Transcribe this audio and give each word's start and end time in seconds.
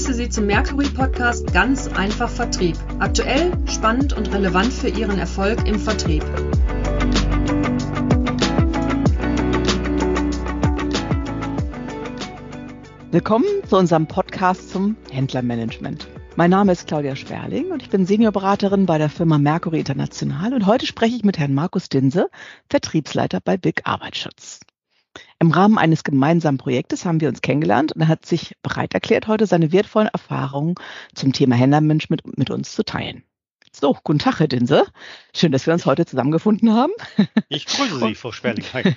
begrüße 0.00 0.14
Sie 0.14 0.30
zum 0.30 0.46
Mercury 0.46 0.88
Podcast 0.88 1.52
Ganz 1.52 1.86
einfach 1.88 2.30
Vertrieb. 2.30 2.74
Aktuell, 3.00 3.52
spannend 3.66 4.14
und 4.14 4.32
relevant 4.32 4.72
für 4.72 4.88
Ihren 4.88 5.18
Erfolg 5.18 5.68
im 5.68 5.78
Vertrieb. 5.78 6.24
Willkommen 13.10 13.44
zu 13.68 13.76
unserem 13.76 14.06
Podcast 14.06 14.70
zum 14.70 14.96
Händlermanagement. 15.10 16.08
Mein 16.34 16.50
Name 16.50 16.72
ist 16.72 16.86
Claudia 16.86 17.14
Sperling 17.14 17.70
und 17.70 17.82
ich 17.82 17.90
bin 17.90 18.06
Seniorberaterin 18.06 18.86
bei 18.86 18.96
der 18.96 19.10
Firma 19.10 19.36
Mercury 19.36 19.80
International 19.80 20.54
und 20.54 20.64
heute 20.64 20.86
spreche 20.86 21.16
ich 21.16 21.24
mit 21.24 21.38
Herrn 21.38 21.52
Markus 21.52 21.90
Dinse, 21.90 22.30
Vertriebsleiter 22.70 23.40
bei 23.44 23.58
Big 23.58 23.82
Arbeitsschutz. 23.84 24.60
Im 25.38 25.50
Rahmen 25.50 25.78
eines 25.78 26.04
gemeinsamen 26.04 26.58
Projektes 26.58 27.04
haben 27.04 27.20
wir 27.20 27.28
uns 27.28 27.40
kennengelernt 27.40 27.92
und 27.92 28.00
er 28.00 28.08
hat 28.08 28.26
sich 28.26 28.56
bereit 28.62 28.94
erklärt, 28.94 29.26
heute 29.26 29.46
seine 29.46 29.72
wertvollen 29.72 30.08
Erfahrungen 30.08 30.74
zum 31.14 31.32
Thema 31.32 31.56
Händlermanagement 31.56 32.24
mit, 32.26 32.38
mit 32.38 32.50
uns 32.50 32.72
zu 32.72 32.84
teilen. 32.84 33.24
So, 33.72 33.96
guten 34.02 34.18
Tag, 34.18 34.40
Herr 34.40 34.48
Dinse. 34.48 34.86
Schön, 35.34 35.52
dass 35.52 35.66
wir 35.66 35.72
uns 35.72 35.86
heute 35.86 36.04
zusammengefunden 36.04 36.72
haben. 36.72 36.92
Ich 37.48 37.66
grüße 37.66 37.98
Sie, 37.98 38.14
Frau 38.14 38.32
Sperling. 38.32 38.64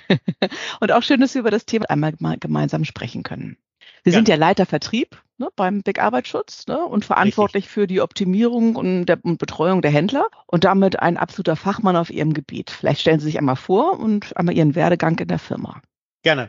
und 0.80 0.92
auch 0.92 1.02
schön, 1.02 1.20
dass 1.20 1.34
wir 1.34 1.40
über 1.40 1.50
das 1.50 1.64
Thema 1.64 1.88
einmal 1.90 2.12
gemeinsam 2.38 2.84
sprechen 2.84 3.22
können. 3.22 3.56
Sie 4.04 4.10
ja. 4.10 4.16
sind 4.16 4.28
ja 4.28 4.34
Leiter 4.34 4.66
Vertrieb 4.66 5.22
ne, 5.38 5.48
beim 5.56 5.82
Big 5.82 6.00
Arbeitsschutz 6.00 6.66
ne, 6.66 6.84
und 6.84 7.04
verantwortlich 7.04 7.64
Richtig. 7.64 7.72
für 7.72 7.86
die 7.86 8.00
Optimierung 8.00 8.76
und, 8.76 9.06
der, 9.06 9.24
und 9.24 9.38
Betreuung 9.38 9.80
der 9.80 9.90
Händler 9.90 10.26
und 10.46 10.64
damit 10.64 11.00
ein 11.00 11.16
absoluter 11.16 11.56
Fachmann 11.56 11.96
auf 11.96 12.10
Ihrem 12.10 12.34
Gebiet. 12.34 12.70
Vielleicht 12.70 13.00
stellen 13.00 13.20
Sie 13.20 13.26
sich 13.26 13.38
einmal 13.38 13.56
vor 13.56 13.98
und 13.98 14.36
einmal 14.36 14.56
Ihren 14.56 14.74
Werdegang 14.74 15.18
in 15.18 15.28
der 15.28 15.38
Firma. 15.38 15.80
Gerne. 16.24 16.48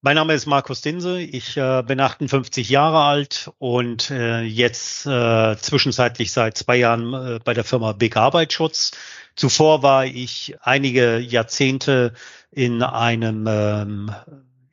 Mein 0.00 0.14
Name 0.16 0.32
ist 0.32 0.46
Markus 0.46 0.80
Dinse. 0.80 1.20
Ich 1.20 1.58
äh, 1.58 1.82
bin 1.86 2.00
58 2.00 2.70
Jahre 2.70 3.02
alt 3.02 3.50
und 3.58 4.10
äh, 4.10 4.40
jetzt 4.40 5.04
äh, 5.04 5.54
zwischenzeitlich 5.58 6.32
seit 6.32 6.56
zwei 6.56 6.76
Jahren 6.76 7.12
äh, 7.12 7.38
bei 7.44 7.52
der 7.52 7.62
Firma 7.62 7.92
Big 7.92 8.16
Arbeitsschutz. 8.16 8.92
Zuvor 9.36 9.82
war 9.82 10.06
ich 10.06 10.56
einige 10.62 11.18
Jahrzehnte 11.18 12.14
in 12.50 12.82
einem 12.82 13.46
ähm, 13.46 14.14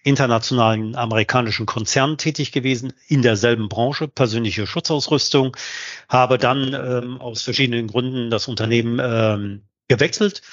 internationalen 0.04 0.96
amerikanischen 0.96 1.66
Konzern 1.66 2.18
tätig 2.18 2.54
gewesen, 2.54 2.94
in 3.10 3.22
derselben 3.22 3.68
Branche, 3.68 4.08
persönliche 4.08 4.68
Schutzausrüstung, 4.68 5.58
habe 6.08 6.38
dann 6.38 6.74
ähm, 6.74 7.20
aus 7.20 7.42
verschiedenen 7.42 7.88
Gründen 7.88 8.30
das 8.30 8.48
Unternehmen 8.48 9.02
ähm, 9.04 9.64
gewechselt 9.90 10.44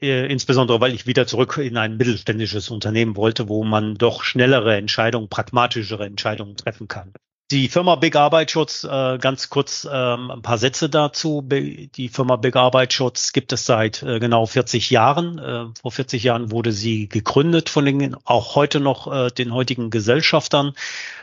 äh, 0.00 0.26
insbesondere 0.26 0.80
weil 0.80 0.94
ich 0.94 1.06
wieder 1.06 1.26
zurück 1.26 1.58
in 1.58 1.76
ein 1.76 1.96
mittelständisches 1.96 2.70
Unternehmen 2.70 3.16
wollte, 3.16 3.48
wo 3.48 3.64
man 3.64 3.94
doch 3.94 4.22
schnellere 4.22 4.76
Entscheidungen, 4.76 5.28
pragmatischere 5.28 6.06
Entscheidungen 6.06 6.56
treffen 6.56 6.88
kann. 6.88 7.12
Die 7.52 7.68
Firma 7.68 7.94
Big 7.94 8.16
Arbeitsschutz, 8.16 8.82
äh, 8.82 9.18
ganz 9.18 9.50
kurz 9.50 9.86
ähm, 9.88 10.32
ein 10.32 10.42
paar 10.42 10.58
Sätze 10.58 10.88
dazu. 10.88 11.42
Die 11.42 12.08
Firma 12.08 12.34
Big 12.34 12.56
Arbeitsschutz 12.56 13.32
gibt 13.32 13.52
es 13.52 13.64
seit 13.64 14.02
äh, 14.02 14.18
genau 14.18 14.46
40 14.46 14.90
Jahren. 14.90 15.72
Vor 15.80 15.92
40 15.92 16.24
Jahren 16.24 16.50
wurde 16.50 16.72
sie 16.72 17.08
gegründet 17.08 17.68
von 17.68 17.84
den 17.84 18.16
auch 18.24 18.56
heute 18.56 18.80
noch 18.80 19.30
den 19.30 19.54
heutigen 19.54 19.90
Gesellschaftern 19.90 20.72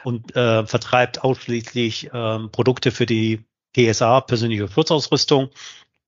und 0.06 0.32
vertreibt 0.34 1.24
ausschließlich 1.24 2.14
äh, 2.14 2.40
Produkte 2.52 2.92
für 2.92 3.06
die 3.06 3.44
PSA, 3.76 4.22
persönliche 4.22 4.68
Schutzausrüstung 4.68 5.50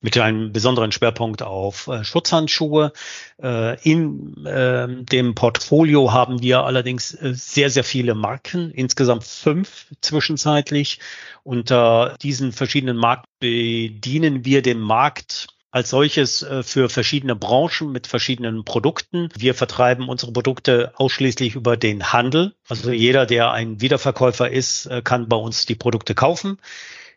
mit 0.06 0.20
einem 0.20 0.54
besonderen 0.54 0.92
Schwerpunkt 0.92 1.42
auf 1.42 1.88
äh, 1.88 2.04
Schutzhandschuhe. 2.04 2.94
Äh, 3.42 3.82
in 3.82 4.46
äh, 4.46 4.88
dem 4.88 5.34
Portfolio 5.34 6.14
haben 6.14 6.44
wir 6.44 6.64
allerdings 6.64 7.16
äh, 7.16 7.34
sehr, 7.34 7.72
sehr 7.72 7.84
viele 7.84 8.14
Marken, 8.14 8.70
insgesamt 8.70 9.24
fünf 9.24 9.88
zwischenzeitlich. 10.02 11.00
Unter 11.42 12.16
diesen 12.22 12.52
verschiedenen 12.52 12.98
Marken 12.98 13.26
bedienen 13.40 14.46
wir 14.46 14.62
den 14.62 14.80
Markt 14.80 15.48
als 15.72 15.90
solches 15.90 16.44
äh, 16.44 16.62
für 16.62 16.88
verschiedene 16.88 17.36
Branchen 17.36 17.92
mit 17.92 18.06
verschiedenen 18.06 18.64
Produkten. 18.64 19.30
Wir 19.36 19.56
vertreiben 19.56 20.08
unsere 20.08 20.32
Produkte 20.32 20.94
ausschließlich 20.98 21.56
über 21.56 21.78
den 21.78 22.14
Handel. 22.14 22.54
Also 22.70 22.92
jeder, 22.92 23.26
der 23.26 23.52
ein 23.54 23.82
Wiederverkäufer 23.82 24.52
ist, 24.52 24.86
äh, 24.86 25.02
kann 25.02 25.28
bei 25.28 25.36
uns 25.36 25.66
die 25.66 25.74
Produkte 25.74 26.14
kaufen. 26.14 26.60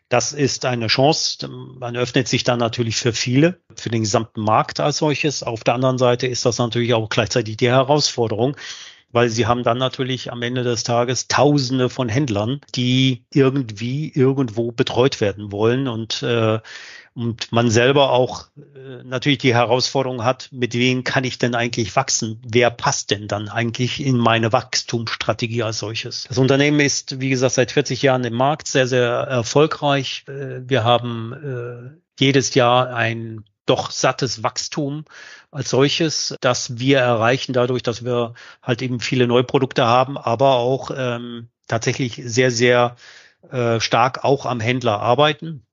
Das 0.09 0.33
ist 0.33 0.65
eine 0.65 0.87
Chance. 0.87 1.47
Man 1.47 1.95
öffnet 1.95 2.27
sich 2.27 2.43
dann 2.43 2.57
natürlich 2.57 2.97
für 2.97 3.13
viele, 3.13 3.59
für 3.75 3.89
den 3.89 4.01
gesamten 4.01 4.41
Markt 4.41 4.79
als 4.79 4.97
solches. 4.97 5.43
Auf 5.43 5.63
der 5.63 5.75
anderen 5.75 5.99
Seite 5.99 6.25
ist 6.25 6.45
das 6.45 6.57
natürlich 6.57 6.95
auch 6.95 7.09
gleichzeitig 7.09 7.57
die 7.57 7.69
Herausforderung, 7.69 8.57
weil 9.11 9.29
sie 9.29 9.45
haben 9.45 9.61
dann 9.61 9.77
natürlich 9.77 10.31
am 10.31 10.41
Ende 10.41 10.63
des 10.63 10.83
Tages 10.83 11.27
Tausende 11.27 11.89
von 11.89 12.09
Händlern, 12.09 12.59
die 12.75 13.23
irgendwie 13.31 14.11
irgendwo 14.11 14.71
betreut 14.71 15.21
werden 15.21 15.51
wollen 15.51 15.87
und 15.87 16.23
äh, 16.23 16.59
und 17.19 17.51
man 17.51 17.69
selber 17.69 18.11
auch 18.11 18.45
äh, 18.55 19.03
natürlich 19.03 19.39
die 19.39 19.53
Herausforderung 19.53 20.23
hat, 20.23 20.47
mit 20.53 20.73
wem 20.73 21.03
kann 21.03 21.25
ich 21.25 21.37
denn 21.37 21.53
eigentlich 21.53 21.93
wachsen? 21.97 22.41
Wer 22.47 22.71
passt 22.71 23.11
denn 23.11 23.27
dann 23.27 23.49
eigentlich 23.49 23.99
in 23.99 24.15
meine 24.15 24.53
Wachstumsstrategie 24.53 25.63
als 25.63 25.79
solches? 25.79 26.23
Das 26.29 26.37
Unternehmen 26.37 26.79
ist, 26.79 27.19
wie 27.19 27.29
gesagt, 27.29 27.55
seit 27.55 27.73
40 27.73 28.01
Jahren 28.03 28.23
im 28.23 28.35
Markt 28.35 28.69
sehr, 28.69 28.87
sehr 28.87 29.03
erfolgreich. 29.03 30.23
Äh, 30.29 30.61
wir 30.69 30.85
haben 30.85 31.33
äh, 31.33 32.23
jedes 32.23 32.53
Jahr 32.53 32.93
ein 32.95 33.43
doch 33.65 33.91
sattes 33.91 34.41
Wachstum 34.41 35.03
als 35.51 35.71
solches, 35.71 36.37
das 36.39 36.79
wir 36.79 36.99
erreichen 36.99 37.51
dadurch, 37.51 37.83
dass 37.83 38.05
wir 38.05 38.33
halt 38.63 38.81
eben 38.81 39.01
viele 39.01 39.27
Neuprodukte 39.27 39.85
haben, 39.85 40.17
aber 40.17 40.55
auch 40.55 40.89
ähm, 40.95 41.49
tatsächlich 41.67 42.21
sehr, 42.23 42.49
sehr 42.49 42.95
äh, 43.51 43.81
stark 43.81 44.23
auch 44.23 44.45
am 44.45 44.61
Händler 44.61 45.01
arbeiten 45.01 45.65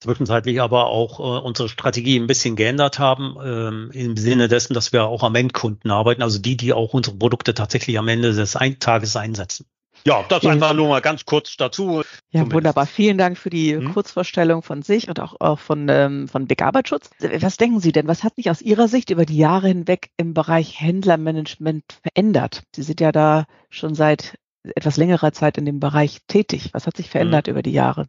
zwischenzeitlich 0.00 0.60
aber 0.60 0.86
auch 0.86 1.20
äh, 1.20 1.44
unsere 1.44 1.68
Strategie 1.68 2.18
ein 2.18 2.26
bisschen 2.26 2.56
geändert 2.56 2.98
haben, 2.98 3.36
ähm, 3.42 3.90
im 3.92 4.16
Sinne 4.16 4.48
dessen, 4.48 4.74
dass 4.74 4.92
wir 4.92 5.04
auch 5.04 5.22
am 5.22 5.34
Endkunden 5.34 5.90
arbeiten, 5.90 6.22
also 6.22 6.38
die, 6.38 6.56
die 6.56 6.72
auch 6.72 6.94
unsere 6.94 7.16
Produkte 7.16 7.54
tatsächlich 7.54 7.98
am 7.98 8.08
Ende 8.08 8.32
des 8.32 8.56
ein 8.56 8.78
Tages 8.78 9.16
einsetzen. 9.16 9.66
Ja, 10.04 10.24
das 10.28 10.42
ja. 10.44 10.50
einfach 10.50 10.74
nur 10.74 10.88
mal 10.88 11.00
ganz 11.00 11.24
kurz 11.24 11.56
dazu. 11.56 11.98
Ja, 11.98 12.04
zumindest. 12.30 12.54
wunderbar. 12.54 12.86
Vielen 12.86 13.18
Dank 13.18 13.38
für 13.38 13.50
die 13.50 13.74
hm? 13.74 13.92
Kurzvorstellung 13.92 14.62
von 14.62 14.82
sich 14.82 15.08
und 15.08 15.18
auch, 15.18 15.40
auch 15.40 15.58
von, 15.58 15.88
ähm, 15.88 16.28
von 16.28 16.46
Big 16.46 16.62
Arbeitsschutz. 16.62 17.10
Was 17.18 17.56
denken 17.56 17.80
Sie 17.80 17.92
denn? 17.92 18.06
Was 18.06 18.22
hat 18.22 18.36
sich 18.36 18.50
aus 18.50 18.62
Ihrer 18.62 18.88
Sicht 18.88 19.10
über 19.10 19.26
die 19.26 19.36
Jahre 19.36 19.68
hinweg 19.68 20.10
im 20.16 20.34
Bereich 20.34 20.80
Händlermanagement 20.80 21.84
verändert? 22.02 22.62
Sie 22.74 22.82
sind 22.82 23.00
ja 23.00 23.10
da 23.10 23.46
schon 23.70 23.94
seit 23.94 24.38
etwas 24.74 24.96
längerer 24.96 25.32
Zeit 25.32 25.58
in 25.58 25.64
dem 25.64 25.80
Bereich 25.80 26.18
tätig. 26.28 26.70
Was 26.72 26.86
hat 26.86 26.96
sich 26.96 27.10
verändert 27.10 27.48
hm. 27.48 27.52
über 27.52 27.62
die 27.62 27.72
Jahre? 27.72 28.06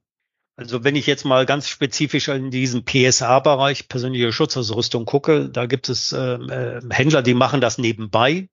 Also 0.58 0.84
wenn 0.84 0.96
ich 0.96 1.06
jetzt 1.06 1.24
mal 1.24 1.46
ganz 1.46 1.70
spezifisch 1.70 2.30
in 2.30 2.50
diesen 2.50 2.84
PSA-Bereich, 2.84 3.88
persönliche 3.88 4.34
Schutzausrüstung 4.34 5.06
gucke, 5.06 5.50
da 5.50 5.68
gibt 5.68 5.88
es 5.88 6.12
äh, 6.14 6.18
äh, 6.18 6.82
Händler, 6.90 7.22
die 7.22 7.36
machen 7.36 7.62
das 7.62 7.78
nebenbei. 7.78 8.50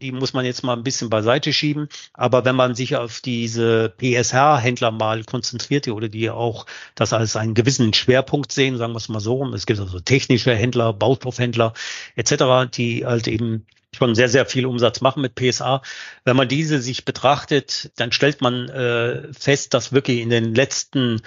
Die 0.00 0.12
muss 0.12 0.32
man 0.32 0.44
jetzt 0.44 0.62
mal 0.62 0.74
ein 0.74 0.82
bisschen 0.82 1.10
beiseite 1.10 1.52
schieben. 1.52 1.88
Aber 2.12 2.44
wenn 2.44 2.56
man 2.56 2.74
sich 2.74 2.96
auf 2.96 3.20
diese 3.20 3.92
PSH-Händler 3.98 4.90
mal 4.90 5.24
konzentriert 5.24 5.88
oder 5.88 6.08
die 6.08 6.30
auch 6.30 6.66
das 6.94 7.12
als 7.12 7.36
einen 7.36 7.54
gewissen 7.54 7.92
Schwerpunkt 7.94 8.52
sehen, 8.52 8.76
sagen 8.76 8.92
wir 8.92 8.98
es 8.98 9.08
mal 9.08 9.20
so, 9.20 9.44
es 9.52 9.66
gibt 9.66 9.80
also 9.80 10.00
technische 10.00 10.54
Händler, 10.54 10.92
Baustoffhändler 10.92 11.74
etc., 12.14 12.70
die 12.72 13.06
halt 13.06 13.28
eben 13.28 13.66
schon 13.96 14.14
sehr, 14.14 14.28
sehr 14.28 14.46
viel 14.46 14.66
Umsatz 14.66 15.00
machen 15.00 15.22
mit 15.22 15.34
PSA. 15.34 15.82
Wenn 16.24 16.36
man 16.36 16.48
diese 16.48 16.80
sich 16.80 17.04
betrachtet, 17.04 17.90
dann 17.96 18.12
stellt 18.12 18.40
man 18.40 18.68
äh, 18.68 19.32
fest, 19.32 19.74
dass 19.74 19.92
wirklich 19.92 20.20
in 20.20 20.30
den 20.30 20.54
letzten 20.54 21.22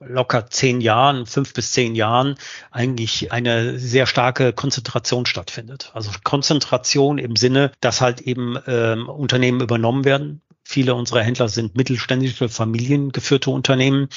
locker 0.00 0.48
zehn 0.48 0.80
Jahren, 0.80 1.26
fünf 1.26 1.52
bis 1.52 1.72
zehn 1.72 1.94
Jahren 1.94 2.36
eigentlich 2.70 3.32
eine 3.32 3.78
sehr 3.78 4.06
starke 4.06 4.52
Konzentration 4.52 5.26
stattfindet. 5.26 5.90
Also 5.94 6.10
Konzentration 6.24 7.18
im 7.18 7.36
Sinne, 7.36 7.72
dass 7.80 8.00
halt 8.00 8.20
eben 8.20 8.56
ähm, 8.66 9.08
Unternehmen 9.08 9.60
übernommen 9.60 10.04
werden. 10.04 10.40
Viele 10.62 10.94
unserer 10.94 11.22
Händler 11.22 11.48
sind 11.48 11.76
mittelständische, 11.76 12.50
familiengeführte 12.50 13.50
Unternehmen, 13.50 14.08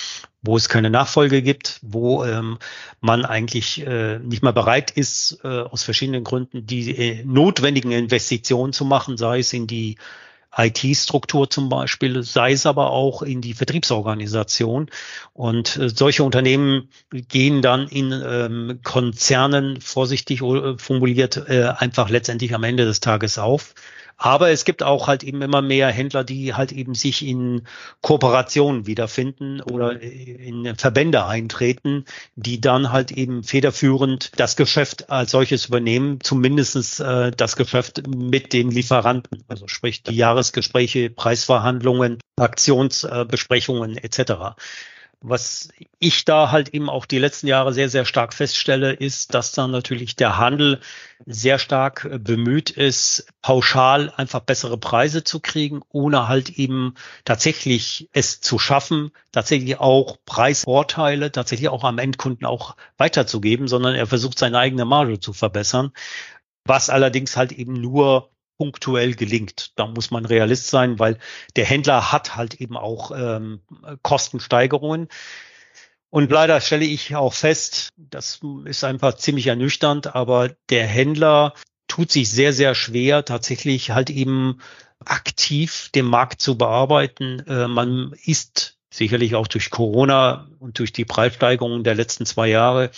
wo 0.41 0.57
es 0.57 0.67
keine 0.67 0.89
Nachfolge 0.89 1.41
gibt, 1.41 1.79
wo 1.81 2.25
ähm, 2.25 2.57
man 2.99 3.23
eigentlich 3.23 3.85
äh, 3.87 4.19
nicht 4.19 4.43
mehr 4.43 4.51
bereit 4.51 4.91
ist, 4.91 5.39
äh, 5.45 5.47
aus 5.47 5.83
verschiedenen 5.83 6.25
Gründen 6.25 6.65
die 6.65 6.91
äh, 6.91 7.23
notwendigen 7.23 7.91
Investitionen 7.91 8.73
zu 8.73 8.83
machen, 8.83 9.15
sei 9.15 9.39
es 9.39 9.53
in 9.53 9.65
die 9.65 9.97
IT-Struktur 10.55 11.49
zum 11.49 11.69
Beispiel, 11.69 12.23
sei 12.23 12.51
es 12.51 12.65
aber 12.65 12.91
auch 12.91 13.21
in 13.21 13.41
die 13.41 13.53
Vertriebsorganisation. 13.53 14.89
Und 15.33 15.77
äh, 15.77 15.89
solche 15.89 16.23
Unternehmen 16.23 16.89
gehen 17.11 17.61
dann 17.61 17.87
in 17.87 18.11
ähm, 18.11 18.79
Konzernen, 18.83 19.79
vorsichtig 19.79 20.41
äh, 20.41 20.77
formuliert, 20.77 21.37
äh, 21.47 21.73
einfach 21.77 22.09
letztendlich 22.09 22.53
am 22.53 22.63
Ende 22.63 22.85
des 22.85 22.99
Tages 22.99 23.37
auf 23.37 23.73
Aber 24.23 24.51
es 24.51 24.65
gibt 24.65 24.83
auch 24.83 25.07
halt 25.07 25.23
eben 25.23 25.41
immer 25.41 25.63
mehr 25.63 25.87
Händler, 25.87 26.23
die 26.23 26.53
halt 26.53 26.71
eben 26.71 26.93
sich 26.93 27.25
in 27.25 27.63
Kooperationen 28.01 28.85
wiederfinden 28.85 29.61
oder 29.61 29.99
in 29.99 30.75
Verbände 30.75 31.25
eintreten, 31.25 32.05
die 32.35 32.61
dann 32.61 32.91
halt 32.91 33.09
eben 33.09 33.43
federführend 33.43 34.31
das 34.35 34.55
Geschäft 34.55 35.09
als 35.09 35.31
solches 35.31 35.65
übernehmen, 35.65 36.19
zumindestens 36.21 36.99
äh, 36.99 37.31
das 37.31 37.55
Geschäft 37.55 38.07
mit 38.07 38.53
den 38.53 38.69
Lieferanten, 38.69 39.43
also 39.47 39.67
sprich 39.67 40.03
die 40.03 40.17
Jahresgespräche, 40.17 41.09
Preisverhandlungen, 41.09 42.19
Aktionsbesprechungen 42.35 43.97
äh, 43.97 44.03
etc. 44.03 44.53
Was 45.23 45.69
ich 45.99 46.25
da 46.25 46.49
halt 46.49 46.69
eben 46.69 46.89
auch 46.89 47.05
die 47.05 47.19
letzten 47.19 47.45
Jahre 47.45 47.73
sehr, 47.73 47.89
sehr 47.89 48.05
stark 48.05 48.33
feststelle, 48.33 48.91
ist, 48.91 49.35
dass 49.35 49.51
dann 49.51 49.69
natürlich 49.69 50.15
der 50.15 50.39
Handel 50.39 50.79
sehr 51.27 51.59
stark 51.59 52.05
äh, 52.05 52.17
bemüht 52.17 52.71
ist, 52.71 53.27
pauschal 53.43 54.11
einfach 54.17 54.39
bessere 54.39 54.79
Preise 54.79 55.23
zu 55.23 55.39
kriegen, 55.39 55.81
ohne 55.89 56.27
halt 56.27 56.49
eben 56.49 56.95
tatsächlich 57.23 58.09
es 58.13 58.41
zu 58.41 58.57
schaffen, 58.57 59.11
tatsächlich 59.31 59.79
auch 59.79 60.17
Preisvorteile 60.25 61.31
tatsächlich 61.31 61.69
auch 61.69 61.83
am 61.83 61.99
Endkunden 61.99 62.47
auch 62.47 62.75
weiterzugeben, 62.97 63.67
sondern 63.67 63.93
er 63.93 64.07
versucht 64.07 64.39
seine 64.39 64.57
eigene 64.57 64.85
Marge 64.85 65.19
zu 65.19 65.33
verbessern, 65.33 65.91
was 66.65 66.89
allerdings 66.89 67.37
halt 67.37 67.51
eben 67.51 67.73
nur 67.73 68.30
punktuell 68.61 69.15
gelingt. 69.15 69.71
Da 69.75 69.87
muss 69.87 70.11
man 70.11 70.23
Realist 70.23 70.67
sein, 70.67 70.99
weil 70.99 71.17
der 71.55 71.65
Händler 71.65 72.11
hat 72.11 72.35
halt 72.35 72.61
eben 72.61 72.77
auch 72.77 73.09
ähm, 73.09 73.61
Kostensteigerungen. 74.03 75.07
Und 76.11 76.29
leider 76.29 76.61
stelle 76.61 76.85
ich 76.85 77.15
auch 77.15 77.33
fest, 77.33 77.89
das 77.97 78.39
ist 78.65 78.83
einfach 78.83 79.15
ziemlich 79.15 79.47
ernüchternd, 79.47 80.13
aber 80.13 80.51
der 80.69 80.85
Händler 80.85 81.55
tut 81.87 82.11
sich 82.11 82.29
sehr, 82.29 82.53
sehr 82.53 82.75
schwer, 82.75 83.25
tatsächlich 83.25 83.89
halt 83.89 84.11
eben 84.11 84.59
aktiv 85.03 85.89
den 85.95 86.05
Markt 86.05 86.39
zu 86.39 86.55
bearbeiten. 86.55 87.39
Äh, 87.47 87.67
man 87.67 88.13
ist 88.25 88.77
sicherlich 88.91 89.33
auch 89.33 89.47
durch 89.47 89.71
Corona 89.71 90.47
und 90.59 90.77
durch 90.77 90.93
die 90.93 91.05
Preissteigerungen 91.05 91.83
der 91.83 91.95
letzten 91.95 92.27
zwei 92.27 92.47
Jahre 92.47 92.91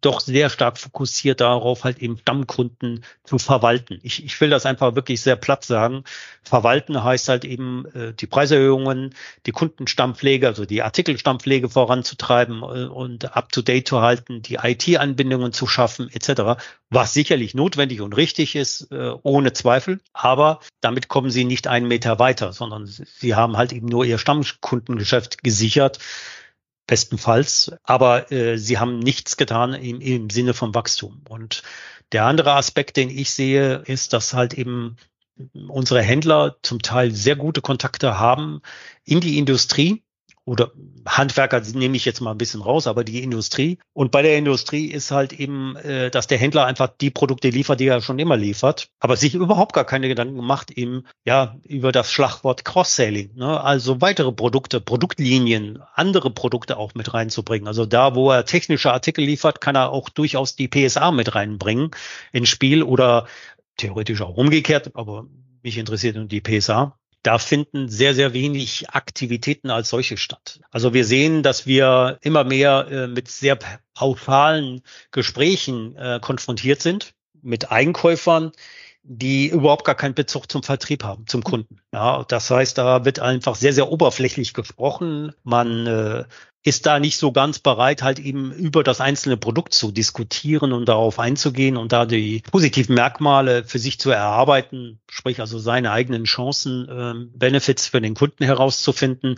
doch 0.00 0.20
sehr 0.20 0.50
stark 0.50 0.78
fokussiert 0.78 1.40
darauf, 1.40 1.84
halt 1.84 1.98
eben 1.98 2.18
Stammkunden 2.18 3.04
zu 3.24 3.38
verwalten. 3.38 3.98
Ich, 4.02 4.24
ich 4.24 4.40
will 4.40 4.50
das 4.50 4.66
einfach 4.66 4.94
wirklich 4.94 5.20
sehr 5.20 5.36
platt 5.36 5.64
sagen. 5.64 6.04
Verwalten 6.42 7.02
heißt 7.02 7.28
halt 7.28 7.44
eben 7.44 7.84
äh, 7.94 8.12
die 8.14 8.26
Preiserhöhungen, 8.26 9.14
die 9.46 9.52
Kundenstammpflege, 9.52 10.46
also 10.46 10.64
die 10.64 10.82
Artikelstammpflege 10.82 11.68
voranzutreiben 11.68 12.62
äh, 12.62 12.86
und 12.86 13.36
up-to-date 13.36 13.86
zu 13.86 14.00
halten, 14.00 14.42
die 14.42 14.58
IT-Anbindungen 14.62 15.52
zu 15.52 15.66
schaffen 15.66 16.10
etc., 16.10 16.62
was 16.88 17.14
sicherlich 17.14 17.54
notwendig 17.54 18.00
und 18.00 18.16
richtig 18.16 18.56
ist, 18.56 18.90
äh, 18.90 19.12
ohne 19.22 19.52
Zweifel. 19.52 20.00
Aber 20.12 20.60
damit 20.80 21.08
kommen 21.08 21.30
sie 21.30 21.44
nicht 21.44 21.68
einen 21.68 21.88
Meter 21.88 22.18
weiter, 22.18 22.52
sondern 22.52 22.86
sie 22.86 23.34
haben 23.34 23.56
halt 23.56 23.72
eben 23.72 23.86
nur 23.86 24.04
ihr 24.04 24.18
Stammkundengeschäft 24.18 25.42
gesichert 25.42 25.98
bestenfalls. 26.90 27.70
Aber 27.84 28.32
äh, 28.32 28.58
sie 28.58 28.78
haben 28.78 28.98
nichts 28.98 29.36
getan 29.36 29.74
im, 29.74 30.00
im 30.00 30.28
Sinne 30.28 30.54
von 30.54 30.74
Wachstum. 30.74 31.22
Und 31.28 31.62
der 32.10 32.24
andere 32.24 32.54
Aspekt, 32.54 32.96
den 32.96 33.08
ich 33.08 33.30
sehe, 33.30 33.76
ist, 33.86 34.12
dass 34.12 34.34
halt 34.34 34.54
eben 34.54 34.96
unsere 35.68 36.02
Händler 36.02 36.56
zum 36.62 36.82
Teil 36.82 37.12
sehr 37.12 37.36
gute 37.36 37.60
Kontakte 37.60 38.18
haben 38.18 38.60
in 39.04 39.20
die 39.20 39.38
Industrie 39.38 40.02
oder 40.44 40.72
Handwerker 41.06 41.60
nehme 41.74 41.96
ich 41.96 42.04
jetzt 42.04 42.20
mal 42.20 42.32
ein 42.32 42.38
bisschen 42.38 42.62
raus, 42.62 42.86
aber 42.86 43.04
die 43.04 43.22
Industrie. 43.22 43.78
Und 43.92 44.10
bei 44.10 44.22
der 44.22 44.36
Industrie 44.38 44.86
ist 44.86 45.10
halt 45.10 45.32
eben, 45.32 45.76
äh, 45.76 46.10
dass 46.10 46.26
der 46.26 46.38
Händler 46.38 46.66
einfach 46.66 46.88
die 47.00 47.10
Produkte 47.10 47.50
liefert, 47.50 47.80
die 47.80 47.86
er 47.86 48.00
schon 48.00 48.18
immer 48.18 48.36
liefert, 48.36 48.88
aber 48.98 49.16
sich 49.16 49.34
überhaupt 49.34 49.74
gar 49.74 49.84
keine 49.84 50.08
Gedanken 50.08 50.44
macht 50.44 50.70
eben 50.70 51.04
ja 51.24 51.56
über 51.64 51.92
das 51.92 52.10
Schlagwort 52.10 52.64
Cross-Selling, 52.64 53.34
ne? 53.36 53.60
also 53.60 54.00
weitere 54.00 54.32
Produkte, 54.32 54.80
Produktlinien, 54.80 55.80
andere 55.94 56.30
Produkte 56.30 56.76
auch 56.76 56.94
mit 56.94 57.12
reinzubringen. 57.12 57.68
Also 57.68 57.86
da, 57.86 58.14
wo 58.14 58.30
er 58.30 58.44
technische 58.44 58.92
Artikel 58.92 59.24
liefert, 59.24 59.60
kann 59.60 59.76
er 59.76 59.90
auch 59.90 60.08
durchaus 60.08 60.56
die 60.56 60.68
PSA 60.68 61.10
mit 61.12 61.34
reinbringen 61.34 61.90
ins 62.32 62.48
Spiel 62.48 62.82
oder 62.82 63.26
theoretisch 63.76 64.20
auch 64.20 64.36
umgekehrt, 64.36 64.90
aber 64.94 65.26
mich 65.62 65.78
interessiert 65.78 66.16
nur 66.16 66.26
die 66.26 66.40
PSA 66.40 66.96
da 67.22 67.38
finden 67.38 67.88
sehr, 67.88 68.14
sehr 68.14 68.32
wenig 68.32 68.90
Aktivitäten 68.90 69.70
als 69.70 69.90
solche 69.90 70.16
statt. 70.16 70.60
Also 70.70 70.94
wir 70.94 71.04
sehen, 71.04 71.42
dass 71.42 71.66
wir 71.66 72.18
immer 72.22 72.44
mehr 72.44 72.86
äh, 72.90 73.06
mit 73.06 73.28
sehr 73.28 73.58
pauschalen 73.94 74.82
Gesprächen 75.10 75.96
äh, 75.96 76.18
konfrontiert 76.20 76.80
sind, 76.80 77.12
mit 77.42 77.70
Einkäufern, 77.70 78.52
die 79.02 79.48
überhaupt 79.48 79.84
gar 79.84 79.94
keinen 79.94 80.14
Bezug 80.14 80.50
zum 80.50 80.62
Vertrieb 80.62 81.04
haben, 81.04 81.26
zum 81.26 81.42
Kunden. 81.42 81.80
Ja, 81.92 82.24
das 82.28 82.50
heißt, 82.50 82.76
da 82.78 83.04
wird 83.04 83.18
einfach 83.18 83.54
sehr, 83.54 83.72
sehr 83.72 83.90
oberflächlich 83.90 84.54
gesprochen. 84.54 85.32
Man 85.42 85.86
äh, 85.86 86.24
ist 86.62 86.84
da 86.84 87.00
nicht 87.00 87.16
so 87.16 87.32
ganz 87.32 87.58
bereit, 87.58 88.02
halt 88.02 88.18
eben 88.18 88.52
über 88.52 88.84
das 88.84 89.00
einzelne 89.00 89.38
Produkt 89.38 89.72
zu 89.72 89.90
diskutieren 89.92 90.74
und 90.74 90.86
darauf 90.86 91.18
einzugehen 91.18 91.78
und 91.78 91.92
da 91.92 92.04
die 92.04 92.42
positiven 92.50 92.94
Merkmale 92.94 93.64
für 93.64 93.78
sich 93.78 93.98
zu 93.98 94.10
erarbeiten, 94.10 95.00
sprich 95.08 95.40
also 95.40 95.58
seine 95.58 95.90
eigenen 95.90 96.24
Chancen, 96.24 96.86
äh, 96.88 97.36
Benefits 97.36 97.86
für 97.86 98.02
den 98.02 98.14
Kunden 98.14 98.44
herauszufinden, 98.44 99.36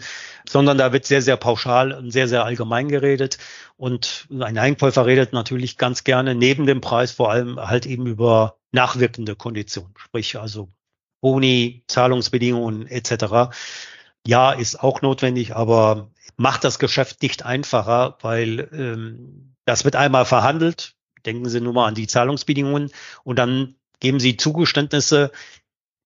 sondern 0.48 0.78
da 0.78 0.92
wird 0.92 1.06
sehr, 1.06 1.22
sehr 1.22 1.36
pauschal 1.36 1.92
und 1.92 2.10
sehr, 2.10 2.26
sehr 2.26 2.44
allgemein 2.44 2.88
geredet. 2.88 3.38
Und 3.76 4.26
ein 4.40 4.58
Einkäufer 4.58 5.06
redet 5.06 5.32
natürlich 5.32 5.78
ganz 5.78 6.02
gerne 6.02 6.34
neben 6.34 6.66
dem 6.66 6.80
Preis 6.80 7.12
vor 7.12 7.30
allem 7.30 7.60
halt 7.60 7.86
eben 7.86 8.06
über 8.06 8.56
nachwirkende 8.72 9.36
Konditionen, 9.36 9.94
sprich 9.96 10.38
also 10.38 10.72
Boni, 11.20 11.84
Zahlungsbedingungen 11.86 12.86
etc. 12.88 13.54
Ja, 14.26 14.52
ist 14.52 14.80
auch 14.80 15.02
notwendig, 15.02 15.54
aber 15.54 16.10
macht 16.36 16.64
das 16.64 16.78
Geschäft 16.78 17.22
nicht 17.22 17.44
einfacher, 17.44 18.18
weil 18.22 18.68
ähm, 18.72 19.54
das 19.64 19.84
wird 19.84 19.96
einmal 19.96 20.24
verhandelt. 20.24 20.96
Denken 21.24 21.48
Sie 21.48 21.60
nur 21.60 21.72
mal 21.72 21.86
an 21.86 21.94
die 21.94 22.08
Zahlungsbedingungen 22.08 22.90
und 23.22 23.38
dann 23.38 23.76
geben 24.00 24.18
Sie 24.18 24.36
Zugeständnisse, 24.36 25.30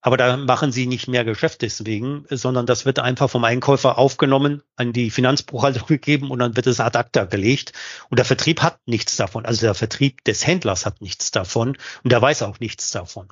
aber 0.06 0.16
da 0.16 0.36
machen 0.36 0.70
Sie 0.70 0.86
nicht 0.86 1.08
mehr 1.08 1.24
Geschäft 1.24 1.62
deswegen, 1.62 2.26
sondern 2.30 2.64
das 2.64 2.86
wird 2.86 3.00
einfach 3.00 3.28
vom 3.28 3.42
Einkäufer 3.42 3.98
aufgenommen, 3.98 4.62
an 4.76 4.92
die 4.92 5.10
Finanzbuchhaltung 5.10 5.84
gegeben 5.88 6.30
und 6.30 6.38
dann 6.38 6.54
wird 6.54 6.68
es 6.68 6.78
ad 6.78 6.96
acta 6.96 7.24
gelegt. 7.24 7.72
Und 8.08 8.20
der 8.20 8.24
Vertrieb 8.24 8.62
hat 8.62 8.78
nichts 8.86 9.16
davon. 9.16 9.44
Also 9.44 9.62
der 9.66 9.74
Vertrieb 9.74 10.22
des 10.22 10.46
Händlers 10.46 10.86
hat 10.86 11.00
nichts 11.00 11.32
davon 11.32 11.76
und 12.04 12.12
der 12.12 12.22
weiß 12.22 12.44
auch 12.44 12.60
nichts 12.60 12.92
davon. 12.92 13.26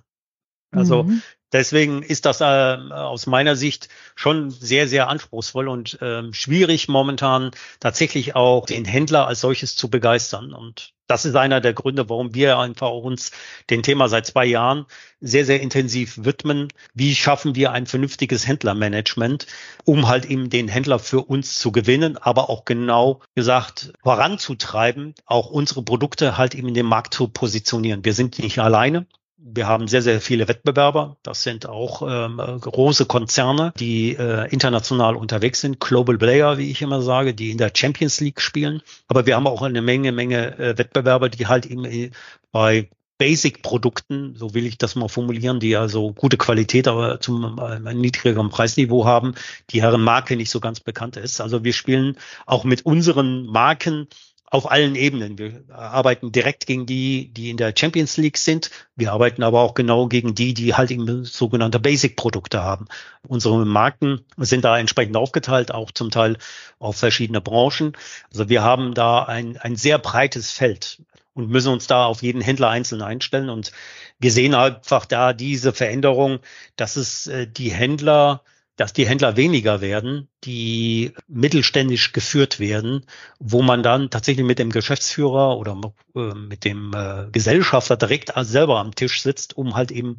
Also 0.72 1.04
mhm. 1.04 1.22
Deswegen 1.54 2.02
ist 2.02 2.26
das 2.26 2.40
äh, 2.40 2.44
aus 2.44 3.26
meiner 3.26 3.56
Sicht 3.56 3.88
schon 4.14 4.50
sehr, 4.50 4.88
sehr 4.88 5.08
anspruchsvoll 5.08 5.68
und 5.68 6.02
äh, 6.02 6.30
schwierig 6.32 6.88
momentan 6.88 7.52
tatsächlich 7.80 8.34
auch 8.36 8.66
den 8.66 8.84
Händler 8.84 9.26
als 9.26 9.40
solches 9.40 9.76
zu 9.76 9.88
begeistern. 9.88 10.52
Und 10.52 10.92
das 11.06 11.24
ist 11.24 11.36
einer 11.36 11.60
der 11.60 11.72
Gründe, 11.72 12.08
warum 12.08 12.34
wir 12.34 12.58
einfach 12.58 12.90
uns 12.90 13.30
dem 13.70 13.82
Thema 13.82 14.08
seit 14.08 14.26
zwei 14.26 14.46
Jahren 14.46 14.86
sehr, 15.20 15.44
sehr 15.44 15.60
intensiv 15.60 16.24
widmen. 16.24 16.68
Wie 16.92 17.14
schaffen 17.14 17.54
wir 17.54 17.70
ein 17.70 17.86
vernünftiges 17.86 18.46
Händlermanagement, 18.48 19.46
um 19.84 20.08
halt 20.08 20.24
eben 20.24 20.50
den 20.50 20.66
Händler 20.66 20.98
für 20.98 21.22
uns 21.22 21.58
zu 21.58 21.70
gewinnen, 21.70 22.16
aber 22.16 22.50
auch 22.50 22.64
genau 22.64 23.20
gesagt 23.36 23.92
voranzutreiben, 24.02 25.14
auch 25.24 25.50
unsere 25.50 25.82
Produkte 25.82 26.36
halt 26.36 26.54
eben 26.54 26.68
in 26.68 26.74
den 26.74 26.86
Markt 26.86 27.14
zu 27.14 27.28
positionieren. 27.28 28.04
Wir 28.04 28.12
sind 28.12 28.40
nicht 28.40 28.58
alleine. 28.58 29.06
Wir 29.46 29.68
haben 29.68 29.88
sehr, 29.88 30.00
sehr 30.00 30.22
viele 30.22 30.48
Wettbewerber. 30.48 31.18
Das 31.22 31.42
sind 31.42 31.68
auch 31.68 32.00
ähm, 32.00 32.38
große 32.38 33.04
Konzerne, 33.04 33.74
die 33.78 34.16
äh, 34.16 34.50
international 34.50 35.16
unterwegs 35.16 35.60
sind. 35.60 35.80
Global 35.80 36.16
Player, 36.16 36.56
wie 36.56 36.70
ich 36.70 36.80
immer 36.80 37.02
sage, 37.02 37.34
die 37.34 37.50
in 37.50 37.58
der 37.58 37.70
Champions 37.74 38.20
League 38.20 38.40
spielen. 38.40 38.80
Aber 39.06 39.26
wir 39.26 39.36
haben 39.36 39.46
auch 39.46 39.60
eine 39.60 39.82
Menge, 39.82 40.12
Menge 40.12 40.58
äh, 40.58 40.78
Wettbewerber, 40.78 41.28
die 41.28 41.46
halt 41.46 41.66
eben 41.66 41.84
äh, 41.84 42.10
bei 42.52 42.88
Basic-Produkten, 43.18 44.34
so 44.34 44.54
will 44.54 44.66
ich 44.66 44.78
das 44.78 44.96
mal 44.96 45.08
formulieren, 45.08 45.60
die 45.60 45.76
also 45.76 46.12
gute 46.12 46.38
Qualität, 46.38 46.88
aber 46.88 47.20
zum 47.20 47.58
äh, 47.58 47.92
niedrigeren 47.92 48.48
Preisniveau 48.48 49.04
haben, 49.04 49.34
die 49.70 49.80
deren 49.80 50.02
Marke 50.02 50.36
nicht 50.36 50.50
so 50.50 50.58
ganz 50.58 50.80
bekannt 50.80 51.18
ist. 51.18 51.42
Also 51.42 51.64
wir 51.64 51.74
spielen 51.74 52.16
auch 52.46 52.64
mit 52.64 52.86
unseren 52.86 53.44
Marken 53.44 54.08
auf 54.46 54.70
allen 54.70 54.94
Ebenen. 54.94 55.38
Wir 55.38 55.64
arbeiten 55.70 56.30
direkt 56.30 56.66
gegen 56.66 56.86
die, 56.86 57.28
die 57.32 57.50
in 57.50 57.56
der 57.56 57.74
Champions 57.76 58.16
League 58.16 58.38
sind. 58.38 58.70
Wir 58.94 59.12
arbeiten 59.12 59.42
aber 59.42 59.60
auch 59.60 59.74
genau 59.74 60.06
gegen 60.06 60.34
die, 60.34 60.54
die 60.54 60.74
halt 60.74 60.90
eben 60.90 61.24
sogenannte 61.24 61.80
Basic-Produkte 61.80 62.62
haben. 62.62 62.86
Unsere 63.26 63.64
Marken 63.66 64.20
sind 64.36 64.64
da 64.64 64.78
entsprechend 64.78 65.16
aufgeteilt, 65.16 65.72
auch 65.72 65.90
zum 65.90 66.10
Teil 66.10 66.36
auf 66.78 66.96
verschiedene 66.96 67.40
Branchen. 67.40 67.96
Also 68.30 68.48
wir 68.48 68.62
haben 68.62 68.94
da 68.94 69.24
ein, 69.24 69.56
ein 69.56 69.76
sehr 69.76 69.98
breites 69.98 70.52
Feld 70.52 71.02
und 71.34 71.50
müssen 71.50 71.72
uns 71.72 71.86
da 71.86 72.06
auf 72.06 72.22
jeden 72.22 72.40
Händler 72.40 72.70
einzeln 72.70 73.02
einstellen. 73.02 73.50
Und 73.50 73.72
wir 74.18 74.30
sehen 74.30 74.54
einfach 74.54 75.04
da 75.04 75.32
diese 75.32 75.72
Veränderung, 75.72 76.38
dass 76.76 76.96
es 76.96 77.26
äh, 77.26 77.46
die 77.46 77.72
Händler 77.72 78.42
dass 78.76 78.92
die 78.92 79.06
Händler 79.06 79.36
weniger 79.36 79.80
werden, 79.80 80.28
die 80.44 81.12
mittelständisch 81.28 82.12
geführt 82.12 82.58
werden, 82.58 83.06
wo 83.38 83.62
man 83.62 83.82
dann 83.82 84.10
tatsächlich 84.10 84.44
mit 84.44 84.58
dem 84.58 84.70
Geschäftsführer 84.70 85.56
oder 85.56 85.80
äh, 86.16 86.34
mit 86.34 86.64
dem 86.64 86.92
äh, 86.92 87.30
Gesellschafter 87.30 87.96
direkt 87.96 88.32
selber 88.36 88.80
am 88.80 88.94
Tisch 88.94 89.22
sitzt, 89.22 89.56
um 89.56 89.76
halt 89.76 89.92
eben 89.92 90.18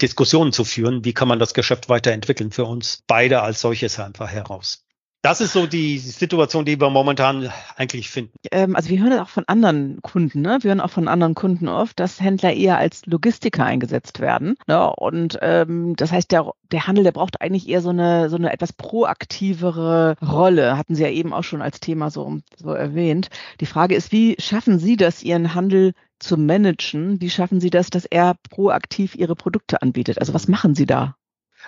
Diskussionen 0.00 0.52
zu 0.52 0.64
führen, 0.64 1.04
wie 1.04 1.14
kann 1.14 1.28
man 1.28 1.38
das 1.38 1.54
Geschäft 1.54 1.88
weiterentwickeln 1.88 2.52
für 2.52 2.64
uns 2.64 3.02
beide 3.06 3.42
als 3.42 3.60
solches 3.60 3.98
einfach 3.98 4.28
heraus. 4.28 4.85
Das 5.26 5.40
ist 5.40 5.54
so 5.54 5.66
die 5.66 5.98
Situation, 5.98 6.64
die 6.64 6.80
wir 6.80 6.88
momentan 6.88 7.50
eigentlich 7.74 8.10
finden. 8.10 8.30
Ähm, 8.52 8.76
also 8.76 8.90
wir 8.90 9.02
hören 9.02 9.18
auch 9.18 9.28
von 9.28 9.42
anderen 9.48 10.00
Kunden, 10.00 10.40
ne? 10.40 10.58
wir 10.60 10.68
hören 10.68 10.80
auch 10.80 10.92
von 10.92 11.08
anderen 11.08 11.34
Kunden 11.34 11.66
oft, 11.66 11.98
dass 11.98 12.20
Händler 12.20 12.52
eher 12.52 12.78
als 12.78 13.04
Logistiker 13.06 13.64
eingesetzt 13.64 14.20
werden. 14.20 14.54
Ne? 14.68 14.88
Und 14.88 15.36
ähm, 15.42 15.96
das 15.96 16.12
heißt, 16.12 16.30
der, 16.30 16.52
der 16.70 16.86
Handel, 16.86 17.02
der 17.02 17.10
braucht 17.10 17.40
eigentlich 17.40 17.68
eher 17.68 17.80
so 17.80 17.88
eine, 17.88 18.30
so 18.30 18.36
eine 18.36 18.52
etwas 18.52 18.72
proaktivere 18.72 20.14
Rolle. 20.24 20.78
Hatten 20.78 20.94
Sie 20.94 21.02
ja 21.02 21.10
eben 21.10 21.32
auch 21.32 21.42
schon 21.42 21.60
als 21.60 21.80
Thema 21.80 22.12
so, 22.12 22.38
so 22.56 22.70
erwähnt. 22.70 23.28
Die 23.58 23.66
Frage 23.66 23.96
ist, 23.96 24.12
wie 24.12 24.36
schaffen 24.38 24.78
Sie 24.78 24.96
das, 24.96 25.24
Ihren 25.24 25.54
Handel 25.56 25.94
zu 26.20 26.36
managen? 26.36 27.20
Wie 27.20 27.30
schaffen 27.30 27.58
Sie 27.58 27.70
das, 27.70 27.90
dass 27.90 28.04
er 28.04 28.36
proaktiv 28.48 29.16
Ihre 29.16 29.34
Produkte 29.34 29.82
anbietet? 29.82 30.20
Also 30.20 30.34
was 30.34 30.46
machen 30.46 30.76
Sie 30.76 30.86
da? 30.86 31.16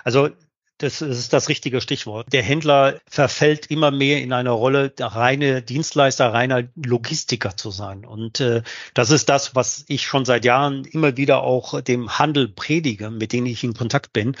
Also 0.05 0.29
das 0.79 1.01
ist 1.01 1.33
das 1.33 1.49
richtige 1.49 1.81
Stichwort. 1.81 2.31
Der 2.31 2.41
Händler 2.41 2.99
verfällt 3.05 3.67
immer 3.67 3.91
mehr 3.91 4.21
in 4.21 4.33
eine 4.33 4.51
Rolle, 4.51 4.89
der 4.89 5.07
reine 5.07 5.61
Dienstleister, 5.61 6.33
reiner 6.33 6.63
Logistiker 6.75 7.57
zu 7.57 7.69
sein. 7.69 8.05
Und 8.05 8.39
äh, 8.39 8.63
das 8.93 9.11
ist 9.11 9.27
das, 9.27 9.55
was 9.55 9.83
ich 9.87 10.07
schon 10.07 10.23
seit 10.23 10.45
Jahren 10.45 10.85
immer 10.85 11.17
wieder 11.17 11.43
auch 11.43 11.81
dem 11.81 12.17
Handel 12.17 12.47
predige, 12.47 13.11
mit 13.11 13.33
denen 13.33 13.47
ich 13.47 13.63
in 13.63 13.73
Kontakt 13.73 14.13
bin. 14.13 14.37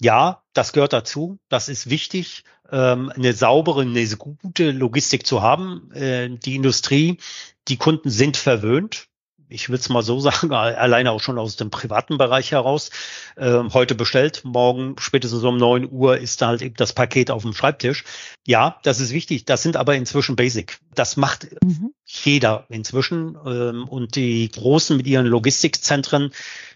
Ja, 0.00 0.42
das 0.52 0.72
gehört 0.72 0.92
dazu. 0.92 1.38
Das 1.48 1.68
ist 1.68 1.90
wichtig, 1.90 2.44
ähm, 2.70 3.12
eine 3.14 3.32
saubere, 3.32 3.82
eine 3.82 4.06
gute 4.16 4.70
Logistik 4.70 5.26
zu 5.26 5.42
haben. 5.42 5.90
Äh, 5.92 6.30
die 6.30 6.54
Industrie, 6.54 7.18
die 7.68 7.76
Kunden 7.76 8.10
sind 8.10 8.36
verwöhnt 8.36 9.08
ich 9.52 9.68
will 9.68 9.78
es 9.78 9.88
mal 9.88 10.02
so 10.02 10.18
sagen, 10.20 10.52
alleine 10.52 11.10
auch 11.12 11.20
schon 11.20 11.38
aus 11.38 11.56
dem 11.56 11.70
privaten 11.70 12.18
Bereich 12.18 12.52
heraus, 12.52 12.90
äh, 13.36 13.62
heute 13.72 13.94
bestellt, 13.94 14.42
morgen 14.44 14.96
spätestens 14.98 15.44
um 15.44 15.56
neun 15.56 15.90
Uhr 15.90 16.18
ist 16.18 16.42
da 16.42 16.48
halt 16.48 16.62
eben 16.62 16.74
das 16.74 16.92
Paket 16.92 17.30
auf 17.30 17.42
dem 17.42 17.54
Schreibtisch. 17.54 18.04
Ja, 18.46 18.78
das 18.82 19.00
ist 19.00 19.12
wichtig. 19.12 19.44
Das 19.44 19.62
sind 19.62 19.76
aber 19.76 19.94
inzwischen 19.94 20.36
Basic. 20.36 20.78
Das 20.94 21.16
macht 21.16 21.48
mhm. 21.62 21.92
jeder 22.06 22.66
inzwischen. 22.68 23.36
Ähm, 23.46 23.86
und 23.88 24.16
die 24.16 24.50
Großen 24.50 24.96
mit 24.96 25.06
ihren 25.06 25.26
Logistikzentren, 25.26 26.32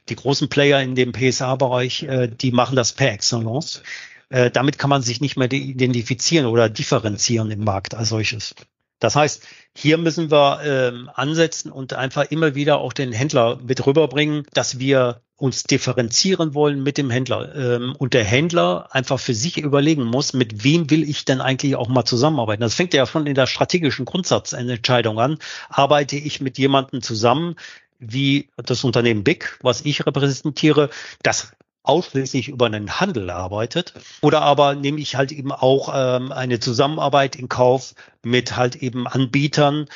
die 0.09 0.17
großen 0.17 0.49
Player 0.49 0.81
in 0.83 0.95
dem 0.95 1.13
PSA-Bereich, 1.13 2.05
äh, 2.05 2.29
die 2.29 2.53
machen 2.53 2.77
das 2.77 2.93
per 2.93 3.13
Excellence. 3.13 3.83
Äh, 4.29 4.51
damit 4.51 4.79
kann 4.79 4.91
man 4.91 5.03
sich 5.03 5.21
nicht 5.21 5.37
mehr 5.37 5.51
identifizieren 5.53 6.47
oder 6.47 6.69
differenzieren 6.69 7.51
im 7.51 7.65
Markt 7.65 7.95
als 7.95 8.09
solches. 8.09 8.55
Das 8.99 9.15
heißt, 9.15 9.43
hier 9.75 9.99
müssen 9.99 10.31
wir 10.31 10.61
ähm, 10.65 11.11
ansetzen 11.15 11.71
und 11.71 11.93
einfach 11.93 12.25
immer 12.31 12.55
wieder 12.55 12.79
auch 12.79 12.93
den 12.93 13.13
Händler 13.13 13.59
mit 13.63 13.87
rüberbringen, 13.87 14.45
dass 14.53 14.79
wir 14.79 15.21
uns 15.37 15.65
differenzieren 15.65 16.55
wollen 16.55 16.83
mit 16.83 16.97
dem 16.97 17.11
Händler 17.11 17.55
ähm, 17.55 17.95
und 17.99 18.15
der 18.15 18.25
Händler 18.25 18.89
einfach 18.95 19.21
für 19.21 19.35
sich 19.35 19.59
überlegen 19.59 20.05
muss, 20.05 20.33
mit 20.33 20.65
wem 20.65 20.89
will 20.89 21.03
ich 21.03 21.27
denn 21.27 21.43
eigentlich 21.43 21.77
auch 21.77 21.89
mal 21.89 22.07
zusammenarbeiten. 22.07 22.63
Das 22.63 22.75
fängt 22.75 22.95
ja 22.95 23.07
schon 23.07 23.27
in 23.27 23.35
der 23.35 23.47
strategischen 23.47 24.07
Grundsatzentscheidung 24.07 25.21
an. 25.21 25.39
Arbeite 25.69 26.17
ich 26.17 26.41
mit 26.41 26.57
jemandem 26.57 27.03
zusammen, 27.03 27.57
wie 27.99 28.49
das 28.57 28.83
Unternehmen 28.85 29.25
Big, 29.25 29.59
was 29.63 29.83
ich 29.83 30.07
repräsentiere, 30.07 30.89
das 31.23 31.53
ausschließlich 31.87 32.49
über 32.49 32.67
einen 32.67 33.01
Handel 33.01 33.31
arbeitet. 33.31 33.95
Oder 34.21 34.43
aber 34.43 34.75
nehme 34.75 35.01
ich 35.01 35.17
halt 35.17 35.33
eben 35.33 35.53
auch 35.53 35.93
ähm, 35.95 36.33
eine 36.33 36.61
Zusammenarbeit 36.61 37.37
in 37.37 37.49
Kauf 37.49 37.95
mit 38.23 38.57
halt 38.57 38.77
eben 38.77 39.07
Anbietern, 39.07 39.87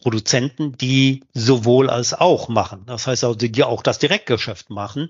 Produzenten, 0.00 0.76
die 0.76 1.24
sowohl 1.34 1.90
als 1.90 2.14
auch 2.14 2.48
machen. 2.48 2.84
Das 2.86 3.06
heißt 3.06 3.24
also, 3.24 3.34
die 3.34 3.64
auch 3.64 3.82
das 3.82 3.98
Direktgeschäft 3.98 4.70
machen. 4.70 5.08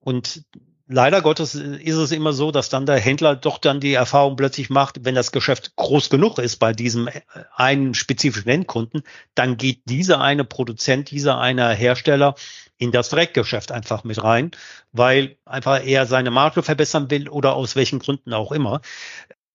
Und 0.00 0.44
leider 0.86 1.22
Gottes 1.22 1.54
ist 1.54 1.96
es 1.96 2.12
immer 2.12 2.32
so, 2.32 2.50
dass 2.50 2.68
dann 2.68 2.86
der 2.86 2.98
Händler 2.98 3.36
doch 3.36 3.58
dann 3.58 3.80
die 3.80 3.94
Erfahrung 3.94 4.36
plötzlich 4.36 4.70
macht, 4.70 5.04
wenn 5.04 5.14
das 5.14 5.32
Geschäft 5.32 5.76
groß 5.76 6.10
genug 6.10 6.38
ist 6.38 6.56
bei 6.56 6.72
diesem 6.72 7.08
einen 7.54 7.94
spezifischen 7.94 8.50
Endkunden, 8.50 9.02
dann 9.34 9.56
geht 9.56 9.82
dieser 9.86 10.20
eine 10.20 10.44
Produzent, 10.44 11.10
dieser 11.10 11.38
eine 11.38 11.70
Hersteller 11.70 12.34
in 12.76 12.92
das 12.92 13.08
Direktgeschäft 13.08 13.72
einfach 13.72 14.04
mit 14.04 14.22
rein, 14.22 14.50
weil 14.92 15.36
einfach 15.44 15.84
er 15.84 16.06
seine 16.06 16.30
Marke 16.30 16.62
verbessern 16.62 17.10
will 17.10 17.28
oder 17.28 17.54
aus 17.54 17.76
welchen 17.76 17.98
Gründen 17.98 18.32
auch 18.32 18.52
immer. 18.52 18.80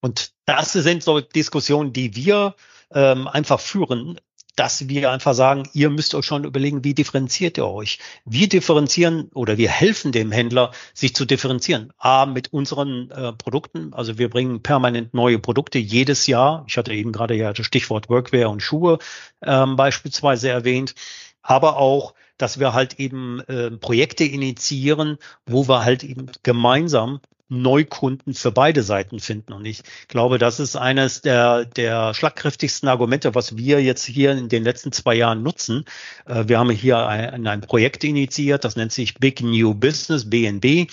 Und 0.01 0.31
das 0.45 0.73
sind 0.73 1.03
so 1.03 1.19
Diskussionen, 1.19 1.93
die 1.93 2.15
wir 2.15 2.55
ähm, 2.91 3.27
einfach 3.27 3.59
führen, 3.59 4.19
dass 4.59 4.89
wir 4.89 5.09
einfach 5.09 5.33
sagen, 5.33 5.69
ihr 5.71 5.89
müsst 5.89 6.13
euch 6.13 6.25
schon 6.25 6.43
überlegen, 6.43 6.83
wie 6.83 6.93
differenziert 6.93 7.57
ihr 7.57 7.65
euch? 7.65 7.97
Wir 8.25 8.49
differenzieren 8.49 9.29
oder 9.33 9.57
wir 9.57 9.69
helfen 9.69 10.11
dem 10.11 10.33
Händler, 10.33 10.71
sich 10.93 11.15
zu 11.15 11.23
differenzieren. 11.23 11.93
A, 11.97 12.25
mit 12.25 12.51
unseren 12.51 13.09
äh, 13.09 13.31
Produkten. 13.31 13.93
Also 13.93 14.17
wir 14.17 14.29
bringen 14.29 14.61
permanent 14.61 15.13
neue 15.13 15.39
Produkte 15.39 15.79
jedes 15.79 16.27
Jahr. 16.27 16.65
Ich 16.67 16.77
hatte 16.77 16.93
eben 16.93 17.13
gerade 17.13 17.35
ja 17.35 17.53
das 17.53 17.65
Stichwort 17.65 18.09
Workwear 18.09 18.49
und 18.49 18.61
Schuhe 18.61 18.99
ähm, 19.41 19.77
beispielsweise 19.77 20.49
erwähnt. 20.49 20.93
Aber 21.41 21.77
auch 21.77 22.13
dass 22.37 22.57
wir 22.57 22.73
halt 22.73 22.99
eben 22.99 23.41
äh, 23.41 23.69
Projekte 23.69 24.23
initiieren, 24.23 25.17
wo 25.45 25.67
wir 25.67 25.83
halt 25.83 26.05
eben 26.05 26.27
gemeinsam 26.41 27.19
Neukunden 27.49 28.33
für 28.33 28.51
beide 28.51 28.83
Seiten 28.83 29.19
finden. 29.19 29.53
Und 29.53 29.65
ich 29.65 29.81
glaube, 30.07 30.37
das 30.37 30.59
ist 30.59 30.75
eines 30.75 31.21
der, 31.21 31.65
der 31.65 32.13
schlagkräftigsten 32.13 32.87
Argumente, 32.87 33.35
was 33.35 33.57
wir 33.57 33.81
jetzt 33.81 34.05
hier 34.05 34.31
in 34.31 34.49
den 34.49 34.63
letzten 34.63 34.91
zwei 34.91 35.15
Jahren 35.15 35.43
nutzen. 35.43 35.85
Äh, 36.25 36.45
wir 36.47 36.59
haben 36.59 36.69
hier 36.69 37.07
ein, 37.07 37.45
ein 37.47 37.61
Projekt 37.61 38.03
initiiert, 38.03 38.63
das 38.63 38.75
nennt 38.75 38.91
sich 38.91 39.15
Big 39.15 39.41
New 39.41 39.73
Business, 39.73 40.29
BNB. 40.29 40.89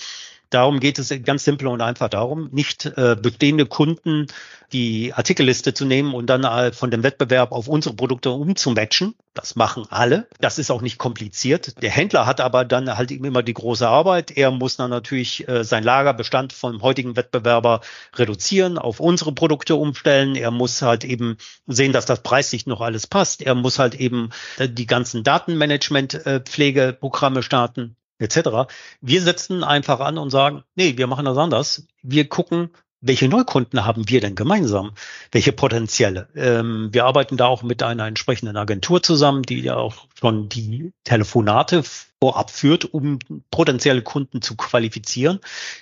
Darum 0.49 0.79
geht 0.79 0.99
es 0.99 1.13
ganz 1.23 1.43
simpel 1.43 1.67
und 1.67 1.81
einfach 1.81 2.09
darum, 2.09 2.49
nicht 2.51 2.85
äh, 2.85 3.15
bestehende 3.19 3.65
Kunden 3.65 4.27
die 4.73 5.13
Artikelliste 5.13 5.73
zu 5.73 5.85
nehmen 5.85 6.13
und 6.13 6.25
dann 6.27 6.43
äh, 6.43 6.73
von 6.73 6.91
dem 6.91 7.01
Wettbewerb 7.03 7.53
auf 7.53 7.67
unsere 7.67 7.95
Produkte 7.95 8.31
umzumatchen. 8.31 9.15
Das 9.33 9.55
machen 9.55 9.85
alle. 9.89 10.27
Das 10.41 10.59
ist 10.59 10.69
auch 10.71 10.81
nicht 10.81 10.97
kompliziert. 10.97 11.81
Der 11.81 11.91
Händler 11.91 12.25
hat 12.25 12.41
aber 12.41 12.65
dann 12.65 12.97
halt 12.97 13.11
immer 13.11 13.43
die 13.43 13.53
große 13.53 13.87
Arbeit. 13.87 14.35
Er 14.35 14.51
muss 14.51 14.75
dann 14.75 14.89
natürlich 14.89 15.47
äh, 15.47 15.63
sein 15.63 15.83
Lagerbestand 15.83 16.51
vom 16.53 16.81
heutigen 16.81 17.15
Wettbewerber 17.15 17.79
reduzieren, 18.15 18.77
auf 18.77 18.99
unsere 18.99 19.31
Produkte 19.31 19.75
umstellen. 19.75 20.35
Er 20.35 20.51
muss 20.51 20.81
halt 20.81 21.05
eben 21.05 21.37
sehen, 21.67 21.93
dass 21.93 22.05
das 22.05 22.21
preislich 22.23 22.65
noch 22.65 22.81
alles 22.81 23.07
passt. 23.07 23.41
Er 23.41 23.55
muss 23.55 23.79
halt 23.79 23.95
eben 23.95 24.31
äh, 24.57 24.67
die 24.67 24.87
ganzen 24.87 25.23
Datenmanagement-Pflegeprogramme 25.23 27.43
starten 27.43 27.95
etc. 28.19 28.69
Wir 29.01 29.21
setzen 29.21 29.63
einfach 29.63 29.99
an 29.99 30.17
und 30.17 30.29
sagen, 30.29 30.63
nee, 30.75 30.97
wir 30.97 31.07
machen 31.07 31.25
das 31.25 31.37
anders. 31.37 31.87
Wir 32.01 32.27
gucken, 32.27 32.69
welche 32.99 33.27
Neukunden 33.27 33.85
haben 33.85 34.09
wir 34.09 34.21
denn 34.21 34.35
gemeinsam? 34.35 34.93
Welche 35.31 35.51
potenzielle? 35.51 36.29
Ähm, 36.35 36.89
wir 36.91 37.05
arbeiten 37.05 37.37
da 37.37 37.45
auch 37.45 37.61
mit 37.61 37.83
einer 37.83 38.07
entsprechenden 38.07 38.57
Agentur 38.57 39.03
zusammen, 39.03 39.43
die 39.43 39.59
ja 39.61 39.75
auch 39.75 40.07
schon 40.19 40.49
die 40.49 40.91
Telefonate 41.03 41.83
vorab 42.19 42.49
führt, 42.49 42.85
um 42.85 43.19
potenzielle 43.51 44.01
Kunden 44.01 44.41
zu 44.41 44.55
qualifizieren. 44.55 45.39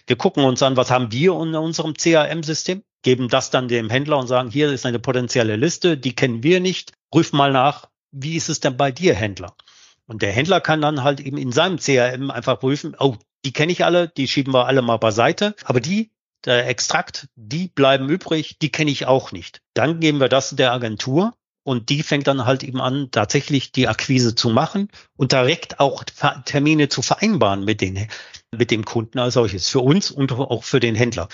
Wir 0.08 0.18
gucken 0.18 0.44
uns 0.44 0.62
an, 0.62 0.76
was 0.76 0.92
haben 0.92 1.12
wir 1.14 1.32
in 1.42 1.56
unserem 1.56 1.94
CRM-System, 1.94 2.84
geben 3.02 3.30
das 3.30 3.50
dann 3.50 3.70
dem 3.70 3.90
Händler 3.90 4.18
und 4.18 4.28
sagen, 4.28 4.50
hier 4.50 4.72
ist 4.72 4.86
eine 4.86 5.00
potenzielle 5.00 5.56
Liste, 5.56 5.98
die 5.98 6.14
kennen 6.14 6.44
wir 6.44 6.60
nicht. 6.60 6.92
Prüf 7.12 7.32
mal 7.32 7.54
nach, 7.54 7.88
wie 8.12 8.36
ist 8.36 8.50
es 8.50 8.60
denn 8.60 8.76
bei 8.76 8.92
dir, 8.92 9.16
Händler? 9.16 9.56
Und 10.08 10.22
der 10.22 10.32
Händler 10.32 10.62
kann 10.62 10.82
dann 10.82 11.04
halt 11.04 11.20
eben 11.20 11.38
in 11.38 11.52
seinem 11.52 11.78
CRM 11.78 12.32
einfach 12.32 12.60
prüfen, 12.60 12.96
oh, 13.00 13.16
die 13.44 13.54
kenne 13.54 13.72
ich 13.72 13.86
alle, 13.86 14.10
die 14.10 14.28
schieben 14.28 14.54
wir 14.54 14.68
alle 14.68 14.82
mal 14.82 14.98
beiseite, 14.98 15.56
aber 15.64 15.80
die, 15.80 16.12
der 16.46 16.68
Extrakt, 16.68 17.28
die 17.36 17.68
bleiben 17.68 18.10
übrig, 18.10 18.58
die 18.60 18.72
kenne 18.72 18.92
ich 18.92 19.08
auch 19.08 19.32
nicht. 19.32 19.62
Dann 19.74 20.00
geben 20.00 20.20
wir 20.20 20.30
das 20.30 20.52
der 20.52 20.72
Agentur 20.72 21.34
und 21.64 21.90
die 21.90 22.04
fängt 22.04 22.28
dann 22.28 22.46
halt 22.46 22.64
eben 22.64 22.80
an, 22.80 23.10
tatsächlich 23.12 23.72
die 23.72 23.88
Akquise 23.88 24.36
zu 24.36 24.50
machen 24.50 24.90
und 25.18 25.32
direkt 25.32 25.80
auch 25.80 26.04
Termine 26.46 26.90
zu 26.90 27.02
vereinbaren 27.02 27.66
mit 27.66 27.82
den, 27.82 28.08
mit 28.52 28.70
dem 28.70 28.86
Kunden 28.86 29.18
als 29.18 29.34
solches, 29.34 29.68
für 29.68 29.80
uns 29.80 30.12
und 30.12 30.32
auch 30.32 30.64
für 30.64 30.80
den 30.80 30.96
Händler. 30.96 31.28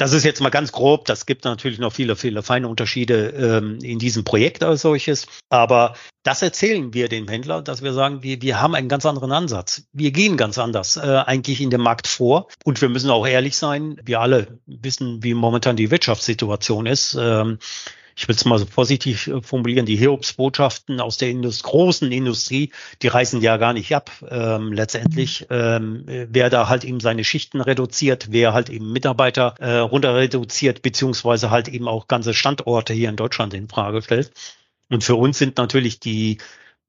Das 0.00 0.14
ist 0.14 0.24
jetzt 0.24 0.40
mal 0.40 0.48
ganz 0.48 0.72
grob. 0.72 1.04
Das 1.04 1.26
gibt 1.26 1.44
natürlich 1.44 1.78
noch 1.78 1.92
viele, 1.92 2.16
viele 2.16 2.42
feine 2.42 2.68
Unterschiede 2.68 3.28
ähm, 3.36 3.80
in 3.82 3.98
diesem 3.98 4.24
Projekt 4.24 4.64
als 4.64 4.80
solches. 4.80 5.26
Aber 5.50 5.94
das 6.22 6.40
erzählen 6.40 6.94
wir 6.94 7.10
dem 7.10 7.28
Händler, 7.28 7.60
dass 7.60 7.82
wir 7.82 7.92
sagen, 7.92 8.22
wir, 8.22 8.40
wir 8.40 8.62
haben 8.62 8.74
einen 8.74 8.88
ganz 8.88 9.04
anderen 9.04 9.30
Ansatz. 9.30 9.82
Wir 9.92 10.10
gehen 10.10 10.38
ganz 10.38 10.56
anders 10.56 10.96
äh, 10.96 11.00
eigentlich 11.00 11.60
in 11.60 11.68
dem 11.68 11.82
Markt 11.82 12.06
vor. 12.06 12.48
Und 12.64 12.80
wir 12.80 12.88
müssen 12.88 13.10
auch 13.10 13.26
ehrlich 13.26 13.58
sein. 13.58 14.00
Wir 14.02 14.20
alle 14.20 14.58
wissen, 14.64 15.22
wie 15.22 15.34
momentan 15.34 15.76
die 15.76 15.90
Wirtschaftssituation 15.90 16.86
ist. 16.86 17.14
Ähm, 17.20 17.58
ich 18.16 18.28
will 18.28 18.34
es 18.34 18.44
mal 18.44 18.58
so 18.58 18.66
positiv 18.66 19.26
äh, 19.26 19.42
formulieren, 19.42 19.86
die 19.86 19.96
Hiobsbotschaften 19.96 21.00
aus 21.00 21.16
der 21.16 21.30
Indust 21.30 21.62
großen 21.62 22.10
Industrie, 22.10 22.70
die 23.02 23.08
reißen 23.08 23.40
ja 23.40 23.56
gar 23.56 23.72
nicht 23.72 23.94
ab. 23.94 24.10
Ähm, 24.28 24.72
letztendlich, 24.72 25.46
ähm, 25.50 26.04
wer 26.06 26.50
da 26.50 26.68
halt 26.68 26.84
eben 26.84 27.00
seine 27.00 27.24
Schichten 27.24 27.60
reduziert, 27.60 28.28
wer 28.30 28.52
halt 28.52 28.70
eben 28.70 28.92
Mitarbeiter 28.92 29.54
äh, 29.58 29.78
runter 29.78 30.14
reduziert, 30.14 30.82
beziehungsweise 30.82 31.50
halt 31.50 31.68
eben 31.68 31.88
auch 31.88 32.08
ganze 32.08 32.34
Standorte 32.34 32.92
hier 32.92 33.08
in 33.08 33.16
Deutschland 33.16 33.54
in 33.54 33.68
Frage 33.68 34.02
stellt. 34.02 34.32
Und 34.90 35.04
für 35.04 35.14
uns 35.14 35.38
sind 35.38 35.56
natürlich 35.56 36.00
die 36.00 36.38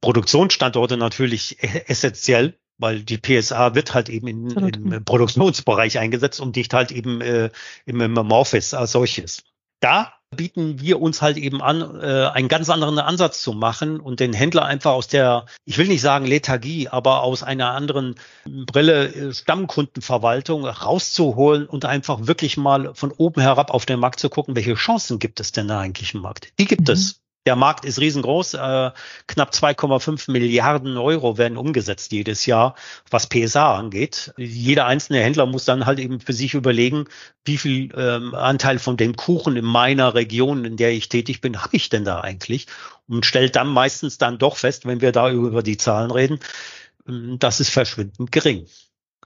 Produktionsstandorte 0.01 0.97
natürlich 0.97 1.63
e-, 1.63 1.83
essentiell, 1.87 2.55
weil 2.77 3.01
die 3.01 3.19
PSA 3.19 3.75
wird 3.75 3.93
halt 3.93 4.09
eben 4.09 4.27
in, 4.27 4.49
im 4.49 5.05
Produktionsbereich 5.05 5.99
eingesetzt 5.99 6.39
und 6.39 6.55
nicht 6.55 6.73
halt 6.73 6.91
eben 6.91 7.21
äh, 7.21 7.51
im, 7.85 8.01
im 8.01 8.17
Office 8.31 8.73
als 8.73 8.93
solches. 8.93 9.43
Da 9.79 10.13
bieten 10.35 10.79
wir 10.79 11.01
uns 11.01 11.21
halt 11.21 11.37
eben 11.37 11.61
an, 11.61 11.99
äh, 12.01 12.27
einen 12.27 12.47
ganz 12.47 12.69
anderen 12.69 12.97
Ansatz 12.99 13.41
zu 13.41 13.51
machen 13.51 13.99
und 13.99 14.19
den 14.21 14.33
Händler 14.33 14.65
einfach 14.65 14.91
aus 14.91 15.07
der, 15.07 15.45
ich 15.65 15.77
will 15.77 15.87
nicht 15.87 16.01
sagen 16.01 16.25
Lethargie, 16.25 16.87
aber 16.87 17.21
aus 17.21 17.43
einer 17.43 17.71
anderen 17.71 18.15
Brille 18.45 19.13
äh, 19.13 19.33
Stammkundenverwaltung 19.33 20.65
rauszuholen 20.65 21.65
und 21.65 21.83
einfach 21.83 22.27
wirklich 22.27 22.55
mal 22.55 22.95
von 22.95 23.11
oben 23.11 23.41
herab 23.41 23.71
auf 23.71 23.85
den 23.85 23.99
Markt 23.99 24.21
zu 24.21 24.29
gucken, 24.29 24.55
welche 24.55 24.75
Chancen 24.75 25.19
gibt 25.19 25.41
es 25.41 25.51
denn 25.51 25.67
da 25.67 25.81
eigentlich 25.81 26.13
im 26.13 26.21
Markt? 26.21 26.53
Die 26.59 26.65
gibt 26.65 26.87
mhm. 26.87 26.93
es. 26.93 27.21
Der 27.47 27.55
Markt 27.55 27.85
ist 27.85 27.99
riesengroß. 27.99 28.53
Äh, 28.53 28.91
knapp 29.27 29.51
2,5 29.51 30.31
Milliarden 30.31 30.97
Euro 30.97 31.39
werden 31.39 31.57
umgesetzt 31.57 32.11
jedes 32.11 32.45
Jahr, 32.45 32.75
was 33.09 33.27
PSA 33.27 33.77
angeht. 33.77 34.33
Jeder 34.37 34.85
einzelne 34.85 35.21
Händler 35.21 35.47
muss 35.47 35.65
dann 35.65 35.87
halt 35.87 35.97
eben 35.99 36.19
für 36.19 36.33
sich 36.33 36.53
überlegen, 36.53 37.05
wie 37.43 37.57
viel 37.57 37.91
ähm, 37.97 38.35
Anteil 38.35 38.77
von 38.77 38.95
dem 38.95 39.15
Kuchen 39.15 39.57
in 39.57 39.65
meiner 39.65 40.13
Region, 40.13 40.65
in 40.65 40.77
der 40.77 40.91
ich 40.91 41.09
tätig 41.09 41.41
bin, 41.41 41.63
habe 41.63 41.75
ich 41.75 41.89
denn 41.89 42.05
da 42.05 42.21
eigentlich? 42.21 42.67
Und 43.07 43.25
stellt 43.25 43.55
dann 43.55 43.67
meistens 43.67 44.19
dann 44.19 44.37
doch 44.37 44.57
fest, 44.57 44.85
wenn 44.85 45.01
wir 45.01 45.11
da 45.11 45.31
über 45.31 45.63
die 45.63 45.77
Zahlen 45.77 46.11
reden, 46.11 46.39
ähm, 47.07 47.37
das 47.39 47.59
ist 47.59 47.69
verschwindend 47.71 48.31
gering. 48.31 48.67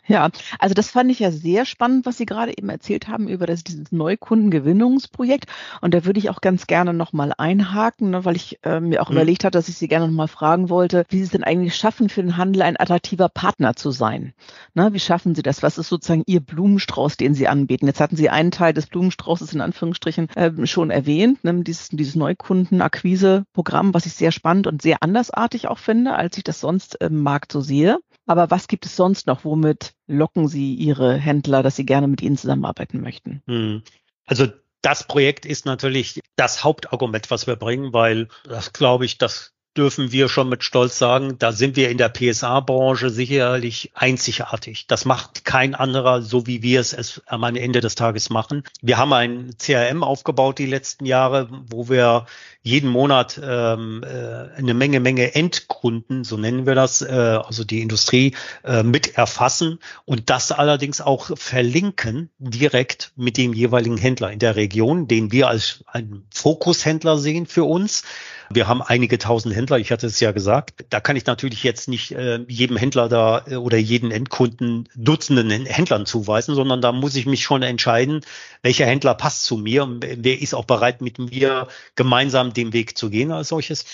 Ja, 0.08 0.30
also 0.60 0.76
das 0.76 0.92
fand 0.92 1.10
ich 1.10 1.20
ja 1.20 1.32
sehr 1.32 1.66
spannend, 1.66 2.06
was 2.06 2.18
Sie 2.18 2.28
gerade 2.28 2.56
eben 2.56 2.70
erzählt 2.70 3.08
haben 3.08 3.28
über 3.28 3.48
das, 3.48 3.64
dieses 3.64 3.92
Neukundengewinnungsprojekt. 3.92 5.46
Und 5.82 5.96
da 5.96 6.06
würde 6.06 6.20
ich 6.20 6.30
auch 6.30 6.42
ganz 6.42 6.68
gerne 6.68 6.94
nochmal 6.94 7.34
einhaken, 7.36 8.12
ne, 8.12 8.24
weil 8.24 8.36
ich 8.36 8.60
äh, 8.64 8.80
mir 8.80 9.02
auch 9.02 9.10
mhm. 9.10 9.16
überlegt 9.16 9.44
hatte, 9.44 9.58
dass 9.58 9.68
ich 9.68 9.78
Sie 9.78 9.88
gerne 9.88 10.08
nochmal 10.08 10.28
fragen 10.28 10.70
wollte, 10.70 11.06
wie 11.10 11.18
Sie 11.18 11.24
es 11.24 11.32
denn 11.32 11.44
eigentlich 11.44 11.76
schaffen, 11.76 12.10
für 12.10 12.22
den 12.22 12.38
Handel 12.38 12.62
ein 12.62 12.80
attraktiver 12.80 13.30
Partner 13.30 13.76
zu 13.76 13.90
sein. 13.90 14.34
Ne, 14.76 14.94
wie 14.94 15.00
schaffen 15.00 15.34
Sie 15.34 15.42
das? 15.42 15.64
Was 15.64 15.80
ist 15.80 15.90
sozusagen 15.90 16.24
Ihr 16.28 16.40
Blumenstrauß, 16.40 17.18
den 17.18 17.34
Sie 17.34 17.48
anbieten? 17.48 17.88
Jetzt 17.88 18.00
hatten 18.00 18.16
Sie 18.16 18.30
einen 18.30 18.52
Teil 18.52 18.74
des 18.74 18.86
Blumenstraußes 18.86 19.54
in 19.54 19.62
Anführungsstrichen 19.62 20.30
äh, 20.36 20.68
schon 20.68 20.92
erwähnt, 20.92 21.44
ne, 21.44 21.64
dieses, 21.64 21.90
dieses 21.90 22.16
Neukundenakquise-Programm, 22.16 23.96
was 23.96 24.06
ich 24.06 24.14
sehr 24.14 24.32
spannend 24.32 24.68
und 24.68 24.84
sehr 24.84 24.98
andersartig 25.02 25.68
auch 25.68 25.80
finde, 25.80 26.14
als 26.14 26.38
ich 26.38 26.44
das 26.44 26.60
sonst 26.60 26.96
im 27.02 27.24
Markt 27.24 27.52
so 27.52 27.62
sehe. 27.62 27.98
Aber 28.25 28.50
was 28.50 28.67
gibt 28.67 28.86
es 28.86 28.96
sonst 28.96 29.27
noch? 29.27 29.46
Womit 29.46 29.94
locken 30.08 30.48
Sie 30.48 30.74
Ihre 30.74 31.15
Händler, 31.15 31.63
dass 31.63 31.75
sie 31.75 31.86
gerne 31.86 32.08
mit 32.08 32.22
Ihnen 32.22 32.38
zusammenarbeiten 32.38 33.01
möchten? 33.01 33.41
Hm. 33.48 33.84
Also 34.25 34.48
das 34.82 35.08
Projekt 35.08 35.46
ist 35.46 35.65
natürlich 35.65 36.22
das 36.36 36.63
Hauptargument, 36.63 37.32
was 37.32 37.48
wir 37.48 37.55
bringen, 37.55 37.94
weil 37.94 38.27
das 38.44 38.74
glaube 38.74 39.05
ich, 39.05 39.17
das 39.17 39.55
dürfen 39.77 40.12
wir 40.12 40.29
schon 40.29 40.50
mit 40.50 40.63
Stolz 40.63 40.98
sagen, 40.98 41.38
da 41.39 41.51
sind 41.51 41.75
wir 41.75 41.89
in 41.89 41.98
der 41.98 42.10
PSA-Branche 42.10 43.10
sicherlich 43.10 43.91
einzigartig. 43.94 44.88
Das 44.88 45.05
macht 45.05 45.46
kein 45.46 45.75
anderer, 45.75 46.22
so 46.22 46.48
wie 46.48 46.62
wir 46.62 46.79
es, 46.79 46.94
es 46.94 47.22
am 47.25 47.44
Ende 47.44 47.82
des 47.82 47.96
Tages 47.96 48.29
machen. 48.29 48.63
Wir 48.82 48.98
haben 48.98 49.13
ein 49.13 49.55
CRM 49.58 50.03
aufgebaut 50.03 50.60
die 50.60 50.65
letzten 50.65 51.05
Jahre, 51.05 51.50
wo 51.70 51.89
wir 51.89 52.25
jeden 52.65 52.89
Monat 52.89 53.39
ähm, 53.44 54.03
äh, 54.03 54.58
eine 54.58 54.74
Menge, 54.74 55.00
Menge 55.00 55.36
Endkunden, 55.36 56.24
so 56.24 56.36
nennen 56.36 56.65
wir 56.65 56.74
das, 56.74 57.03
äh, 57.03 57.12
also 57.12 57.63
die 57.63 57.82
Industrie, 57.82 58.34
äh, 58.63 58.82
mit 58.82 59.17
erfassen 59.17 59.79
und 60.05 60.32
das 60.32 60.51
allerdings 60.51 61.00
auch 61.00 61.38
verlinken 61.38 62.32
direkt 62.39 63.12
mit 63.15 63.38
dem 63.38 63.53
jeweiligen 63.53 63.98
Händler 63.98 64.32
in 64.32 64.39
der 64.39 64.55
Region, 64.55 65.08
den 65.08 65.32
wir 65.32 65.48
als 65.48 65.84
einen 65.86 66.25
Fokushändler 66.34 67.20
sehen 67.20 67.46
für 67.46 67.65
uns. 67.65 68.03
Wir 68.50 68.67
haben 68.67 68.82
einige 68.82 69.17
tausend 69.17 69.55
Händler, 69.55 69.65
ich 69.72 69.92
hatte 69.92 70.08
es 70.08 70.20
ja 70.20 70.32
gesagt. 70.32 70.86
Da 70.90 71.00
kann 71.00 71.16
ich 71.16 71.26
natürlich 71.26 71.64
jetzt 71.64 71.88
nicht 71.88 72.12
äh, 72.12 72.40
jedem 72.48 72.78
Händler 72.78 73.10
da 73.10 73.44
äh, 73.48 73.56
oder 73.56 73.78
jeden 73.78 74.12
Endkunden 74.12 74.88
Dutzenden 74.96 75.50
Händlern 75.66 76.06
zuweisen, 76.06 76.56
sondern 76.56 76.82
da 76.82 76.92
muss 76.92 77.16
ich 77.16 77.26
mich 77.26 77.44
schon 77.44 77.64
entscheiden, 77.64 78.22
welcher 78.62 78.86
Händler 78.86 79.16
passt 79.16 79.46
zu 79.46 79.58
mir 79.58 79.84
und 79.84 80.06
wer 80.06 80.42
ist 80.42 80.54
auch 80.54 80.66
bereit, 80.66 81.02
mit 81.02 81.20
mir 81.20 81.68
gemeinsam 81.96 82.54
den 82.54 82.74
Weg 82.74 82.98
zu 82.98 83.10
gehen 83.10 83.32
als 83.32 83.50
solches. 83.50 83.86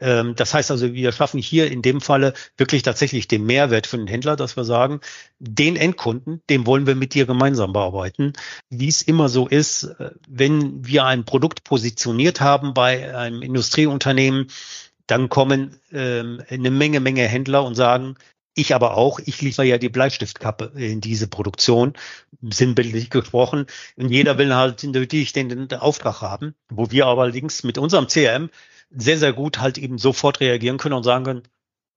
Ähm, 0.00 0.34
das 0.36 0.54
heißt 0.54 0.70
also, 0.70 0.92
wir 0.92 1.12
schaffen 1.12 1.40
hier 1.40 1.70
in 1.70 1.82
dem 1.82 2.00
Falle 2.00 2.34
wirklich 2.56 2.82
tatsächlich 2.82 3.28
den 3.28 3.44
Mehrwert 3.44 3.86
für 3.86 3.96
den 3.96 4.06
Händler, 4.06 4.36
dass 4.36 4.56
wir 4.56 4.64
sagen, 4.64 5.00
den 5.38 5.76
Endkunden, 5.76 6.42
den 6.50 6.66
wollen 6.66 6.86
wir 6.86 6.94
mit 6.94 7.14
dir 7.14 7.26
gemeinsam 7.26 7.72
bearbeiten. 7.72 8.32
Wie 8.70 8.88
es 8.88 9.02
immer 9.02 9.28
so 9.28 9.46
ist, 9.46 9.84
äh, 9.84 10.10
wenn 10.28 10.84
wir 10.86 11.04
ein 11.04 11.24
Produkt 11.24 11.64
positioniert 11.64 12.40
haben 12.40 12.74
bei 12.74 13.16
einem 13.16 13.42
Industrieunternehmen, 13.42 14.48
dann 15.06 15.28
kommen 15.28 15.78
ähm, 15.92 16.42
eine 16.48 16.70
Menge, 16.70 17.00
Menge 17.00 17.26
Händler 17.26 17.64
und 17.64 17.74
sagen, 17.74 18.16
ich 18.54 18.74
aber 18.74 18.96
auch, 18.96 19.18
ich 19.24 19.42
liefere 19.42 19.66
ja 19.66 19.78
die 19.78 19.88
Bleistiftkappe 19.88 20.72
in 20.76 21.00
diese 21.00 21.26
Produktion, 21.26 21.94
sinnbildlich 22.40 23.10
gesprochen. 23.10 23.66
Und 23.96 24.10
jeder 24.10 24.38
will 24.38 24.54
halt 24.54 24.84
natürlich 24.84 25.32
den, 25.32 25.48
den 25.48 25.72
Auftrag 25.72 26.20
haben, 26.20 26.54
wo 26.70 26.90
wir 26.90 27.06
aber 27.06 27.22
allerdings 27.22 27.64
mit 27.64 27.78
unserem 27.78 28.06
CRM 28.06 28.50
sehr, 28.90 29.18
sehr 29.18 29.32
gut 29.32 29.58
halt 29.58 29.76
eben 29.76 29.98
sofort 29.98 30.40
reagieren 30.40 30.78
können 30.78 30.94
und 30.94 31.02
sagen 31.02 31.24
können, 31.24 31.42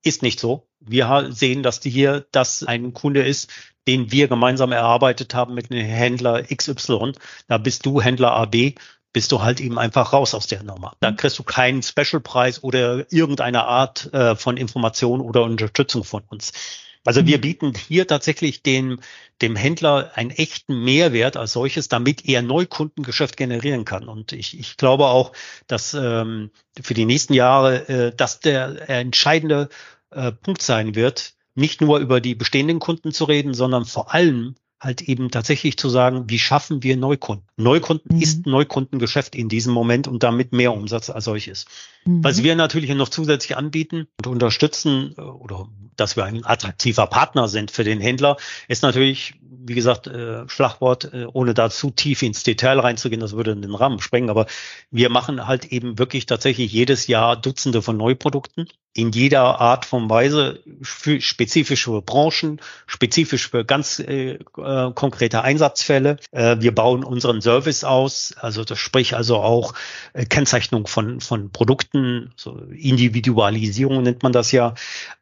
ist 0.04 0.24
nicht 0.24 0.40
so. 0.40 0.68
Wir 0.80 1.28
sehen, 1.32 1.64
dass 1.64 1.80
die 1.80 1.90
hier 1.90 2.26
das 2.32 2.64
ein 2.64 2.94
Kunde 2.94 3.24
ist, 3.24 3.52
den 3.88 4.12
wir 4.12 4.28
gemeinsam 4.28 4.72
erarbeitet 4.72 5.34
haben 5.34 5.54
mit 5.54 5.72
einem 5.72 5.86
Händler 5.86 6.44
XY. 6.44 7.14
Da 7.48 7.58
bist 7.58 7.86
du 7.86 8.02
Händler 8.02 8.32
AB, 8.34 8.74
bist 9.18 9.32
du 9.32 9.42
halt 9.42 9.60
eben 9.60 9.80
einfach 9.80 10.14
raus 10.14 10.36
aus 10.36 10.46
der 10.46 10.62
Nummer. 10.62 10.94
Da 11.00 11.10
mhm. 11.10 11.16
kriegst 11.16 11.40
du 11.40 11.44
keinen 11.44 11.82
Specialpreis 11.82 12.64
oder 12.64 13.12
irgendeine 13.12 13.66
Art 13.66 14.14
äh, 14.14 14.36
von 14.36 14.58
Information 14.58 15.22
oder 15.22 15.42
Unterstützung 15.42 16.04
von 16.04 16.22
uns. 16.28 16.54
Also 17.04 17.26
wir 17.26 17.38
mhm. 17.38 17.42
bieten 17.42 17.74
hier 17.74 18.06
tatsächlich 18.06 18.62
dem, 18.62 19.00
dem 19.42 19.56
Händler 19.56 20.12
einen 20.14 20.30
echten 20.30 20.84
Mehrwert 20.84 21.36
als 21.36 21.54
solches, 21.54 21.88
damit 21.88 22.30
er 22.30 22.44
Neukundengeschäft 22.44 23.38
generieren 23.38 23.86
kann. 23.86 24.08
Und 24.08 24.34
ich, 24.34 24.60
ich 24.60 24.78
glaube 24.78 25.08
auch, 25.08 25.32
dass 25.66 25.96
ähm, 25.96 26.52
für 26.80 26.94
die 26.94 27.06
nächsten 27.06 27.34
Jahre 27.34 27.90
äh, 27.90 28.14
das 28.16 28.40
der 28.40 28.88
entscheidende 28.88 29.70
äh, 30.12 30.32
Punkt 30.32 30.62
sein 30.62 30.94
wird, 30.94 31.34
nicht 31.56 31.82
nur 31.82 31.98
über 31.98 32.22
die 32.22 32.36
bestehenden 32.36 32.78
Kunden 32.78 33.12
zu 33.12 33.24
reden, 33.24 33.56
sondern 33.56 33.86
vor 33.86 34.14
allem 34.14 34.54
halt 34.80 35.02
eben 35.02 35.32
tatsächlich 35.32 35.78
zu 35.78 35.90
sagen, 35.90 36.26
wie 36.28 36.40
schaffen 36.40 36.84
wir 36.84 36.98
Neukunden? 36.98 37.46
Neukunden 37.58 38.16
mhm. 38.16 38.22
ist 38.22 38.46
Neukundengeschäft 38.46 39.36
in 39.36 39.50
diesem 39.50 39.74
Moment 39.74 40.08
und 40.08 40.24
damit 40.24 40.54
mehr 40.54 40.74
Umsatz 40.74 41.10
als 41.10 41.26
solches. 41.26 41.66
Mhm. 42.06 42.24
Was 42.24 42.44
wir 42.44 42.56
natürlich 42.56 42.94
noch 42.94 43.10
zusätzlich 43.10 43.58
anbieten 43.58 44.08
und 44.18 44.28
unterstützen 44.28 45.16
äh, 45.18 45.22
oder 45.22 45.68
dass 45.96 46.16
wir 46.16 46.26
ein 46.26 46.46
attraktiver 46.46 47.08
Partner 47.08 47.48
sind 47.48 47.72
für 47.72 47.84
den 47.84 48.00
Händler, 48.00 48.38
ist 48.68 48.84
natürlich, 48.84 49.34
wie 49.50 49.76
gesagt, 49.76 50.08
äh, 50.08 50.48
Schlagwort, 50.48 51.14
äh, 51.14 51.26
ohne 51.32 51.54
da 51.54 51.70
zu 51.70 51.92
tief 51.92 52.22
ins 52.22 52.44
Detail 52.44 52.80
reinzugehen, 52.80 53.22
das 53.22 53.34
würde 53.34 53.56
den 53.56 53.76
Rahmen 53.76 54.00
sprengen, 54.00 54.30
aber 54.30 54.46
wir 54.92 55.10
machen 55.10 55.48
halt 55.48 55.66
eben 55.66 56.00
wirklich 56.00 56.26
tatsächlich 56.26 56.72
jedes 56.72 57.08
Jahr 57.08 57.36
Dutzende 57.36 57.82
von 57.82 57.98
Neuprodukten 57.98 58.68
in 58.98 59.12
jeder 59.12 59.62
Art 59.62 59.86
von 59.86 60.10
Weise, 60.10 60.60
für, 60.82 61.22
spezifisch 61.22 61.84
für 61.84 62.02
Branchen, 62.02 62.60
spezifisch 62.88 63.48
für 63.50 63.64
ganz 63.64 64.00
äh, 64.00 64.40
äh, 64.58 64.92
konkrete 64.96 65.44
Einsatzfälle. 65.44 66.18
Äh, 66.32 66.58
wir 66.62 66.74
bauen 66.74 67.04
unseren 67.04 67.40
Service 67.42 67.84
aus, 67.84 68.34
also 68.40 68.64
das 68.64 68.80
sprich 68.80 69.16
also 69.16 69.38
auch 69.38 69.76
äh, 70.14 70.26
Kennzeichnung 70.26 70.88
von, 70.88 71.22
von 71.22 71.52
Produkten, 71.52 72.34
so 72.36 72.58
Individualisierung 72.72 74.02
nennt 74.02 74.24
man 74.24 74.34
das 74.34 74.52
ja. 74.52 74.74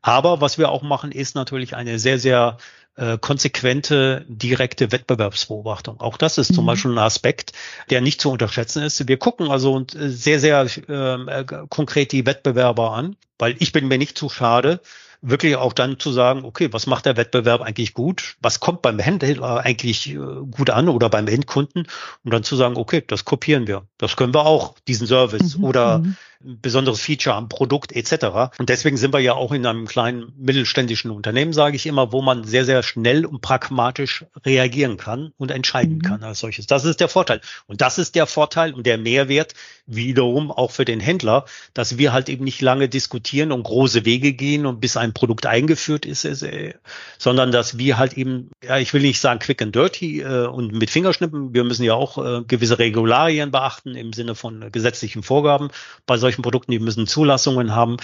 Aber 0.02 0.40
was 0.40 0.58
wir 0.58 0.70
auch 0.70 0.82
machen, 0.82 1.12
ist 1.12 1.36
natürlich 1.36 1.76
eine 1.76 2.00
sehr, 2.00 2.18
sehr 2.18 2.58
äh, 2.96 3.18
konsequente, 3.18 4.26
direkte 4.28 4.92
Wettbewerbsbeobachtung. 4.92 6.00
Auch 6.00 6.18
das 6.18 6.38
ist 6.38 6.52
mhm. 6.52 6.56
zum 6.56 6.66
Beispiel 6.66 6.92
ein 6.92 6.98
Aspekt, 6.98 7.52
der 7.90 8.02
nicht 8.02 8.22
zu 8.22 8.32
unterschätzen 8.32 8.84
ist. 8.84 9.08
Wir 9.08 9.18
gucken 9.18 9.52
also 9.52 9.80
äh, 9.80 10.10
sehr, 10.10 10.40
sehr 10.40 10.68
ähm, 10.88 11.28
äh, 11.28 11.44
konkret 11.70 12.12
die 12.12 12.26
Wettbewerber 12.26 12.94
an, 12.94 13.16
weil 13.38 13.56
ich 13.60 13.72
bin 13.72 13.88
mir 13.88 13.98
nicht 13.98 14.18
zu 14.18 14.30
schade, 14.30 14.80
wirklich 15.22 15.56
auch 15.56 15.74
dann 15.74 16.00
zu 16.00 16.12
sagen, 16.12 16.46
okay, 16.46 16.72
was 16.72 16.88
macht 16.88 17.06
der 17.06 17.18
Wettbewerb 17.18 17.62
eigentlich 17.62 17.94
gut? 17.94 18.36
Was 18.42 18.60
kommt 18.60 18.82
beim 18.82 19.00
Händler 19.00 19.60
eigentlich 19.60 20.12
äh, 20.12 20.16
gut 20.16 20.70
an 20.70 20.88
oder 20.88 21.10
beim 21.10 21.28
Endkunden? 21.28 21.88
Und 22.24 22.34
dann 22.34 22.44
zu 22.44 22.56
sagen, 22.56 22.78
okay, 22.78 23.04
das 23.06 23.26
kopieren 23.26 23.68
wir. 23.68 23.88
Das 23.98 24.16
können 24.16 24.34
wir 24.34 24.46
auch, 24.46 24.76
diesen 24.88 25.08
Service. 25.08 25.58
Mhm. 25.58 25.64
Oder 25.64 26.00
mhm. 26.00 26.16
Besonderes 26.62 27.02
Feature 27.02 27.36
am 27.36 27.50
Produkt 27.50 27.92
etc. 27.92 28.56
Und 28.58 28.70
deswegen 28.70 28.98
sind 28.98 29.14
wir 29.14 29.20
ja 29.20 29.34
auch 29.34 29.52
in 29.52 29.66
einem 29.66 29.88
kleinen 29.88 30.34
mittelständischen 30.38 31.12
Unternehmen, 31.12 31.54
sage 31.54 31.76
ich 31.76 31.86
immer, 31.86 32.12
wo 32.12 32.22
man 32.22 32.44
sehr, 32.44 32.66
sehr 32.66 32.84
schnell 32.84 33.26
und 33.26 33.42
pragmatisch 33.42 34.26
reagieren 34.46 34.98
kann 34.98 35.32
und 35.38 35.52
entscheiden 35.52 35.98
mhm. 35.98 36.02
kann 36.02 36.24
als 36.24 36.40
solches. 36.40 36.68
Das 36.68 36.86
ist 36.86 37.00
der 37.00 37.10
Vorteil. 37.10 37.42
Und 37.68 37.82
das 37.82 37.98
ist 37.98 38.16
der 38.16 38.28
Vorteil 38.28 38.74
und 38.74 38.86
der 38.86 38.98
Mehrwert 38.98 39.54
wiederum 39.88 40.52
auch 40.52 40.72
für 40.72 40.86
den 40.86 41.00
Händler, 41.00 41.46
dass 41.74 41.98
wir 41.98 42.14
halt 42.14 42.30
eben 42.30 42.44
nicht 42.44 42.62
lange 42.62 42.90
diskutieren 42.90 43.52
und 43.52 43.64
große 43.64 44.06
Wege 44.06 44.34
gehen 44.34 44.66
und 44.66 44.80
bis 44.80 44.98
ein 44.98 45.14
Produkt 45.14 45.46
eingeführt 45.46 46.06
ist, 46.06 46.26
ist 46.26 46.44
äh, 46.44 46.74
sondern 47.18 47.52
dass 47.52 47.78
wir 47.78 47.98
halt 47.98 48.14
eben, 48.14 48.52
ja, 48.64 48.78
ich 48.78 48.94
will 48.94 49.02
nicht 49.02 49.20
sagen 49.20 49.40
quick 49.40 49.62
and 49.62 49.76
dirty 49.76 50.22
äh, 50.22 50.48
und 50.48 50.74
mit 50.74 50.90
Fingerschnippen, 50.90 51.54
wir 51.54 51.64
müssen 51.64 51.84
ja 51.84 51.94
auch 51.94 52.18
äh, 52.18 52.44
gewisse 52.48 52.80
Regularien 52.80 53.52
beachten 53.52 53.96
im 53.96 54.14
Sinne 54.14 54.36
von 54.36 54.72
gesetzlichen 54.72 55.24
Vorgaben 55.24 55.70
bei 56.06 56.18
solchen 56.18 56.35
Produkten, 56.42 56.72
die 56.72 56.80
müssen 56.80 57.08
Zulassungen 57.08 57.76
haben. 57.76 57.98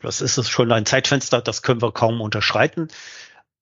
Das 0.00 0.20
ist 0.20 0.48
schon 0.48 0.72
ein 0.72 0.86
Zeitfenster, 0.86 1.40
das 1.40 1.62
können 1.62 1.82
wir 1.82 1.92
kaum 1.92 2.20
unterschreiten. 2.20 2.88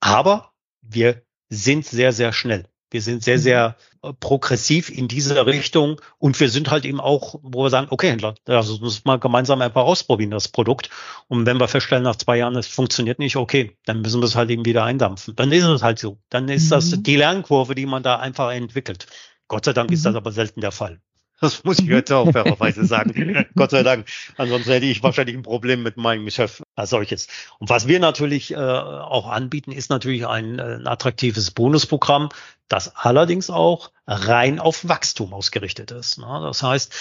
Aber 0.01 0.53
wir 0.83 1.23
sind 1.49 1.87
sehr, 1.87 2.13
sehr 2.13 2.33
schnell. 2.33 2.67
Wir 2.91 3.03
sind 3.03 3.25
sehr, 3.25 3.39
sehr 3.39 3.77
äh, 4.03 4.13
progressiv 4.13 4.91
in 4.91 5.09
dieser 5.09 5.45
Richtung 5.47 6.01
und 6.19 6.39
wir 6.39 6.49
sind 6.49 6.71
halt 6.71 6.85
eben 6.85 7.01
auch, 7.01 7.41
wo 7.43 7.65
wir 7.65 7.71
sagen, 7.71 7.89
okay, 7.91 8.11
Händler, 8.11 8.37
also 8.47 8.79
muss 8.79 9.05
mal 9.05 9.19
gemeinsam 9.19 9.61
einfach 9.61 9.83
ausprobieren, 9.83 10.31
das 10.31 10.49
Produkt. 10.49 10.91
Und 11.27 11.47
wenn 11.47 11.59
wir 11.59 11.67
feststellen, 11.67 12.05
nach 12.05 12.17
zwei 12.17 12.39
Jahren, 12.39 12.55
es 12.55 12.69
funktioniert 12.69 13.19
nicht, 13.19 13.37
okay, 13.37 13.77
dann 13.87 14.03
müssen 14.03 14.21
wir 14.21 14.27
es 14.27 14.37
halt 14.37 14.51
eben 14.51 14.65
wieder 14.65 14.85
eindampfen. 14.85 15.35
Dann 15.35 15.51
ist 15.51 15.65
es 15.65 15.83
halt 15.83 15.99
so. 15.99 16.19
Dann 16.31 16.49
ist 16.49 16.67
mhm. 16.67 16.71
das 16.71 17.03
die 17.03 17.17
Lernkurve, 17.17 17.75
die 17.75 17.87
man 17.87 18.05
da 18.05 18.17
einfach 18.17 18.53
entwickelt. 18.53 19.07
Gott 19.49 19.65
sei 19.65 19.73
Dank 19.73 19.91
mhm. 19.91 19.95
ist 19.95 20.07
das 20.07 20.15
aber 20.15 20.31
selten 20.31 20.61
der 20.61 20.73
Fall. 20.73 21.01
Das 21.41 21.65
muss 21.65 21.79
ich 21.79 21.87
jetzt 21.87 22.13
auch 22.13 22.31
fairerweise 22.33 22.85
sagen. 22.87 23.47
Gott 23.55 23.71
sei 23.71 23.83
Dank. 23.83 24.07
Ansonsten 24.37 24.73
hätte 24.73 24.87
ich 24.87 25.03
wahrscheinlich 25.03 25.37
ein 25.37 25.43
Problem 25.43 25.83
mit 25.83 25.97
meinem 25.97 26.25
Geschäft 26.25 26.63
als 26.75 26.91
solches. 26.91 27.29
Und 27.59 27.69
was 27.69 27.87
wir 27.87 28.01
natürlich 28.01 28.53
äh, 28.53 28.57
auch 28.57 29.29
anbieten, 29.29 29.73
ist 29.73 29.91
natürlich 29.91 30.27
ein, 30.27 30.59
äh, 30.59 30.77
ein 30.77 30.87
attraktives 30.87 31.51
Bonusprogramm, 31.51 32.31
das 32.69 32.97
allerdings 32.97 33.51
auch 33.51 33.91
rein 34.07 34.59
auf 34.59 34.89
Wachstum 34.89 35.35
ausgerichtet 35.35 35.91
ist. 35.91 36.19
Ne? 36.19 36.27
Das 36.43 36.63
heißt, 36.63 36.93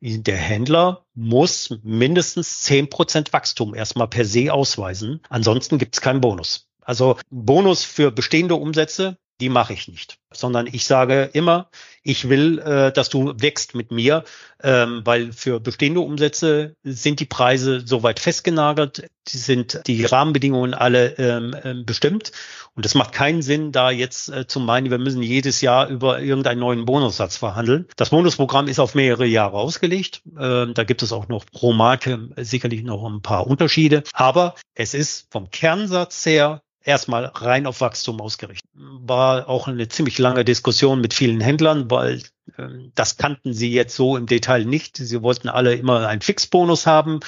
der 0.00 0.36
Händler 0.36 1.04
muss 1.14 1.78
mindestens 1.82 2.62
zehn 2.62 2.90
Prozent 2.90 3.32
Wachstum 3.32 3.74
erstmal 3.74 4.08
per 4.08 4.24
se 4.24 4.52
ausweisen. 4.52 5.20
Ansonsten 5.28 5.78
gibt 5.78 5.94
es 5.94 6.00
keinen 6.00 6.20
Bonus. 6.20 6.68
Also 6.80 7.16
Bonus 7.30 7.84
für 7.84 8.10
bestehende 8.10 8.56
Umsätze 8.56 9.16
die 9.40 9.48
mache 9.48 9.72
ich 9.72 9.88
nicht, 9.88 10.18
sondern 10.32 10.66
ich 10.66 10.84
sage 10.84 11.30
immer, 11.32 11.68
ich 12.02 12.28
will, 12.28 12.58
äh, 12.60 12.92
dass 12.92 13.08
du 13.08 13.34
wächst 13.36 13.74
mit 13.74 13.90
mir, 13.90 14.24
ähm, 14.62 15.02
weil 15.04 15.32
für 15.32 15.58
bestehende 15.58 16.00
Umsätze 16.00 16.76
sind 16.84 17.18
die 17.18 17.24
Preise 17.24 17.82
soweit 17.84 18.20
festgenagelt, 18.20 19.08
die 19.28 19.38
sind 19.38 19.80
die 19.86 20.04
Rahmenbedingungen 20.04 20.74
alle 20.74 21.18
ähm, 21.18 21.56
ähm, 21.64 21.84
bestimmt. 21.84 22.30
Und 22.76 22.86
es 22.86 22.94
macht 22.94 23.12
keinen 23.12 23.42
Sinn, 23.42 23.72
da 23.72 23.90
jetzt 23.90 24.28
äh, 24.28 24.46
zu 24.46 24.60
meinen, 24.60 24.90
wir 24.90 24.98
müssen 24.98 25.22
jedes 25.22 25.60
Jahr 25.60 25.88
über 25.88 26.20
irgendeinen 26.20 26.60
neuen 26.60 26.84
Bonussatz 26.84 27.36
verhandeln. 27.36 27.86
Das 27.96 28.10
Bonusprogramm 28.10 28.68
ist 28.68 28.78
auf 28.78 28.94
mehrere 28.94 29.26
Jahre 29.26 29.56
ausgelegt, 29.56 30.22
ähm, 30.38 30.74
da 30.74 30.84
gibt 30.84 31.02
es 31.02 31.12
auch 31.12 31.28
noch 31.28 31.46
pro 31.46 31.72
Marke 31.72 32.28
sicherlich 32.36 32.84
noch 32.84 33.04
ein 33.04 33.22
paar 33.22 33.46
Unterschiede, 33.46 34.04
aber 34.12 34.54
es 34.74 34.94
ist 34.94 35.26
vom 35.30 35.50
Kernsatz 35.50 36.24
her 36.26 36.62
erstmal 36.84 37.24
rein 37.26 37.66
auf 37.66 37.80
Wachstum 37.80 38.20
ausgerichtet. 38.20 38.68
War 38.74 39.48
auch 39.48 39.66
eine 39.66 39.88
ziemlich 39.88 40.18
lange 40.18 40.44
Diskussion 40.44 41.00
mit 41.00 41.14
vielen 41.14 41.40
Händlern, 41.40 41.90
weil 41.90 42.22
äh, 42.56 42.68
das 42.94 43.16
kannten 43.16 43.52
sie 43.52 43.72
jetzt 43.72 43.96
so 43.96 44.16
im 44.16 44.26
Detail 44.26 44.64
nicht. 44.64 44.98
Sie 44.98 45.22
wollten 45.22 45.48
alle 45.48 45.74
immer 45.74 46.06
einen 46.06 46.20
Fixbonus 46.20 46.86
haben. 46.86 47.20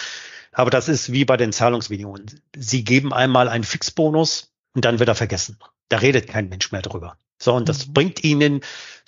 Aber 0.53 0.71
das 0.71 0.89
ist 0.89 1.13
wie 1.13 1.25
bei 1.25 1.37
den 1.37 1.53
Zahlungsbedingungen. 1.53 2.41
Sie 2.57 2.85
geben 2.85 3.13
einmal 3.13 3.49
einen 3.49 3.65
Fixbonus 3.65 4.53
und 4.75 4.85
dann 4.85 4.99
wird 4.99 5.09
er 5.09 5.15
vergessen. 5.15 5.59
Da 5.89 5.99
redet 5.99 6.29
kein 6.29 6.49
Mensch 6.49 6.73
mehr 6.73 6.83
drüber. 6.83 7.19
So, 7.39 7.55
und 7.55 7.69
das 7.69 7.89
mhm. 7.89 7.93
bringt 7.93 8.25
ihnen 8.25 8.61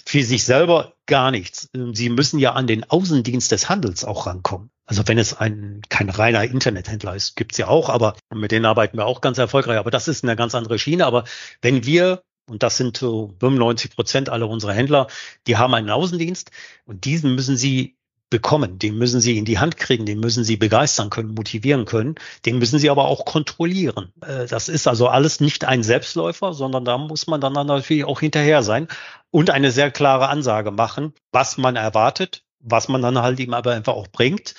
für 0.05 0.23
sich 0.23 0.45
selber 0.45 0.95
gar 1.07 1.31
nichts. 1.31 1.71
Sie 1.93 2.09
müssen 2.09 2.39
ja 2.39 2.53
an 2.53 2.67
den 2.67 2.89
Außendienst 2.89 3.51
des 3.51 3.69
Handels 3.69 4.05
auch 4.05 4.27
rankommen. 4.27 4.71
Also 4.89 5.07
wenn 5.07 5.19
es 5.19 5.35
ein 5.35 5.83
kein 5.91 6.09
reiner 6.09 6.45
Internethändler 6.45 7.15
ist, 7.15 7.37
gibt's 7.37 7.59
ja 7.59 7.69
auch, 7.69 7.91
aber 7.91 8.17
mit 8.35 8.53
denen 8.53 8.65
arbeiten 8.65 8.97
wir 8.97 9.05
auch 9.05 9.21
ganz 9.21 9.37
erfolgreich. 9.37 9.77
Aber 9.77 9.91
das 9.91 10.09
ist 10.09 10.25
eine 10.25 10.35
ganz 10.35 10.55
andere 10.55 10.79
Schiene. 10.79 11.05
Aber 11.05 11.25
wenn 11.61 11.85
wir 11.85 12.23
und 12.49 12.63
das 12.63 12.79
sind 12.79 12.97
so 12.97 13.35
95 13.41 13.95
Prozent 13.95 14.29
aller 14.31 14.49
unserer 14.49 14.73
Händler, 14.73 15.09
die 15.47 15.59
haben 15.59 15.75
einen 15.75 15.91
Außendienst 15.91 16.51
und 16.87 17.05
diesen 17.05 17.35
müssen 17.35 17.59
sie 17.59 17.99
bekommen, 18.31 18.79
den 18.79 18.97
müssen 18.97 19.21
sie 19.21 19.37
in 19.37 19.45
die 19.45 19.59
Hand 19.59 19.77
kriegen, 19.77 20.07
den 20.07 20.21
müssen 20.21 20.45
sie 20.45 20.57
begeistern 20.57 21.11
können, 21.11 21.35
motivieren 21.35 21.85
können, 21.85 22.15
den 22.47 22.59
müssen 22.59 22.79
sie 22.79 22.89
aber 22.89 23.07
auch 23.07 23.25
kontrollieren. 23.27 24.13
Äh, 24.23 24.47
das 24.47 24.69
ist 24.69 24.87
also 24.87 25.09
alles 25.09 25.41
nicht 25.41 25.65
ein 25.65 25.83
Selbstläufer, 25.83 26.53
sondern 26.55 26.85
da 26.85 26.99
muss 26.99 27.27
man 27.27 27.41
dann 27.41 27.53
natürlich 27.53 28.05
auch 28.05 28.21
hinterher 28.21 28.63
sein 28.63 28.89
und 29.31 29.51
eine 29.51 29.71
sehr 29.71 29.91
klare 29.91 30.29
Ansage 30.29 30.71
machen, 30.71 31.13
was 31.33 31.59
man 31.59 31.77
erwartet, 31.77 32.43
was 32.61 32.89
man 32.89 33.03
dann 33.03 33.19
halt 33.19 33.41
ihm 33.41 33.55
aber 33.55 33.73
einfach 33.73 33.95
auch 33.95 34.09
bringt. 34.09 34.55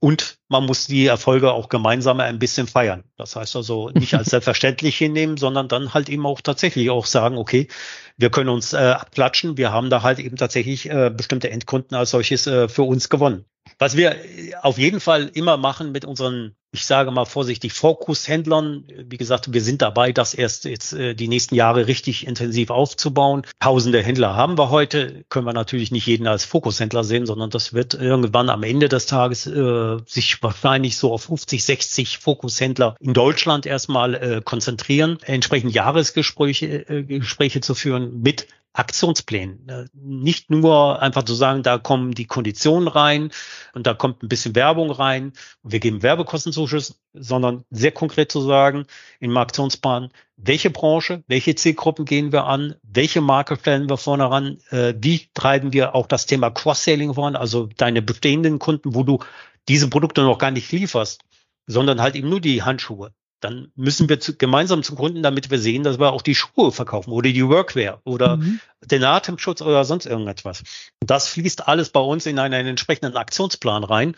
Und 0.00 0.38
man 0.48 0.64
muss 0.64 0.86
die 0.86 1.06
Erfolge 1.06 1.52
auch 1.52 1.68
gemeinsam 1.68 2.20
ein 2.20 2.38
bisschen 2.38 2.66
feiern. 2.68 3.04
Das 3.16 3.34
heißt 3.34 3.56
also 3.56 3.90
nicht 3.90 4.14
als 4.14 4.28
selbstverständlich 4.30 4.96
hinnehmen, 4.96 5.36
sondern 5.36 5.66
dann 5.66 5.92
halt 5.92 6.08
eben 6.08 6.24
auch 6.26 6.40
tatsächlich 6.40 6.90
auch 6.90 7.06
sagen, 7.06 7.36
okay, 7.36 7.68
wir 8.16 8.30
können 8.30 8.50
uns 8.50 8.72
äh, 8.72 8.76
abklatschen, 8.76 9.56
wir 9.56 9.72
haben 9.72 9.90
da 9.90 10.02
halt 10.02 10.18
eben 10.20 10.36
tatsächlich 10.36 10.88
äh, 10.88 11.10
bestimmte 11.10 11.50
Endkunden 11.50 11.96
als 11.96 12.10
solches 12.10 12.46
äh, 12.46 12.68
für 12.68 12.82
uns 12.82 13.08
gewonnen. 13.08 13.44
Was 13.78 13.96
wir 13.96 14.16
auf 14.62 14.78
jeden 14.78 15.00
Fall 15.00 15.30
immer 15.34 15.56
machen 15.56 15.92
mit 15.92 16.04
unseren 16.04 16.54
ich 16.70 16.84
sage 16.84 17.10
mal 17.10 17.24
vorsichtig, 17.24 17.72
Fokushändlern. 17.72 18.84
Wie 19.06 19.16
gesagt, 19.16 19.52
wir 19.52 19.62
sind 19.62 19.80
dabei, 19.80 20.12
das 20.12 20.34
erst 20.34 20.64
jetzt 20.64 20.92
äh, 20.92 21.14
die 21.14 21.28
nächsten 21.28 21.54
Jahre 21.54 21.86
richtig 21.86 22.26
intensiv 22.26 22.70
aufzubauen. 22.70 23.42
Tausende 23.58 24.02
Händler 24.02 24.36
haben 24.36 24.58
wir 24.58 24.70
heute, 24.70 25.24
können 25.30 25.46
wir 25.46 25.54
natürlich 25.54 25.90
nicht 25.92 26.06
jeden 26.06 26.26
als 26.26 26.44
Fokushändler 26.44 27.04
sehen, 27.04 27.24
sondern 27.24 27.48
das 27.48 27.72
wird 27.72 27.94
irgendwann 27.94 28.50
am 28.50 28.62
Ende 28.62 28.88
des 28.88 29.06
Tages 29.06 29.46
äh, 29.46 29.96
sich 30.06 30.42
wahrscheinlich 30.42 30.98
so 30.98 31.12
auf 31.12 31.22
50, 31.22 31.64
60 31.64 32.18
Fokushändler 32.18 32.96
in 33.00 33.14
Deutschland 33.14 33.64
erstmal 33.64 34.14
äh, 34.14 34.42
konzentrieren, 34.44 35.18
entsprechend 35.22 35.72
Jahresgespräche 35.72 36.88
äh, 36.88 37.02
Gespräche 37.04 37.62
zu 37.62 37.74
führen 37.74 38.20
mit 38.20 38.46
Aktionsplänen. 38.78 39.68
Äh, 39.68 39.86
nicht 39.92 40.50
nur 40.50 41.02
einfach 41.02 41.24
zu 41.24 41.34
sagen, 41.34 41.62
da 41.62 41.78
kommen 41.78 42.12
die 42.12 42.26
Konditionen 42.26 42.88
rein 42.88 43.30
und 43.74 43.86
da 43.86 43.94
kommt 43.94 44.22
ein 44.22 44.28
bisschen 44.28 44.54
Werbung 44.54 44.90
rein 44.90 45.32
und 45.62 45.72
wir 45.72 45.80
geben 45.80 46.02
Werbekostenzuschuss, 46.02 47.00
sondern 47.12 47.64
sehr 47.70 47.90
konkret 47.90 48.30
zu 48.30 48.40
sagen, 48.40 48.86
im 49.18 49.36
Aktionsplan, 49.36 50.10
welche 50.36 50.70
Branche, 50.70 51.24
welche 51.26 51.56
Zielgruppen 51.56 52.04
gehen 52.04 52.30
wir 52.30 52.44
an, 52.44 52.76
welche 52.82 53.20
Marke 53.20 53.56
stellen 53.56 53.90
wir 53.90 53.96
vorne 53.96 54.30
ran, 54.30 54.58
äh, 54.70 54.94
wie 54.96 55.28
treiben 55.34 55.72
wir 55.72 55.94
auch 55.94 56.06
das 56.06 56.26
Thema 56.26 56.50
Cross-Selling 56.50 57.14
voran, 57.14 57.34
also 57.34 57.68
deine 57.76 58.00
bestehenden 58.00 58.60
Kunden, 58.60 58.94
wo 58.94 59.02
du 59.02 59.18
diese 59.66 59.90
Produkte 59.90 60.22
noch 60.22 60.38
gar 60.38 60.52
nicht 60.52 60.70
lieferst, 60.70 61.22
sondern 61.66 62.00
halt 62.00 62.14
eben 62.14 62.28
nur 62.28 62.40
die 62.40 62.62
Handschuhe 62.62 63.12
dann 63.40 63.70
müssen 63.76 64.08
wir 64.08 64.20
zu, 64.20 64.36
gemeinsam 64.36 64.82
zum 64.82 64.96
Kunden, 64.96 65.22
damit 65.22 65.50
wir 65.50 65.58
sehen, 65.58 65.82
dass 65.82 65.98
wir 65.98 66.12
auch 66.12 66.22
die 66.22 66.34
Schuhe 66.34 66.72
verkaufen 66.72 67.10
oder 67.12 67.30
die 67.30 67.46
Workwear 67.46 68.00
oder 68.04 68.36
mhm. 68.36 68.60
den 68.84 69.04
Atemschutz 69.04 69.62
oder 69.62 69.84
sonst 69.84 70.06
irgendetwas. 70.06 70.62
Das 71.00 71.28
fließt 71.28 71.68
alles 71.68 71.90
bei 71.90 72.00
uns 72.00 72.26
in 72.26 72.38
einen 72.38 72.66
entsprechenden 72.66 73.16
Aktionsplan 73.16 73.84
rein, 73.84 74.14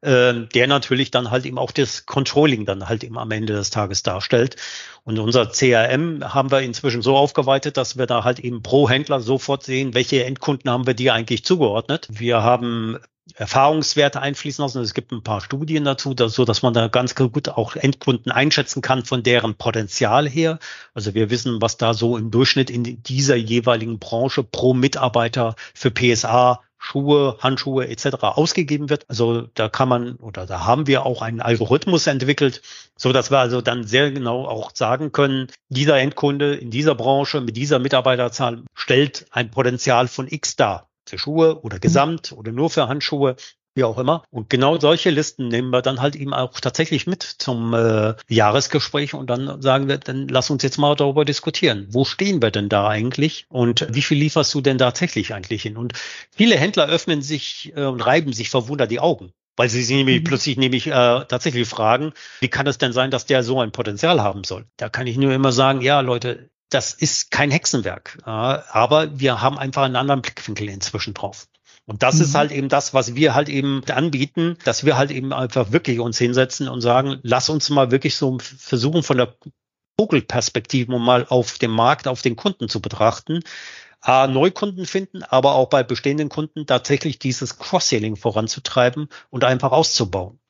äh, 0.00 0.46
der 0.54 0.66
natürlich 0.66 1.10
dann 1.10 1.30
halt 1.30 1.46
eben 1.46 1.58
auch 1.58 1.70
das 1.70 2.06
Controlling 2.06 2.64
dann 2.64 2.88
halt 2.88 3.04
eben 3.04 3.18
am 3.18 3.30
Ende 3.30 3.52
des 3.52 3.70
Tages 3.70 4.02
darstellt. 4.02 4.56
Und 5.04 5.18
unser 5.18 5.46
CRM 5.46 6.34
haben 6.34 6.50
wir 6.50 6.60
inzwischen 6.60 7.02
so 7.02 7.16
aufgeweitet, 7.16 7.76
dass 7.76 7.98
wir 7.98 8.06
da 8.06 8.24
halt 8.24 8.38
eben 8.38 8.62
pro 8.62 8.88
Händler 8.88 9.20
sofort 9.20 9.64
sehen, 9.64 9.94
welche 9.94 10.24
Endkunden 10.24 10.70
haben 10.70 10.86
wir 10.86 10.94
dir 10.94 11.14
eigentlich 11.14 11.44
zugeordnet. 11.44 12.08
Wir 12.10 12.42
haben 12.42 12.98
Erfahrungswerte 13.34 14.20
einfließen 14.20 14.62
lassen. 14.62 14.82
Es 14.82 14.94
gibt 14.94 15.12
ein 15.12 15.22
paar 15.22 15.40
Studien 15.40 15.84
dazu, 15.84 16.14
dass, 16.14 16.34
so 16.34 16.44
dass 16.44 16.62
man 16.62 16.74
da 16.74 16.88
ganz 16.88 17.14
gut 17.14 17.48
auch 17.48 17.76
Endkunden 17.76 18.32
einschätzen 18.32 18.82
kann 18.82 19.04
von 19.04 19.22
deren 19.22 19.54
Potenzial 19.54 20.28
her. 20.28 20.58
Also 20.94 21.14
wir 21.14 21.30
wissen, 21.30 21.62
was 21.62 21.76
da 21.76 21.94
so 21.94 22.16
im 22.16 22.30
Durchschnitt 22.30 22.68
in 22.68 23.02
dieser 23.02 23.36
jeweiligen 23.36 23.98
Branche 23.98 24.42
pro 24.42 24.74
Mitarbeiter 24.74 25.54
für 25.74 25.90
PSA 25.90 26.60
Schuhe, 26.78 27.36
Handschuhe 27.38 27.86
etc. 27.86 28.16
ausgegeben 28.22 28.90
wird. 28.90 29.08
Also 29.08 29.42
da 29.54 29.68
kann 29.68 29.88
man 29.88 30.16
oder 30.16 30.46
da 30.46 30.66
haben 30.66 30.88
wir 30.88 31.06
auch 31.06 31.22
einen 31.22 31.40
Algorithmus 31.40 32.08
entwickelt, 32.08 32.60
so 32.96 33.12
dass 33.12 33.30
wir 33.30 33.38
also 33.38 33.60
dann 33.60 33.84
sehr 33.84 34.10
genau 34.10 34.46
auch 34.46 34.72
sagen 34.74 35.12
können, 35.12 35.46
dieser 35.68 35.98
Endkunde 35.98 36.56
in 36.56 36.72
dieser 36.72 36.96
Branche 36.96 37.40
mit 37.40 37.56
dieser 37.56 37.78
Mitarbeiterzahl 37.78 38.64
stellt 38.74 39.26
ein 39.30 39.52
Potenzial 39.52 40.08
von 40.08 40.26
X 40.28 40.56
dar 40.56 40.88
für 41.12 41.18
Schuhe 41.18 41.60
oder 41.62 41.78
gesamt 41.78 42.32
oder 42.32 42.52
nur 42.52 42.70
für 42.70 42.88
Handschuhe 42.88 43.36
wie 43.74 43.84
auch 43.84 43.98
immer. 43.98 44.22
Und 44.30 44.50
genau 44.50 44.78
solche 44.78 45.10
Listen 45.10 45.48
nehmen 45.48 45.70
wir 45.70 45.82
dann 45.82 46.00
halt 46.00 46.14
eben 46.16 46.34
auch 46.34 46.60
tatsächlich 46.60 47.06
mit 47.06 47.22
zum 47.22 47.72
äh, 47.74 48.14
Jahresgespräch 48.28 49.14
und 49.14 49.28
dann 49.28 49.62
sagen 49.62 49.88
wir, 49.88 49.98
dann 49.98 50.28
lass 50.28 50.50
uns 50.50 50.62
jetzt 50.62 50.78
mal 50.78 50.94
darüber 50.94 51.24
diskutieren. 51.24 51.86
Wo 51.90 52.04
stehen 52.04 52.42
wir 52.42 52.50
denn 52.50 52.68
da 52.68 52.88
eigentlich 52.88 53.46
und 53.48 53.86
wie 53.90 54.02
viel 54.02 54.18
lieferst 54.18 54.52
du 54.54 54.60
denn 54.60 54.78
tatsächlich 54.78 55.32
eigentlich 55.34 55.62
hin? 55.62 55.76
Und 55.76 55.94
viele 56.34 56.56
Händler 56.56 56.88
öffnen 56.88 57.22
sich 57.22 57.72
äh, 57.76 57.84
und 57.84 58.04
reiben 58.04 58.32
sich 58.32 58.50
verwundert 58.50 58.90
die 58.90 59.00
Augen. 59.00 59.32
Weil 59.56 59.68
sie 59.68 59.82
sich 59.82 59.96
nämlich 59.96 60.20
mhm. 60.20 60.24
plötzlich 60.24 60.56
nämlich 60.56 60.86
äh, 60.86 60.90
tatsächlich 60.90 61.68
fragen, 61.68 62.12
wie 62.40 62.48
kann 62.48 62.66
es 62.66 62.78
denn 62.78 62.94
sein, 62.94 63.10
dass 63.10 63.26
der 63.26 63.42
so 63.42 63.60
ein 63.60 63.70
Potenzial 63.70 64.22
haben 64.22 64.44
soll? 64.44 64.64
Da 64.78 64.88
kann 64.88 65.06
ich 65.06 65.18
nur 65.18 65.32
immer 65.32 65.52
sagen, 65.52 65.82
ja, 65.82 66.00
Leute, 66.00 66.50
das 66.74 66.94
ist 66.94 67.30
kein 67.30 67.50
Hexenwerk. 67.50 68.18
Äh, 68.24 68.30
aber 68.30 69.18
wir 69.18 69.40
haben 69.40 69.58
einfach 69.58 69.82
einen 69.82 69.96
anderen 69.96 70.22
Blickwinkel 70.22 70.68
inzwischen 70.68 71.14
drauf. 71.14 71.48
Und 71.84 72.02
das 72.02 72.16
mhm. 72.16 72.22
ist 72.22 72.34
halt 72.34 72.52
eben 72.52 72.68
das, 72.68 72.94
was 72.94 73.14
wir 73.14 73.34
halt 73.34 73.48
eben 73.48 73.82
anbieten, 73.88 74.56
dass 74.64 74.84
wir 74.84 74.96
halt 74.96 75.10
eben 75.10 75.32
einfach 75.32 75.72
wirklich 75.72 75.98
uns 76.00 76.18
hinsetzen 76.18 76.68
und 76.68 76.80
sagen, 76.80 77.18
lass 77.22 77.48
uns 77.48 77.70
mal 77.70 77.90
wirklich 77.90 78.16
so 78.16 78.38
versuchen 78.38 79.02
von 79.02 79.16
der 79.16 79.34
Vogelperspektive 79.98 80.98
mal 80.98 81.26
auf 81.28 81.58
dem 81.58 81.72
Markt, 81.72 82.08
auf 82.08 82.22
den 82.22 82.36
Kunden 82.36 82.68
zu 82.68 82.80
betrachten. 82.80 83.40
A, 84.00 84.26
Neukunden 84.26 84.86
finden, 84.86 85.22
aber 85.22 85.54
auch 85.54 85.68
bei 85.68 85.84
bestehenden 85.84 86.28
Kunden 86.28 86.66
tatsächlich 86.66 87.20
dieses 87.20 87.58
Cross-Selling 87.58 88.16
voranzutreiben 88.16 89.08
und 89.30 89.44
einfach 89.44 89.70
auszubauen. 89.70 90.40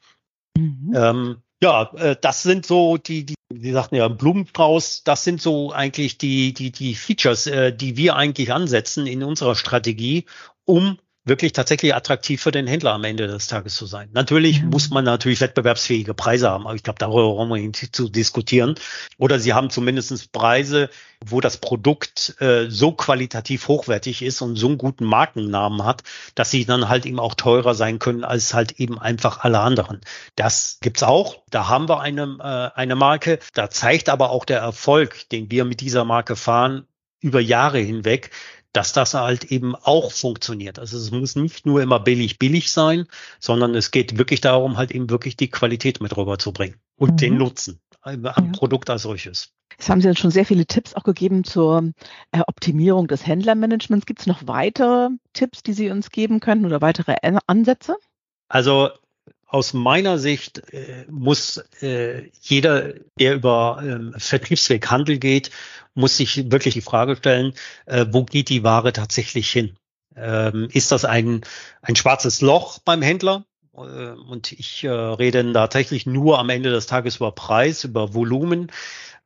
Mhm. 0.56 0.92
Ähm, 0.94 1.42
ja, 1.62 1.90
äh, 1.94 2.16
das 2.20 2.42
sind 2.42 2.66
so 2.66 2.96
die, 2.96 3.24
die, 3.24 3.34
die 3.52 3.72
sagten 3.72 3.94
ja, 3.94 4.08
Blumenstrauß, 4.08 5.04
das 5.04 5.24
sind 5.24 5.40
so 5.40 5.72
eigentlich 5.72 6.18
die, 6.18 6.52
die, 6.52 6.72
die 6.72 6.94
Features, 6.94 7.46
äh, 7.46 7.72
die 7.72 7.96
wir 7.96 8.16
eigentlich 8.16 8.52
ansetzen 8.52 9.06
in 9.06 9.22
unserer 9.22 9.54
Strategie, 9.54 10.26
um 10.64 10.98
wirklich 11.24 11.52
tatsächlich 11.52 11.94
attraktiv 11.94 12.42
für 12.42 12.50
den 12.50 12.66
Händler 12.66 12.92
am 12.92 13.04
Ende 13.04 13.28
des 13.28 13.46
Tages 13.46 13.76
zu 13.76 13.86
sein. 13.86 14.08
Natürlich 14.12 14.62
mhm. 14.62 14.70
muss 14.70 14.90
man 14.90 15.04
natürlich 15.04 15.40
wettbewerbsfähige 15.40 16.14
Preise 16.14 16.50
haben, 16.50 16.66
aber 16.66 16.74
ich 16.74 16.82
glaube, 16.82 16.98
darüber 16.98 17.34
brauchen 17.34 17.48
wir 17.50 17.60
nicht 17.60 17.94
zu 17.94 18.08
diskutieren. 18.08 18.74
Oder 19.18 19.38
sie 19.38 19.52
haben 19.52 19.70
zumindestens 19.70 20.26
Preise, 20.26 20.90
wo 21.24 21.40
das 21.40 21.58
Produkt 21.58 22.34
äh, 22.40 22.68
so 22.68 22.92
qualitativ 22.92 23.68
hochwertig 23.68 24.22
ist 24.22 24.42
und 24.42 24.56
so 24.56 24.66
einen 24.66 24.78
guten 24.78 25.04
Markennamen 25.04 25.84
hat, 25.84 26.02
dass 26.34 26.50
sie 26.50 26.64
dann 26.64 26.88
halt 26.88 27.06
eben 27.06 27.20
auch 27.20 27.34
teurer 27.34 27.74
sein 27.74 28.00
können 28.00 28.24
als 28.24 28.52
halt 28.52 28.80
eben 28.80 28.98
einfach 28.98 29.44
alle 29.44 29.60
anderen. 29.60 30.00
Das 30.34 30.78
gibt's 30.80 31.04
auch. 31.04 31.42
Da 31.50 31.68
haben 31.68 31.88
wir 31.88 32.00
eine, 32.00 32.72
äh, 32.74 32.78
eine 32.78 32.96
Marke. 32.96 33.38
Da 33.54 33.70
zeigt 33.70 34.08
aber 34.08 34.30
auch 34.30 34.44
der 34.44 34.58
Erfolg, 34.58 35.28
den 35.30 35.52
wir 35.52 35.64
mit 35.64 35.80
dieser 35.80 36.04
Marke 36.04 36.34
fahren, 36.34 36.86
über 37.20 37.40
Jahre 37.40 37.78
hinweg, 37.78 38.30
dass 38.72 38.92
das 38.92 39.14
halt 39.14 39.44
eben 39.44 39.74
auch 39.74 40.12
funktioniert. 40.12 40.78
Also 40.78 40.96
es 40.96 41.10
muss 41.10 41.36
nicht 41.36 41.66
nur 41.66 41.82
immer 41.82 42.00
billig 42.00 42.38
billig 42.38 42.70
sein, 42.70 43.06
sondern 43.38 43.74
es 43.74 43.90
geht 43.90 44.18
wirklich 44.18 44.40
darum, 44.40 44.76
halt 44.76 44.90
eben 44.90 45.10
wirklich 45.10 45.36
die 45.36 45.50
Qualität 45.50 46.00
mit 46.00 46.16
rüberzubringen 46.16 46.80
und 46.96 47.12
mhm. 47.12 47.16
den 47.16 47.36
Nutzen 47.36 47.80
am 48.02 48.24
ja. 48.24 48.32
Produkt 48.52 48.90
als 48.90 49.02
solches. 49.02 49.52
Jetzt 49.78 49.88
haben 49.88 50.00
Sie 50.00 50.08
dann 50.08 50.16
schon 50.16 50.30
sehr 50.30 50.44
viele 50.44 50.66
Tipps 50.66 50.94
auch 50.94 51.04
gegeben 51.04 51.44
zur 51.44 51.92
äh, 52.32 52.40
Optimierung 52.46 53.08
des 53.08 53.26
Händlermanagements. 53.26 54.06
Gibt 54.06 54.20
es 54.20 54.26
noch 54.26 54.46
weitere 54.46 55.08
Tipps, 55.32 55.62
die 55.62 55.72
Sie 55.72 55.90
uns 55.90 56.10
geben 56.10 56.40
könnten 56.40 56.66
oder 56.66 56.80
weitere 56.80 57.16
Ansätze? 57.46 57.96
Also 58.48 58.90
aus 59.52 59.74
meiner 59.74 60.18
Sicht 60.18 60.72
äh, 60.72 61.04
muss 61.10 61.58
äh, 61.82 62.30
jeder, 62.40 62.94
der 63.18 63.34
über 63.34 63.82
ähm, 63.84 64.14
Vertriebsweg 64.16 64.90
Handel 64.90 65.18
geht, 65.18 65.50
muss 65.94 66.16
sich 66.16 66.50
wirklich 66.50 66.74
die 66.74 66.80
Frage 66.80 67.16
stellen, 67.16 67.52
äh, 67.84 68.06
wo 68.10 68.24
geht 68.24 68.48
die 68.48 68.64
Ware 68.64 68.94
tatsächlich 68.94 69.50
hin? 69.50 69.76
Ähm, 70.16 70.68
ist 70.72 70.90
das 70.90 71.04
ein, 71.04 71.42
ein 71.82 71.96
schwarzes 71.96 72.40
Loch 72.40 72.78
beim 72.78 73.02
Händler? 73.02 73.44
Äh, 73.74 73.78
und 73.78 74.52
ich 74.52 74.84
äh, 74.84 74.88
rede 74.88 75.52
tatsächlich 75.52 76.06
nur 76.06 76.38
am 76.38 76.48
Ende 76.48 76.70
des 76.70 76.86
Tages 76.86 77.16
über 77.16 77.32
Preis, 77.32 77.84
über 77.84 78.14
Volumen 78.14 78.70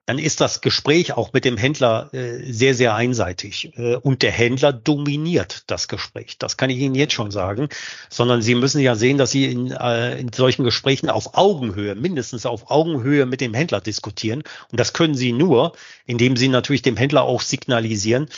dann 0.06 0.18
ist 0.18 0.40
das 0.40 0.60
Gespräch 0.60 1.12
auch 1.12 1.32
mit 1.32 1.44
dem 1.44 1.56
Händler 1.56 2.08
äh, 2.12 2.52
sehr, 2.52 2.74
sehr 2.74 2.94
einseitig. 2.94 3.72
Äh, 3.76 3.96
und 3.96 4.22
der 4.22 4.30
Händler 4.30 4.72
dominiert 4.72 5.64
das 5.66 5.88
Gespräch. 5.88 6.38
Das 6.38 6.56
kann 6.56 6.70
ich 6.70 6.78
Ihnen 6.78 6.94
jetzt 6.94 7.12
schon 7.12 7.32
sagen. 7.32 7.68
Sondern 8.08 8.40
Sie 8.40 8.54
müssen 8.54 8.80
ja 8.80 8.94
sehen, 8.94 9.18
dass 9.18 9.32
Sie 9.32 9.46
in, 9.50 9.72
äh, 9.72 10.18
in 10.18 10.32
solchen 10.32 10.64
Gesprächen 10.64 11.10
auf 11.10 11.36
Augenhöhe, 11.36 11.96
mindestens 11.96 12.46
auf 12.46 12.70
Augenhöhe 12.70 13.26
mit 13.26 13.40
dem 13.40 13.52
Händler 13.52 13.80
diskutieren. 13.80 14.44
Und 14.70 14.78
das 14.78 14.92
können 14.92 15.16
Sie 15.16 15.32
nur, 15.32 15.72
indem 16.06 16.36
Sie 16.36 16.48
natürlich 16.48 16.82
dem 16.82 16.96
Händler 16.96 17.24
auch 17.24 17.40
signalisieren, 17.40 18.28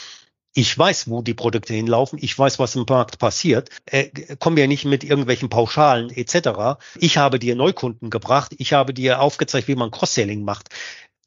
ich 0.55 0.75
weiß, 0.75 1.09
wo 1.09 1.21
die 1.21 1.35
Produkte 1.35 1.75
hinlaufen. 1.75 2.17
Ich 2.21 2.37
weiß, 2.37 2.57
was 2.57 2.75
im 2.75 2.85
Markt 2.89 3.19
passiert. 3.19 3.69
Äh, 3.85 4.09
komm 4.39 4.57
ja 4.57 4.65
nicht 4.65 4.83
mit 4.83 5.03
irgendwelchen 5.03 5.49
Pauschalen 5.49 6.09
etc. 6.09 6.81
Ich 6.97 7.17
habe 7.17 7.37
dir 7.37 7.55
Neukunden 7.55 8.09
gebracht. 8.09 8.55
Ich 8.57 8.73
habe 8.73 8.93
dir 8.93 9.21
aufgezeigt, 9.21 9.67
wie 9.67 9.75
man 9.75 9.91
Cross-Selling 9.91 10.43
macht. 10.43 10.69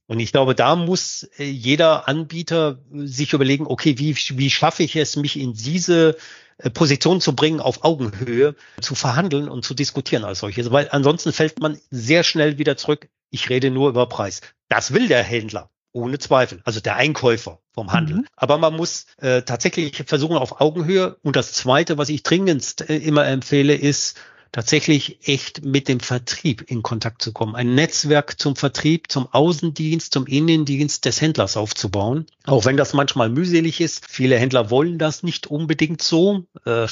Und 0.07 0.21
ich 0.21 0.33
glaube, 0.33 0.55
da 0.55 0.77
muss 0.77 1.29
äh, 1.39 1.45
jeder 1.45 2.09
Anbieter 2.09 2.79
sich 2.93 3.33
überlegen, 3.33 3.67
okay, 3.67 3.99
wie, 3.99 4.15
wie 4.17 4.51
schaffe 4.51 4.83
ich 4.83 4.97
es, 4.97 5.17
mich 5.17 5.39
in 5.39 5.55
diese 5.55 6.17
äh, 6.59 6.71
Position 6.71 7.21
zu 7.21 7.35
bringen, 7.35 7.61
auf 7.61 7.85
Augenhöhe 7.85 8.55
zu 8.81 8.95
verhandeln 8.95 9.49
und 9.49 9.65
zu 9.65 9.75
diskutieren 9.75 10.25
als 10.25 10.41
solches. 10.41 10.71
Weil 10.71 10.89
ansonsten 10.91 11.33
fällt 11.33 11.61
man 11.61 11.79
sehr 11.91 12.25
schnell 12.25 12.59
wieder 12.59 12.77
zurück, 12.77 13.09
ich 13.31 13.49
rede 13.49 13.71
nur 13.71 13.89
über 13.89 14.07
Preis. 14.07 14.43
Das 14.69 14.93
will 14.93 15.09
der 15.09 15.23
Händler. 15.23 15.71
Ohne 15.95 16.19
Zweifel. 16.19 16.63
Also 16.65 16.81
der 16.81 16.97
Einkäufer 16.97 17.61
vom 17.75 17.93
Handel. 17.93 18.17
Mhm. 18.19 18.27
Aber 18.37 18.57
man 18.57 18.75
muss 18.75 19.07
äh, 19.19 19.43
tatsächlich 19.43 20.03
versuchen 20.07 20.37
auf 20.37 20.61
Augenhöhe. 20.61 21.17
Und 21.23 21.37
das 21.37 21.53
Zweite, 21.53 21.99
was 21.99 22.09
ich 22.09 22.23
dringendst 22.23 22.89
äh, 22.89 22.97
immer 22.97 23.27
empfehle, 23.27 23.75
ist, 23.75 24.19
tatsächlich 24.53 25.27
echt 25.27 25.65
mit 25.65 25.89
dem 25.89 26.01
Vertrieb 26.01 26.71
in 26.71 26.83
Kontakt 26.83 27.23
zu 27.23 27.33
kommen. 27.33 27.57
Ein 27.57 27.75
Netzwerk 27.75 28.39
zum 28.39 28.55
Vertrieb, 28.55 29.11
zum 29.11 29.27
Außendienst, 29.33 30.13
zum 30.13 30.27
Innendienst 30.27 31.07
des 31.07 31.21
Händlers 31.21 31.57
aufzubauen. 31.57 32.27
Auch 32.45 32.67
wenn 32.67 32.77
das 32.77 32.93
manchmal 32.93 33.31
mühselig 33.31 33.81
ist. 33.81 34.05
Viele 34.09 34.39
Händler 34.39 34.71
wollen 34.71 34.99
das 34.99 35.23
nicht 35.23 35.47
unbedingt 35.47 36.03
so, 36.03 36.45
äh, 36.67 36.87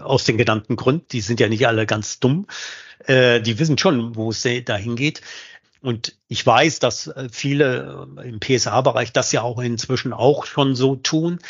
aus 0.00 0.24
den 0.24 0.38
genannten 0.38 0.76
Gründen. 0.76 1.06
Die 1.12 1.20
sind 1.20 1.40
ja 1.40 1.48
nicht 1.48 1.66
alle 1.66 1.84
ganz 1.84 2.20
dumm. 2.20 2.46
Äh, 3.06 3.42
die 3.42 3.58
wissen 3.58 3.76
schon, 3.76 4.16
wo 4.16 4.30
es 4.30 4.46
dahin 4.64 4.96
geht. 4.96 5.20
Und 5.84 6.16
ich 6.28 6.46
weiß, 6.46 6.78
dass 6.78 7.08
äh, 7.08 7.28
viele 7.30 8.08
äh, 8.16 8.26
im 8.26 8.40
PSA-Bereich 8.40 9.12
das 9.12 9.32
ja 9.32 9.42
auch 9.42 9.58
inzwischen 9.58 10.14
auch 10.14 10.46
schon 10.46 10.74
so 10.74 10.96
tun. 10.96 11.40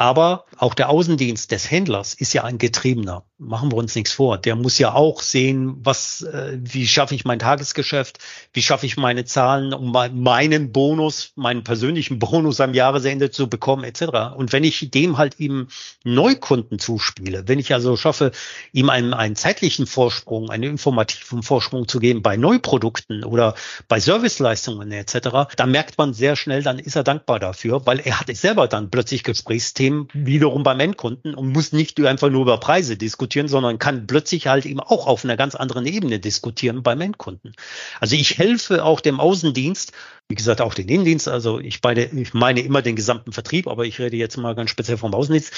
Aber 0.00 0.46
auch 0.56 0.72
der 0.72 0.88
Außendienst 0.88 1.50
des 1.50 1.70
Händlers 1.70 2.14
ist 2.14 2.32
ja 2.32 2.44
ein 2.44 2.56
Getriebener. 2.56 3.24
Machen 3.36 3.70
wir 3.70 3.76
uns 3.76 3.94
nichts 3.94 4.12
vor. 4.12 4.38
Der 4.38 4.56
muss 4.56 4.78
ja 4.78 4.94
auch 4.94 5.20
sehen, 5.20 5.76
was, 5.82 6.22
äh, 6.22 6.58
wie 6.58 6.86
schaffe 6.86 7.14
ich 7.14 7.26
mein 7.26 7.38
Tagesgeschäft, 7.38 8.18
wie 8.54 8.62
schaffe 8.62 8.86
ich 8.86 8.96
meine 8.96 9.26
Zahlen, 9.26 9.74
um 9.74 9.92
meinen 9.92 10.72
Bonus, 10.72 11.32
meinen 11.36 11.64
persönlichen 11.64 12.18
Bonus 12.18 12.62
am 12.62 12.72
Jahresende 12.72 13.30
zu 13.30 13.50
bekommen, 13.50 13.84
etc. 13.84 14.34
Und 14.34 14.54
wenn 14.54 14.64
ich 14.64 14.90
dem 14.90 15.18
halt 15.18 15.38
eben 15.38 15.68
Neukunden 16.02 16.78
zuspiele, 16.78 17.46
wenn 17.46 17.58
ich 17.58 17.74
also 17.74 17.94
schaffe, 17.98 18.32
ihm 18.72 18.88
einen, 18.88 19.12
einen 19.12 19.36
zeitlichen 19.36 19.86
Vorsprung, 19.86 20.48
einen 20.48 20.62
informativen 20.62 21.42
Vorsprung 21.42 21.88
zu 21.88 21.98
geben 21.98 22.22
bei 22.22 22.38
Neuprodukten 22.38 23.22
oder 23.22 23.54
bei 23.86 24.00
Serviceleistungen 24.00 24.92
etc., 24.92 25.52
dann 25.56 25.70
merkt 25.70 25.98
man 25.98 26.14
sehr 26.14 26.36
schnell, 26.36 26.62
dann 26.62 26.78
ist 26.78 26.96
er 26.96 27.04
dankbar 27.04 27.38
dafür, 27.38 27.84
weil 27.84 28.00
er 28.00 28.18
hat 28.18 28.34
selber 28.34 28.66
dann 28.66 28.90
plötzlich 28.90 29.24
Gesprächsthemen 29.24 29.89
System 29.90 30.08
wiederum 30.12 30.62
beim 30.62 30.80
Endkunden 30.80 31.34
und 31.34 31.48
muss 31.48 31.72
nicht 31.72 32.00
einfach 32.00 32.30
nur 32.30 32.42
über 32.42 32.58
Preise 32.58 32.96
diskutieren, 32.96 33.48
sondern 33.48 33.78
kann 33.78 34.06
plötzlich 34.06 34.46
halt 34.46 34.66
eben 34.66 34.80
auch 34.80 35.06
auf 35.06 35.24
einer 35.24 35.36
ganz 35.36 35.54
anderen 35.54 35.86
Ebene 35.86 36.18
diskutieren 36.18 36.82
beim 36.82 37.00
Endkunden. 37.00 37.52
Also 37.98 38.16
ich 38.16 38.38
helfe 38.38 38.84
auch 38.84 39.00
dem 39.00 39.20
Außendienst, 39.20 39.92
wie 40.28 40.34
gesagt 40.34 40.60
auch 40.60 40.74
den 40.74 40.88
Innendienst, 40.88 41.28
also 41.28 41.58
ich 41.58 41.80
meine, 41.82 42.06
ich 42.06 42.34
meine 42.34 42.60
immer 42.60 42.82
den 42.82 42.96
gesamten 42.96 43.32
Vertrieb, 43.32 43.66
aber 43.66 43.84
ich 43.84 43.98
rede 43.98 44.16
jetzt 44.16 44.36
mal 44.36 44.54
ganz 44.54 44.70
speziell 44.70 44.98
vom 44.98 45.14
Außendienst. 45.14 45.52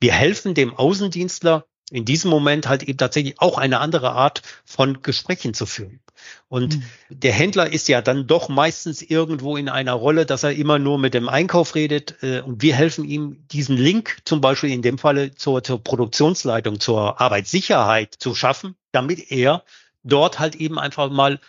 Wir 0.00 0.12
helfen 0.12 0.54
dem 0.54 0.74
Außendienstler 0.74 1.64
in 1.90 2.04
diesem 2.04 2.30
Moment 2.30 2.68
halt 2.68 2.84
eben 2.84 2.98
tatsächlich 2.98 3.40
auch 3.40 3.58
eine 3.58 3.80
andere 3.80 4.12
Art 4.12 4.42
von 4.64 5.02
Gesprächen 5.02 5.54
zu 5.54 5.66
führen. 5.66 6.00
Und 6.48 6.76
mhm. 6.76 6.82
der 7.10 7.32
Händler 7.32 7.72
ist 7.72 7.88
ja 7.88 8.02
dann 8.02 8.26
doch 8.26 8.48
meistens 8.48 9.02
irgendwo 9.02 9.56
in 9.56 9.68
einer 9.68 9.92
Rolle, 9.92 10.26
dass 10.26 10.42
er 10.42 10.52
immer 10.52 10.78
nur 10.78 10.98
mit 10.98 11.14
dem 11.14 11.28
Einkauf 11.28 11.74
redet. 11.74 12.22
Äh, 12.22 12.40
und 12.40 12.62
wir 12.62 12.74
helfen 12.74 13.04
ihm, 13.04 13.44
diesen 13.52 13.76
Link 13.76 14.18
zum 14.24 14.40
Beispiel 14.40 14.70
in 14.70 14.82
dem 14.82 14.98
Falle 14.98 15.34
zur, 15.34 15.62
zur 15.62 15.82
Produktionsleitung, 15.82 16.80
zur 16.80 17.20
Arbeitssicherheit 17.20 18.14
zu 18.18 18.34
schaffen, 18.34 18.74
damit 18.92 19.30
er 19.30 19.64
dort 20.02 20.38
halt 20.38 20.56
eben 20.56 20.78
einfach 20.78 21.10
mal 21.10 21.40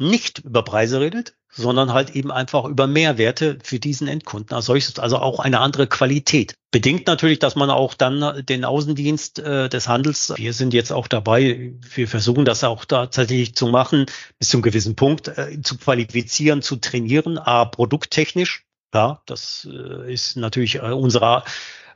nicht 0.00 0.40
über 0.40 0.62
Preise 0.62 1.00
redet, 1.00 1.34
sondern 1.52 1.92
halt 1.92 2.10
eben 2.10 2.30
einfach 2.30 2.64
über 2.64 2.86
Mehrwerte 2.86 3.58
für 3.62 3.78
diesen 3.78 4.08
Endkunden 4.08 4.54
als 4.54 4.66
solches, 4.66 4.98
also 4.98 5.18
auch 5.18 5.40
eine 5.40 5.60
andere 5.60 5.86
Qualität. 5.86 6.54
Bedingt 6.70 7.06
natürlich, 7.06 7.40
dass 7.40 7.56
man 7.56 7.70
auch 7.70 7.94
dann 7.94 8.44
den 8.46 8.64
Außendienst 8.64 9.40
äh, 9.40 9.68
des 9.68 9.88
Handels, 9.88 10.32
wir 10.36 10.52
sind 10.52 10.72
jetzt 10.72 10.92
auch 10.92 11.08
dabei, 11.08 11.74
wir 11.94 12.08
versuchen 12.08 12.44
das 12.44 12.62
auch 12.62 12.84
tatsächlich 12.84 13.54
zu 13.56 13.66
machen, 13.66 14.06
bis 14.38 14.50
zu 14.50 14.58
einem 14.58 14.62
gewissen 14.62 14.94
Punkt 14.94 15.28
äh, 15.28 15.60
zu 15.62 15.76
qualifizieren, 15.76 16.62
zu 16.62 16.76
trainieren, 16.76 17.38
a, 17.38 17.64
produkttechnisch, 17.64 18.64
ja, 18.94 19.22
das 19.26 19.68
äh, 19.70 20.12
ist 20.12 20.36
natürlich 20.36 20.76
äh, 20.76 20.92
unsere 20.92 21.44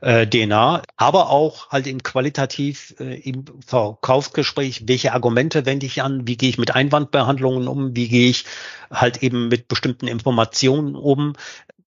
äh, 0.01 0.27
DNA, 0.27 0.83
aber 0.97 1.29
auch 1.29 1.69
halt 1.69 1.87
im 1.87 2.03
qualitativ 2.03 2.95
im 2.99 3.45
Verkaufsgespräch, 3.65 4.87
welche 4.87 5.13
Argumente 5.13 5.65
wende 5.65 5.85
ich 5.85 6.01
an, 6.01 6.27
wie 6.27 6.37
gehe 6.37 6.49
ich 6.49 6.57
mit 6.57 6.75
Einwandbehandlungen 6.75 7.67
um, 7.67 7.95
wie 7.95 8.07
gehe 8.07 8.29
ich 8.29 8.45
halt 8.91 9.23
eben 9.23 9.47
mit 9.47 9.67
bestimmten 9.67 10.07
Informationen 10.07 10.95
um, 10.95 11.33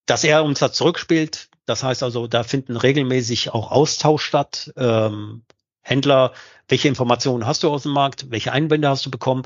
dass 0.07 0.25
er 0.25 0.44
uns 0.44 0.59
da 0.59 0.73
zurückspielt. 0.73 1.49
Das 1.66 1.83
heißt 1.83 2.03
also, 2.03 2.27
da 2.27 2.44
finden 2.44 2.77
regelmäßig 2.77 3.53
auch 3.53 3.71
Austausch 3.71 4.25
statt. 4.25 4.73
Ähm, 4.77 5.42
Händler 5.83 6.33
welche 6.68 6.88
Informationen 6.88 7.47
hast 7.47 7.62
du 7.62 7.71
aus 7.71 7.83
dem 7.83 7.92
Markt, 7.92 8.31
welche 8.31 8.53
Einwände 8.53 8.88
hast 8.88 9.05
du 9.07 9.11
bekommen. 9.11 9.42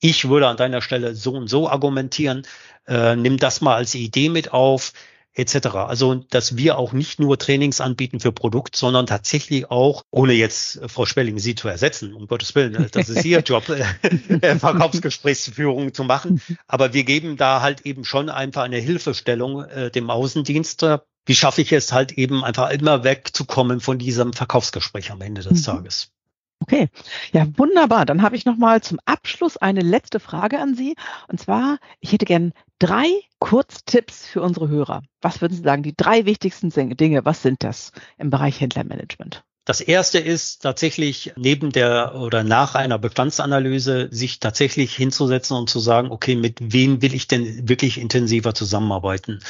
Ich 0.00 0.28
würde 0.28 0.48
an 0.48 0.56
deiner 0.56 0.82
Stelle 0.82 1.14
so 1.14 1.32
und 1.32 1.48
so 1.48 1.68
argumentieren. 1.68 2.46
Äh, 2.86 3.16
nimm 3.16 3.38
das 3.38 3.60
mal 3.60 3.76
als 3.76 3.94
Idee 3.94 4.28
mit 4.28 4.52
auf 4.52 4.92
etc. 5.36 5.66
Also, 5.66 6.14
dass 6.14 6.56
wir 6.56 6.78
auch 6.78 6.92
nicht 6.92 7.20
nur 7.20 7.38
Trainings 7.38 7.80
anbieten 7.80 8.20
für 8.20 8.32
Produkt, 8.32 8.74
sondern 8.74 9.06
tatsächlich 9.06 9.70
auch, 9.70 10.02
ohne 10.10 10.32
jetzt 10.32 10.80
Frau 10.86 11.04
Spelling 11.04 11.38
Sie 11.38 11.54
zu 11.54 11.68
ersetzen, 11.68 12.14
um 12.14 12.26
Gottes 12.26 12.54
Willen, 12.54 12.74
äh, 12.74 12.88
das 12.90 13.08
ist 13.08 13.24
Ihr 13.24 13.40
Job, 13.46 13.68
äh, 13.68 14.56
Verkaufsgesprächsführung 14.58 15.92
zu 15.92 16.04
machen. 16.04 16.40
Aber 16.66 16.94
wir 16.94 17.04
geben 17.04 17.36
da 17.36 17.60
halt 17.60 17.82
eben 17.82 18.04
schon 18.04 18.30
einfach 18.30 18.62
eine 18.62 18.78
Hilfestellung 18.78 19.64
äh, 19.64 19.90
dem 19.90 20.10
Außendienst. 20.10 20.86
Wie 21.26 21.34
schaffe 21.34 21.60
ich 21.60 21.72
es 21.72 21.92
halt 21.92 22.12
eben 22.12 22.44
einfach 22.44 22.70
immer 22.70 23.04
wegzukommen 23.04 23.80
von 23.80 23.98
diesem 23.98 24.32
Verkaufsgespräch 24.32 25.10
am 25.10 25.20
Ende 25.20 25.42
des 25.42 25.60
mhm. 25.60 25.64
Tages? 25.64 26.12
Okay, 26.60 26.88
ja 27.32 27.46
wunderbar. 27.56 28.06
Dann 28.06 28.22
habe 28.22 28.36
ich 28.36 28.44
noch 28.44 28.56
mal 28.56 28.82
zum 28.82 28.98
Abschluss 29.04 29.56
eine 29.56 29.80
letzte 29.80 30.20
Frage 30.20 30.58
an 30.58 30.74
Sie. 30.74 30.96
Und 31.28 31.38
zwar, 31.38 31.78
ich 32.00 32.12
hätte 32.12 32.24
gern 32.24 32.52
drei 32.78 33.06
Kurztipps 33.38 34.26
für 34.26 34.42
unsere 34.42 34.68
Hörer. 34.68 35.02
Was 35.20 35.40
würden 35.40 35.54
Sie 35.54 35.62
sagen, 35.62 35.82
die 35.82 35.94
drei 35.96 36.24
wichtigsten 36.24 36.70
Dinge, 36.96 37.24
was 37.24 37.42
sind 37.42 37.62
das 37.62 37.92
im 38.18 38.30
Bereich 38.30 38.60
Händlermanagement? 38.60 39.44
Das 39.66 39.80
erste 39.80 40.20
ist 40.20 40.62
tatsächlich 40.62 41.32
neben 41.36 41.72
der 41.72 42.14
oder 42.14 42.44
nach 42.44 42.76
einer 42.76 43.00
Bestandsanalyse 43.00 44.08
sich 44.12 44.38
tatsächlich 44.38 44.94
hinzusetzen 44.94 45.56
und 45.56 45.68
zu 45.68 45.80
sagen, 45.80 46.12
okay, 46.12 46.36
mit 46.36 46.72
wem 46.72 47.02
will 47.02 47.14
ich 47.14 47.26
denn 47.26 47.68
wirklich 47.68 47.98
intensiver 47.98 48.54
zusammenarbeiten? 48.54 49.40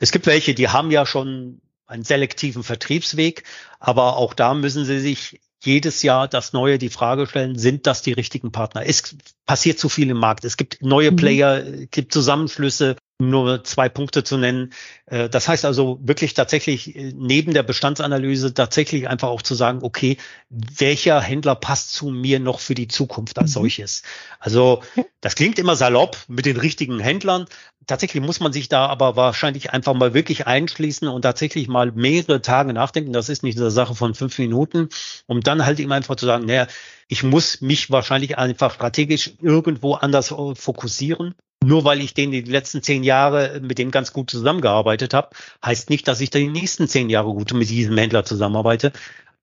Es 0.00 0.10
gibt 0.10 0.26
welche, 0.26 0.54
die 0.54 0.68
haben 0.68 0.90
ja 0.90 1.04
schon 1.04 1.60
einen 1.86 2.02
selektiven 2.02 2.62
Vertriebsweg, 2.62 3.44
aber 3.78 4.16
auch 4.16 4.32
da 4.32 4.54
müssen 4.54 4.86
sie 4.86 5.00
sich 5.00 5.40
jedes 5.64 6.02
Jahr 6.02 6.28
das 6.28 6.52
Neue 6.52 6.78
die 6.78 6.88
Frage 6.88 7.26
stellen, 7.26 7.58
sind 7.58 7.86
das 7.86 8.02
die 8.02 8.12
richtigen 8.12 8.52
Partner? 8.52 8.86
Es 8.86 9.16
passiert 9.46 9.78
zu 9.78 9.88
viel 9.88 10.10
im 10.10 10.18
Markt. 10.18 10.44
Es 10.44 10.56
gibt 10.56 10.82
neue 10.82 11.12
mhm. 11.12 11.16
Player, 11.16 11.64
es 11.66 11.90
gibt 11.90 12.12
Zusammenschlüsse, 12.12 12.96
nur 13.20 13.64
zwei 13.64 13.88
Punkte 13.88 14.22
zu 14.22 14.36
nennen. 14.36 14.72
Äh, 15.06 15.28
das 15.28 15.48
heißt 15.48 15.64
also 15.64 15.98
wirklich 16.02 16.34
tatsächlich 16.34 16.94
äh, 16.94 17.12
neben 17.16 17.52
der 17.52 17.64
Bestandsanalyse 17.64 18.54
tatsächlich 18.54 19.08
einfach 19.08 19.28
auch 19.28 19.42
zu 19.42 19.56
sagen, 19.56 19.80
okay, 19.82 20.18
welcher 20.48 21.20
Händler 21.20 21.56
passt 21.56 21.92
zu 21.92 22.10
mir 22.10 22.38
noch 22.38 22.60
für 22.60 22.76
die 22.76 22.86
Zukunft 22.86 23.38
als 23.38 23.50
mhm. 23.50 23.54
solches? 23.54 24.02
Also 24.38 24.82
das 25.20 25.34
klingt 25.34 25.58
immer 25.58 25.74
salopp 25.74 26.16
mit 26.28 26.46
den 26.46 26.56
richtigen 26.56 27.00
Händlern. 27.00 27.46
Tatsächlich 27.88 28.22
muss 28.22 28.38
man 28.38 28.52
sich 28.52 28.68
da 28.68 28.86
aber 28.86 29.16
wahrscheinlich 29.16 29.72
einfach 29.72 29.94
mal 29.94 30.14
wirklich 30.14 30.46
einschließen 30.46 31.08
und 31.08 31.22
tatsächlich 31.22 31.66
mal 31.66 31.90
mehrere 31.90 32.40
Tage 32.40 32.72
nachdenken. 32.72 33.12
Das 33.12 33.28
ist 33.28 33.42
nicht 33.42 33.58
eine 33.58 33.70
Sache 33.72 33.96
von 33.96 34.14
fünf 34.14 34.38
Minuten, 34.38 34.90
um 35.26 35.40
dann 35.40 35.66
halt 35.66 35.80
eben 35.80 35.90
einfach 35.90 36.16
zu 36.16 36.26
sagen, 36.26 36.44
naja, 36.46 36.68
ich 37.08 37.24
muss 37.24 37.62
mich 37.62 37.90
wahrscheinlich 37.90 38.38
einfach 38.38 38.74
strategisch 38.74 39.32
irgendwo 39.40 39.94
anders 39.94 40.28
fokussieren 40.28 41.34
nur 41.64 41.84
weil 41.84 42.00
ich 42.00 42.14
den 42.14 42.30
die 42.30 42.42
letzten 42.42 42.82
zehn 42.82 43.04
Jahre 43.04 43.60
mit 43.60 43.78
dem 43.78 43.90
ganz 43.90 44.12
gut 44.12 44.30
zusammengearbeitet 44.30 45.14
habe, 45.14 45.30
heißt 45.64 45.90
nicht, 45.90 46.08
dass 46.08 46.20
ich 46.20 46.30
die 46.30 46.48
nächsten 46.48 46.88
zehn 46.88 47.10
Jahre 47.10 47.32
gut 47.32 47.52
mit 47.52 47.68
diesem 47.68 47.96
Händler 47.98 48.24
zusammenarbeite, 48.24 48.92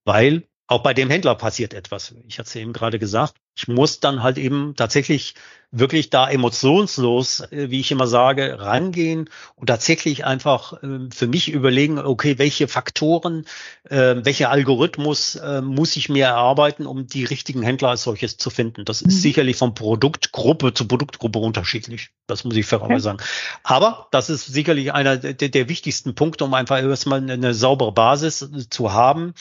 weil 0.05 0.47
auch 0.67 0.81
bei 0.81 0.93
dem 0.93 1.09
Händler 1.09 1.35
passiert 1.35 1.73
etwas. 1.73 2.15
Ich 2.27 2.39
hatte 2.39 2.47
es 2.47 2.55
eben 2.55 2.73
gerade 2.73 2.99
gesagt. 2.99 3.35
Ich 3.55 3.67
muss 3.67 3.99
dann 3.99 4.21
halt 4.21 4.37
eben 4.37 4.75
tatsächlich 4.75 5.35
wirklich 5.71 6.09
da 6.09 6.29
emotionslos, 6.29 7.41
äh, 7.51 7.69
wie 7.69 7.79
ich 7.79 7.91
immer 7.91 8.07
sage, 8.07 8.59
rangehen 8.59 9.29
und 9.55 9.67
tatsächlich 9.67 10.25
einfach 10.25 10.81
ähm, 10.83 11.11
für 11.11 11.27
mich 11.27 11.51
überlegen, 11.51 11.99
okay, 11.99 12.37
welche 12.37 12.67
Faktoren, 12.67 13.45
ähm, 13.89 14.25
welcher 14.25 14.51
Algorithmus 14.51 15.35
äh, 15.35 15.61
muss 15.61 15.95
ich 15.95 16.09
mir 16.09 16.25
erarbeiten, 16.25 16.85
um 16.85 17.07
die 17.07 17.25
richtigen 17.25 17.61
Händler 17.61 17.89
als 17.89 18.03
solches 18.03 18.37
zu 18.37 18.49
finden. 18.49 18.85
Das 18.85 19.01
ist 19.01 19.15
mhm. 19.15 19.19
sicherlich 19.19 19.57
von 19.57 19.73
Produktgruppe 19.73 20.73
zu 20.73 20.87
Produktgruppe 20.87 21.39
unterschiedlich. 21.39 22.09
Das 22.27 22.43
muss 22.43 22.55
ich 22.55 22.65
fairerweise 22.65 23.09
okay. 23.09 23.19
sagen. 23.19 23.29
Aber 23.63 24.07
das 24.11 24.29
ist 24.29 24.45
sicherlich 24.45 24.93
einer 24.93 25.17
der, 25.17 25.33
der 25.33 25.69
wichtigsten 25.69 26.15
Punkte, 26.15 26.45
um 26.45 26.53
einfach 26.53 26.81
erstmal 26.81 27.29
eine 27.29 27.53
saubere 27.53 27.91
Basis 27.91 28.49
zu 28.69 28.93
haben 28.93 29.33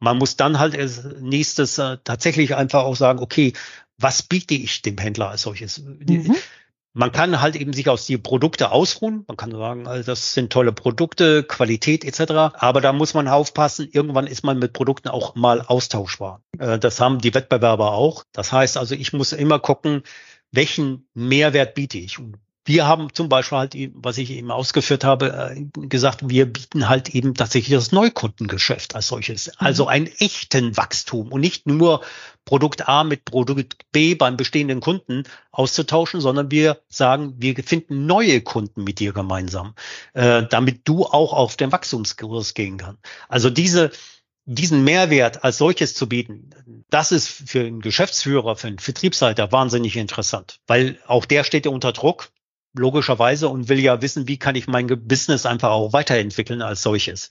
man 0.00 0.16
muss 0.18 0.36
dann 0.36 0.58
halt 0.58 0.76
als 0.76 1.04
nächstes 1.20 1.78
äh, 1.78 1.98
tatsächlich 2.04 2.54
einfach 2.54 2.84
auch 2.84 2.96
sagen, 2.96 3.20
okay, 3.20 3.52
was 3.98 4.22
biete 4.22 4.54
ich 4.54 4.82
dem 4.82 4.98
Händler 4.98 5.30
als 5.30 5.42
solches? 5.42 5.78
Mhm. 5.78 6.36
Man 6.94 7.12
kann 7.12 7.40
halt 7.40 7.54
eben 7.54 7.72
sich 7.72 7.88
aus 7.88 8.06
die 8.06 8.18
Produkte 8.18 8.70
ausruhen. 8.70 9.24
Man 9.28 9.36
kann 9.36 9.52
sagen, 9.52 9.86
also 9.86 10.04
das 10.04 10.34
sind 10.34 10.52
tolle 10.52 10.72
Produkte, 10.72 11.44
Qualität 11.44 12.04
etc. 12.04 12.54
Aber 12.54 12.80
da 12.80 12.92
muss 12.92 13.14
man 13.14 13.28
aufpassen. 13.28 13.88
Irgendwann 13.92 14.26
ist 14.26 14.42
man 14.42 14.58
mit 14.58 14.72
Produkten 14.72 15.08
auch 15.08 15.34
mal 15.34 15.60
austauschbar. 15.62 16.42
Äh, 16.58 16.78
das 16.78 17.00
haben 17.00 17.20
die 17.20 17.34
Wettbewerber 17.34 17.92
auch. 17.92 18.24
Das 18.32 18.52
heißt 18.52 18.76
also, 18.76 18.94
ich 18.94 19.12
muss 19.12 19.32
immer 19.32 19.58
gucken, 19.58 20.02
welchen 20.50 21.08
Mehrwert 21.14 21.74
biete 21.74 21.98
ich. 21.98 22.18
Und 22.18 22.36
wir 22.68 22.86
haben 22.86 23.14
zum 23.14 23.30
Beispiel 23.30 23.58
halt, 23.58 23.74
was 23.94 24.18
ich 24.18 24.30
eben 24.30 24.50
ausgeführt 24.50 25.02
habe, 25.02 25.54
äh, 25.56 25.86
gesagt, 25.86 26.28
wir 26.28 26.44
bieten 26.44 26.88
halt 26.88 27.08
eben 27.14 27.32
tatsächlich 27.32 27.74
das 27.74 27.92
Neukundengeschäft 27.92 28.94
als 28.94 29.08
solches. 29.08 29.46
Mhm. 29.46 29.52
Also 29.56 29.86
einen 29.86 30.06
echten 30.06 30.76
Wachstum 30.76 31.32
und 31.32 31.40
nicht 31.40 31.66
nur 31.66 32.02
Produkt 32.44 32.86
A 32.86 33.04
mit 33.04 33.24
Produkt 33.24 33.90
B 33.90 34.14
beim 34.14 34.36
bestehenden 34.36 34.80
Kunden 34.80 35.24
auszutauschen, 35.50 36.20
sondern 36.20 36.50
wir 36.50 36.78
sagen, 36.88 37.34
wir 37.38 37.54
finden 37.56 38.04
neue 38.04 38.42
Kunden 38.42 38.84
mit 38.84 39.00
dir 39.00 39.14
gemeinsam, 39.14 39.74
äh, 40.12 40.42
damit 40.48 40.82
du 40.84 41.06
auch 41.06 41.32
auf 41.32 41.56
den 41.56 41.72
Wachstumskurs 41.72 42.52
gehen 42.52 42.76
kannst. 42.76 43.00
Also 43.30 43.48
diese, 43.48 43.92
diesen 44.44 44.84
Mehrwert 44.84 45.42
als 45.42 45.56
solches 45.56 45.94
zu 45.94 46.06
bieten, 46.06 46.84
das 46.90 47.12
ist 47.12 47.28
für 47.28 47.60
einen 47.60 47.80
Geschäftsführer, 47.80 48.56
für 48.56 48.66
einen 48.66 48.78
Vertriebsleiter 48.78 49.52
wahnsinnig 49.52 49.96
interessant, 49.96 50.60
weil 50.66 50.98
auch 51.06 51.24
der 51.24 51.44
steht 51.44 51.64
ja 51.64 51.72
unter 51.72 51.92
Druck 51.92 52.30
logischerweise 52.78 53.48
und 53.48 53.68
will 53.68 53.78
ja 53.78 54.00
wissen, 54.02 54.28
wie 54.28 54.38
kann 54.38 54.54
ich 54.54 54.66
mein 54.66 54.86
Business 54.86 55.46
einfach 55.46 55.70
auch 55.70 55.92
weiterentwickeln 55.92 56.62
als 56.62 56.82
solches. 56.82 57.30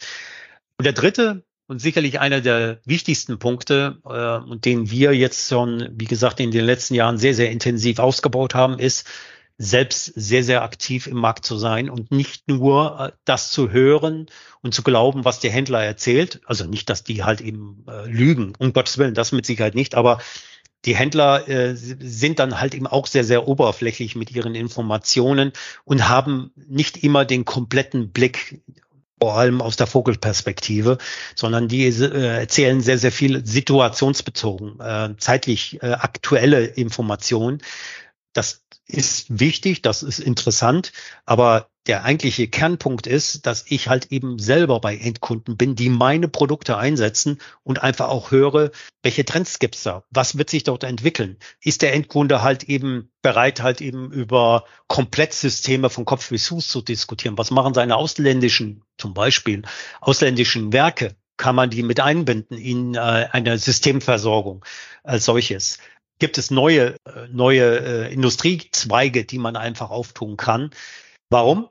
Und 0.77 0.85
der 0.85 0.93
dritte 0.93 1.43
und 1.67 1.79
sicherlich 1.79 2.19
einer 2.19 2.41
der 2.41 2.79
wichtigsten 2.85 3.39
Punkte 3.39 3.99
äh, 4.05 4.49
und 4.49 4.65
den 4.65 4.89
wir 4.89 5.13
jetzt 5.13 5.49
schon, 5.49 5.89
wie 5.91 6.05
gesagt, 6.05 6.39
in 6.39 6.51
den 6.51 6.65
letzten 6.65 6.95
Jahren 6.95 7.17
sehr, 7.17 7.33
sehr 7.33 7.51
intensiv 7.51 7.99
ausgebaut 7.99 8.55
haben, 8.55 8.79
ist, 8.79 9.05
selbst 9.57 10.05
sehr, 10.15 10.43
sehr 10.43 10.61
aktiv 10.61 11.07
im 11.07 11.17
Markt 11.17 11.43
zu 11.43 11.57
sein 11.57 11.89
und 11.89 12.11
nicht 12.11 12.47
nur 12.47 12.99
äh, 12.99 13.11
das 13.25 13.51
zu 13.51 13.71
hören 13.71 14.27
und 14.61 14.73
zu 14.73 14.83
glauben, 14.83 15.25
was 15.25 15.39
der 15.39 15.51
Händler 15.51 15.83
erzählt. 15.83 16.41
Also 16.45 16.65
nicht, 16.65 16.89
dass 16.89 17.03
die 17.03 17.23
halt 17.23 17.41
eben 17.41 17.83
äh, 17.87 18.05
lügen, 18.05 18.53
um 18.59 18.71
Gottes 18.71 18.97
Willen, 18.97 19.15
das 19.15 19.31
mit 19.31 19.45
Sicherheit 19.45 19.73
nicht, 19.73 19.95
aber 19.95 20.19
die 20.85 20.95
Händler 20.95 21.47
äh, 21.49 21.75
sind 21.75 22.39
dann 22.39 22.59
halt 22.59 22.73
eben 22.73 22.87
auch 22.87 23.07
sehr, 23.07 23.23
sehr 23.23 23.47
oberflächlich 23.47 24.15
mit 24.15 24.31
ihren 24.31 24.55
Informationen 24.55 25.51
und 25.83 26.07
haben 26.07 26.51
nicht 26.67 27.03
immer 27.03 27.25
den 27.25 27.45
kompletten 27.45 28.11
Blick 28.11 28.61
vor 29.19 29.35
allem 29.35 29.61
aus 29.61 29.75
der 29.75 29.87
Vogelperspektive, 29.87 30.97
sondern 31.35 31.67
die 31.67 31.85
äh, 31.85 32.39
erzählen 32.39 32.81
sehr, 32.81 32.97
sehr 32.97 33.11
viel 33.11 33.45
situationsbezogen, 33.45 34.79
äh, 34.79 35.15
zeitlich 35.17 35.81
äh, 35.81 35.87
aktuelle 35.87 36.65
Informationen. 36.65 37.61
Das 38.37 38.61
ist 38.85 39.39
wichtig, 39.39 39.81
das 39.81 40.03
ist 40.03 40.19
interessant, 40.19 40.93
aber 41.25 41.71
der 41.87 42.03
eigentliche 42.03 42.47
Kernpunkt 42.47 43.07
ist, 43.07 43.47
dass 43.47 43.65
ich 43.67 43.87
halt 43.87 44.11
eben 44.11 44.37
selber 44.37 44.79
bei 44.79 44.95
Endkunden 44.95 45.57
bin, 45.57 45.75
die 45.75 45.89
meine 45.89 46.27
Produkte 46.27 46.77
einsetzen 46.77 47.39
und 47.63 47.81
einfach 47.81 48.09
auch 48.09 48.29
höre, 48.29 48.69
welche 49.01 49.25
Trends 49.25 49.57
gibt's 49.57 49.81
da? 49.81 50.03
Was 50.11 50.37
wird 50.37 50.51
sich 50.51 50.63
dort 50.63 50.83
entwickeln? 50.83 51.37
Ist 51.61 51.81
der 51.81 51.95
Endkunde 51.95 52.43
halt 52.43 52.65
eben 52.65 53.09
bereit, 53.23 53.63
halt 53.63 53.81
eben 53.81 54.11
über 54.11 54.65
Komplettsysteme 54.87 55.89
von 55.89 56.05
Kopf 56.05 56.29
bis 56.29 56.49
Fuß 56.49 56.67
zu 56.67 56.83
diskutieren? 56.83 57.39
Was 57.39 57.49
machen 57.49 57.73
seine 57.73 57.95
ausländischen, 57.95 58.83
zum 58.99 59.15
Beispiel 59.15 59.63
ausländischen 59.99 60.73
Werke? 60.73 61.15
Kann 61.37 61.55
man 61.55 61.71
die 61.71 61.81
mit 61.81 61.99
einbinden 61.99 62.57
in 62.57 62.93
äh, 62.93 62.99
eine 63.31 63.57
Systemversorgung 63.57 64.63
als 65.03 65.25
solches? 65.25 65.79
Gibt 66.19 66.37
es 66.37 66.51
neue, 66.51 66.95
neue 67.31 68.07
äh, 68.07 68.13
Industriezweige, 68.13 69.25
die 69.25 69.37
man 69.37 69.55
einfach 69.55 69.89
auftun 69.89 70.37
kann? 70.37 70.71
Warum? 71.29 71.69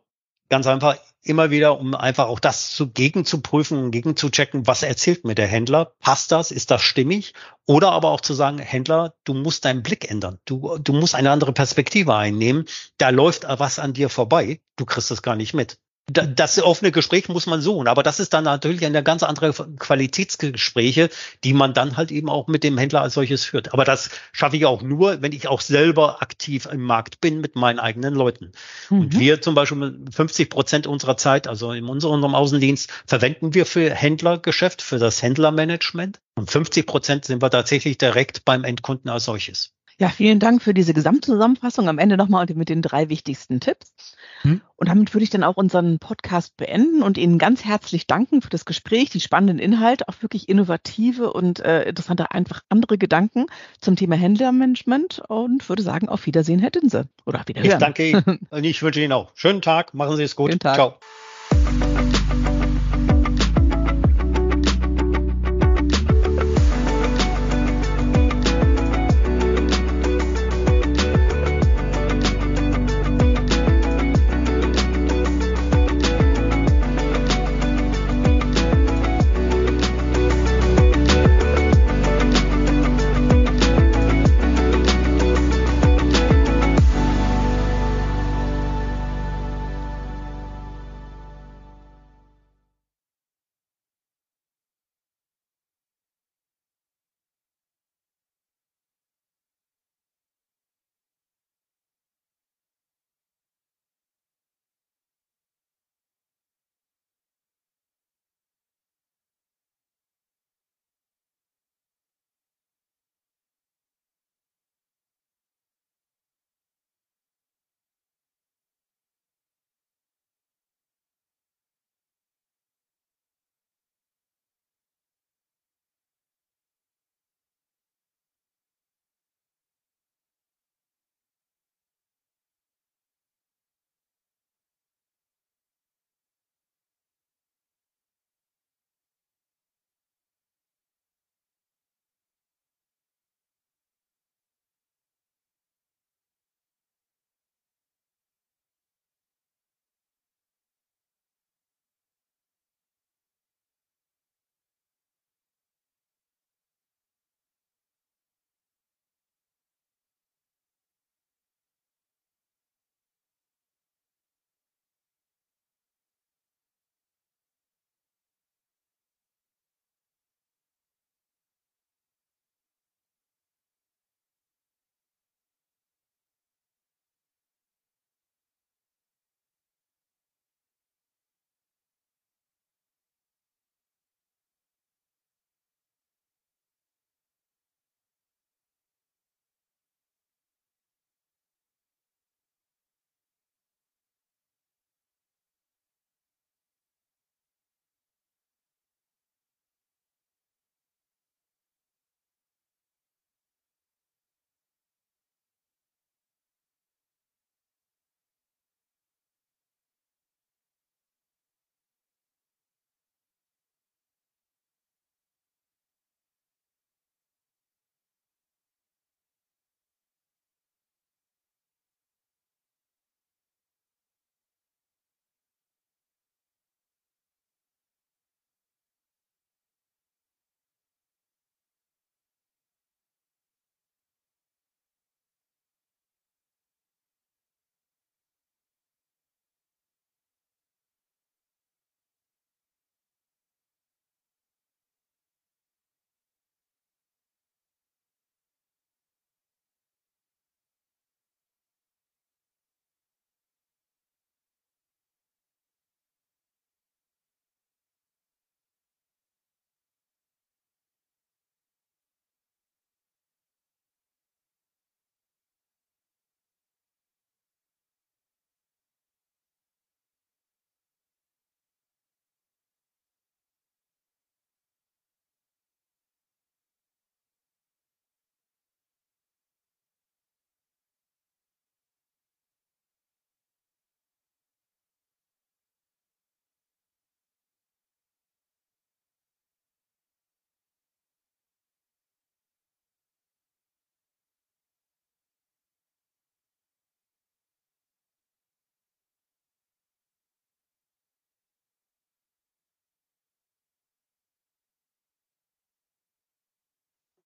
Ganz 0.48 0.66
einfach 0.66 0.96
immer 1.26 1.50
wieder, 1.50 1.78
um 1.78 1.94
einfach 1.94 2.28
auch 2.28 2.38
das 2.38 2.70
zu 2.70 2.88
gegen 2.90 3.24
zu 3.24 3.40
prüfen 3.40 3.90
gegen 3.90 4.16
zu 4.16 4.30
checken, 4.30 4.66
was 4.66 4.82
erzählt 4.82 5.24
mir 5.24 5.35
der 5.35 5.48
Händler? 5.48 5.92
Passt 6.00 6.30
das? 6.32 6.50
Ist 6.50 6.70
das 6.70 6.82
stimmig? 6.82 7.35
Oder 7.66 7.92
aber 7.92 8.11
auch 8.11 8.20
zu 8.20 8.32
sagen, 8.32 8.59
Händler, 8.59 9.14
du 9.24 9.35
musst 9.35 9.64
deinen 9.64 9.82
Blick 9.82 10.09
ändern. 10.09 10.38
Du, 10.44 10.78
du 10.78 10.92
musst 10.92 11.14
eine 11.14 11.30
andere 11.30 11.52
Perspektive 11.52 12.14
einnehmen. 12.14 12.66
Da 12.98 13.11
läuft 13.11 13.44
was 13.48 13.78
an 13.78 13.92
dir 13.92 14.09
vorbei. 14.09 14.61
Du 14.76 14.85
kriegst 14.85 15.11
das 15.11 15.22
gar 15.22 15.37
nicht 15.37 15.54
mit. 15.54 15.78
Das 16.09 16.62
offene 16.62 16.92
Gespräch 16.92 17.29
muss 17.29 17.47
man 17.47 17.61
suchen, 17.61 17.88
aber 17.88 18.05
das 18.05 18.21
ist 18.21 18.33
dann 18.33 18.45
natürlich 18.45 18.87
eine 18.87 19.03
ganz 19.03 19.25
andere 19.25 19.53
Qualitätsgespräche, 19.53 21.11
die 21.42 21.53
man 21.53 21.75
dann 21.75 21.97
halt 21.97 22.12
eben 22.12 22.29
auch 22.29 22.47
mit 22.47 22.62
dem 22.62 22.79
Händler 22.79 23.03
als 23.03 23.14
solches 23.14 23.45
führt. 23.45 23.73
Aber 23.73 23.85
das 23.85 24.11
schaffe 24.31 24.57
ich 24.57 24.66
auch 24.66 24.83
nur, 24.83 25.21
wenn 25.21 25.33
ich 25.33 25.49
auch 25.49 25.61
selber 25.61 26.23
aktiv 26.23 26.69
im 26.71 26.83
Markt 26.83 27.21
bin 27.21 27.40
mit 27.40 27.57
meinen 27.57 27.81
eigenen 27.81 28.14
Leuten. 28.14 28.53
Mhm. 28.88 29.01
Und 29.01 29.19
wir 29.19 29.42
zum 29.42 29.57
Beispiel 29.57 29.99
50 30.12 30.49
Prozent 30.49 30.87
unserer 30.87 31.16
Zeit, 31.16 31.49
also 31.49 31.73
in 31.73 31.87
unserem 31.87 32.35
Außendienst, 32.37 32.88
verwenden 33.05 33.55
wir 33.55 33.66
für 33.66 33.92
Händlergeschäft, 33.92 34.83
für 34.83 34.99
das 34.99 35.23
Händlermanagement. 35.23 36.21
Und 36.37 36.51
50 36.51 36.87
Prozent 36.87 37.25
sind 37.25 37.42
wir 37.42 37.51
tatsächlich 37.51 37.99
direkt 37.99 38.45
beim 38.45 38.62
Endkunden 38.62 39.11
als 39.11 39.25
solches. 39.25 39.73
Ja, 39.99 40.11
vielen 40.11 40.38
Dank 40.38 40.62
für 40.62 40.75
diese 40.75 40.92
Gesamtzusammenfassung. 40.92 41.88
Am 41.88 41.99
Ende 41.99 42.19
nochmal 42.19 42.47
mit 42.55 42.69
den 42.69 42.83
drei 42.83 43.09
wichtigsten 43.09 43.61
Tipps. 43.61 44.14
Hm. 44.46 44.61
Und 44.76 44.88
damit 44.88 45.14
würde 45.14 45.25
ich 45.25 45.31
dann 45.31 45.42
auch 45.42 45.56
unseren 45.56 45.98
Podcast 45.98 46.56
beenden 46.56 47.02
und 47.02 47.18
Ihnen 47.18 47.38
ganz 47.38 47.64
herzlich 47.64 48.06
danken 48.06 48.42
für 48.42 48.50
das 48.50 48.64
Gespräch, 48.64 49.10
die 49.10 49.21
spannenden 49.21 49.58
Inhalte, 49.58 50.08
auch 50.08 50.21
wirklich 50.21 50.48
innovative 50.48 51.33
und 51.33 51.60
äh, 51.60 51.85
interessante, 51.85 52.31
einfach 52.31 52.62
andere 52.68 52.98
Gedanken 52.98 53.46
zum 53.81 53.96
Thema 53.96 54.16
Händlermanagement 54.16 55.23
und 55.29 55.68
würde 55.68 55.83
sagen, 55.83 56.08
auf 56.08 56.27
Wiedersehen, 56.27 56.58
Herr 56.58 56.71
Dinse. 56.71 57.08
Oder 57.25 57.40
auf 57.40 57.48
Wiederhören. 57.48 57.73
Ich 57.73 57.79
danke 57.79 58.10
Ihnen 58.10 58.40
und 58.50 58.64
ich 58.64 58.83
wünsche 58.83 59.00
Ihnen 59.00 59.12
auch. 59.12 59.33
Schönen 59.35 59.62
Tag, 59.62 59.94
machen 59.94 60.16
Sie 60.16 60.23
es 60.23 60.37
gut. 60.37 60.56
Ciao. 60.60 60.98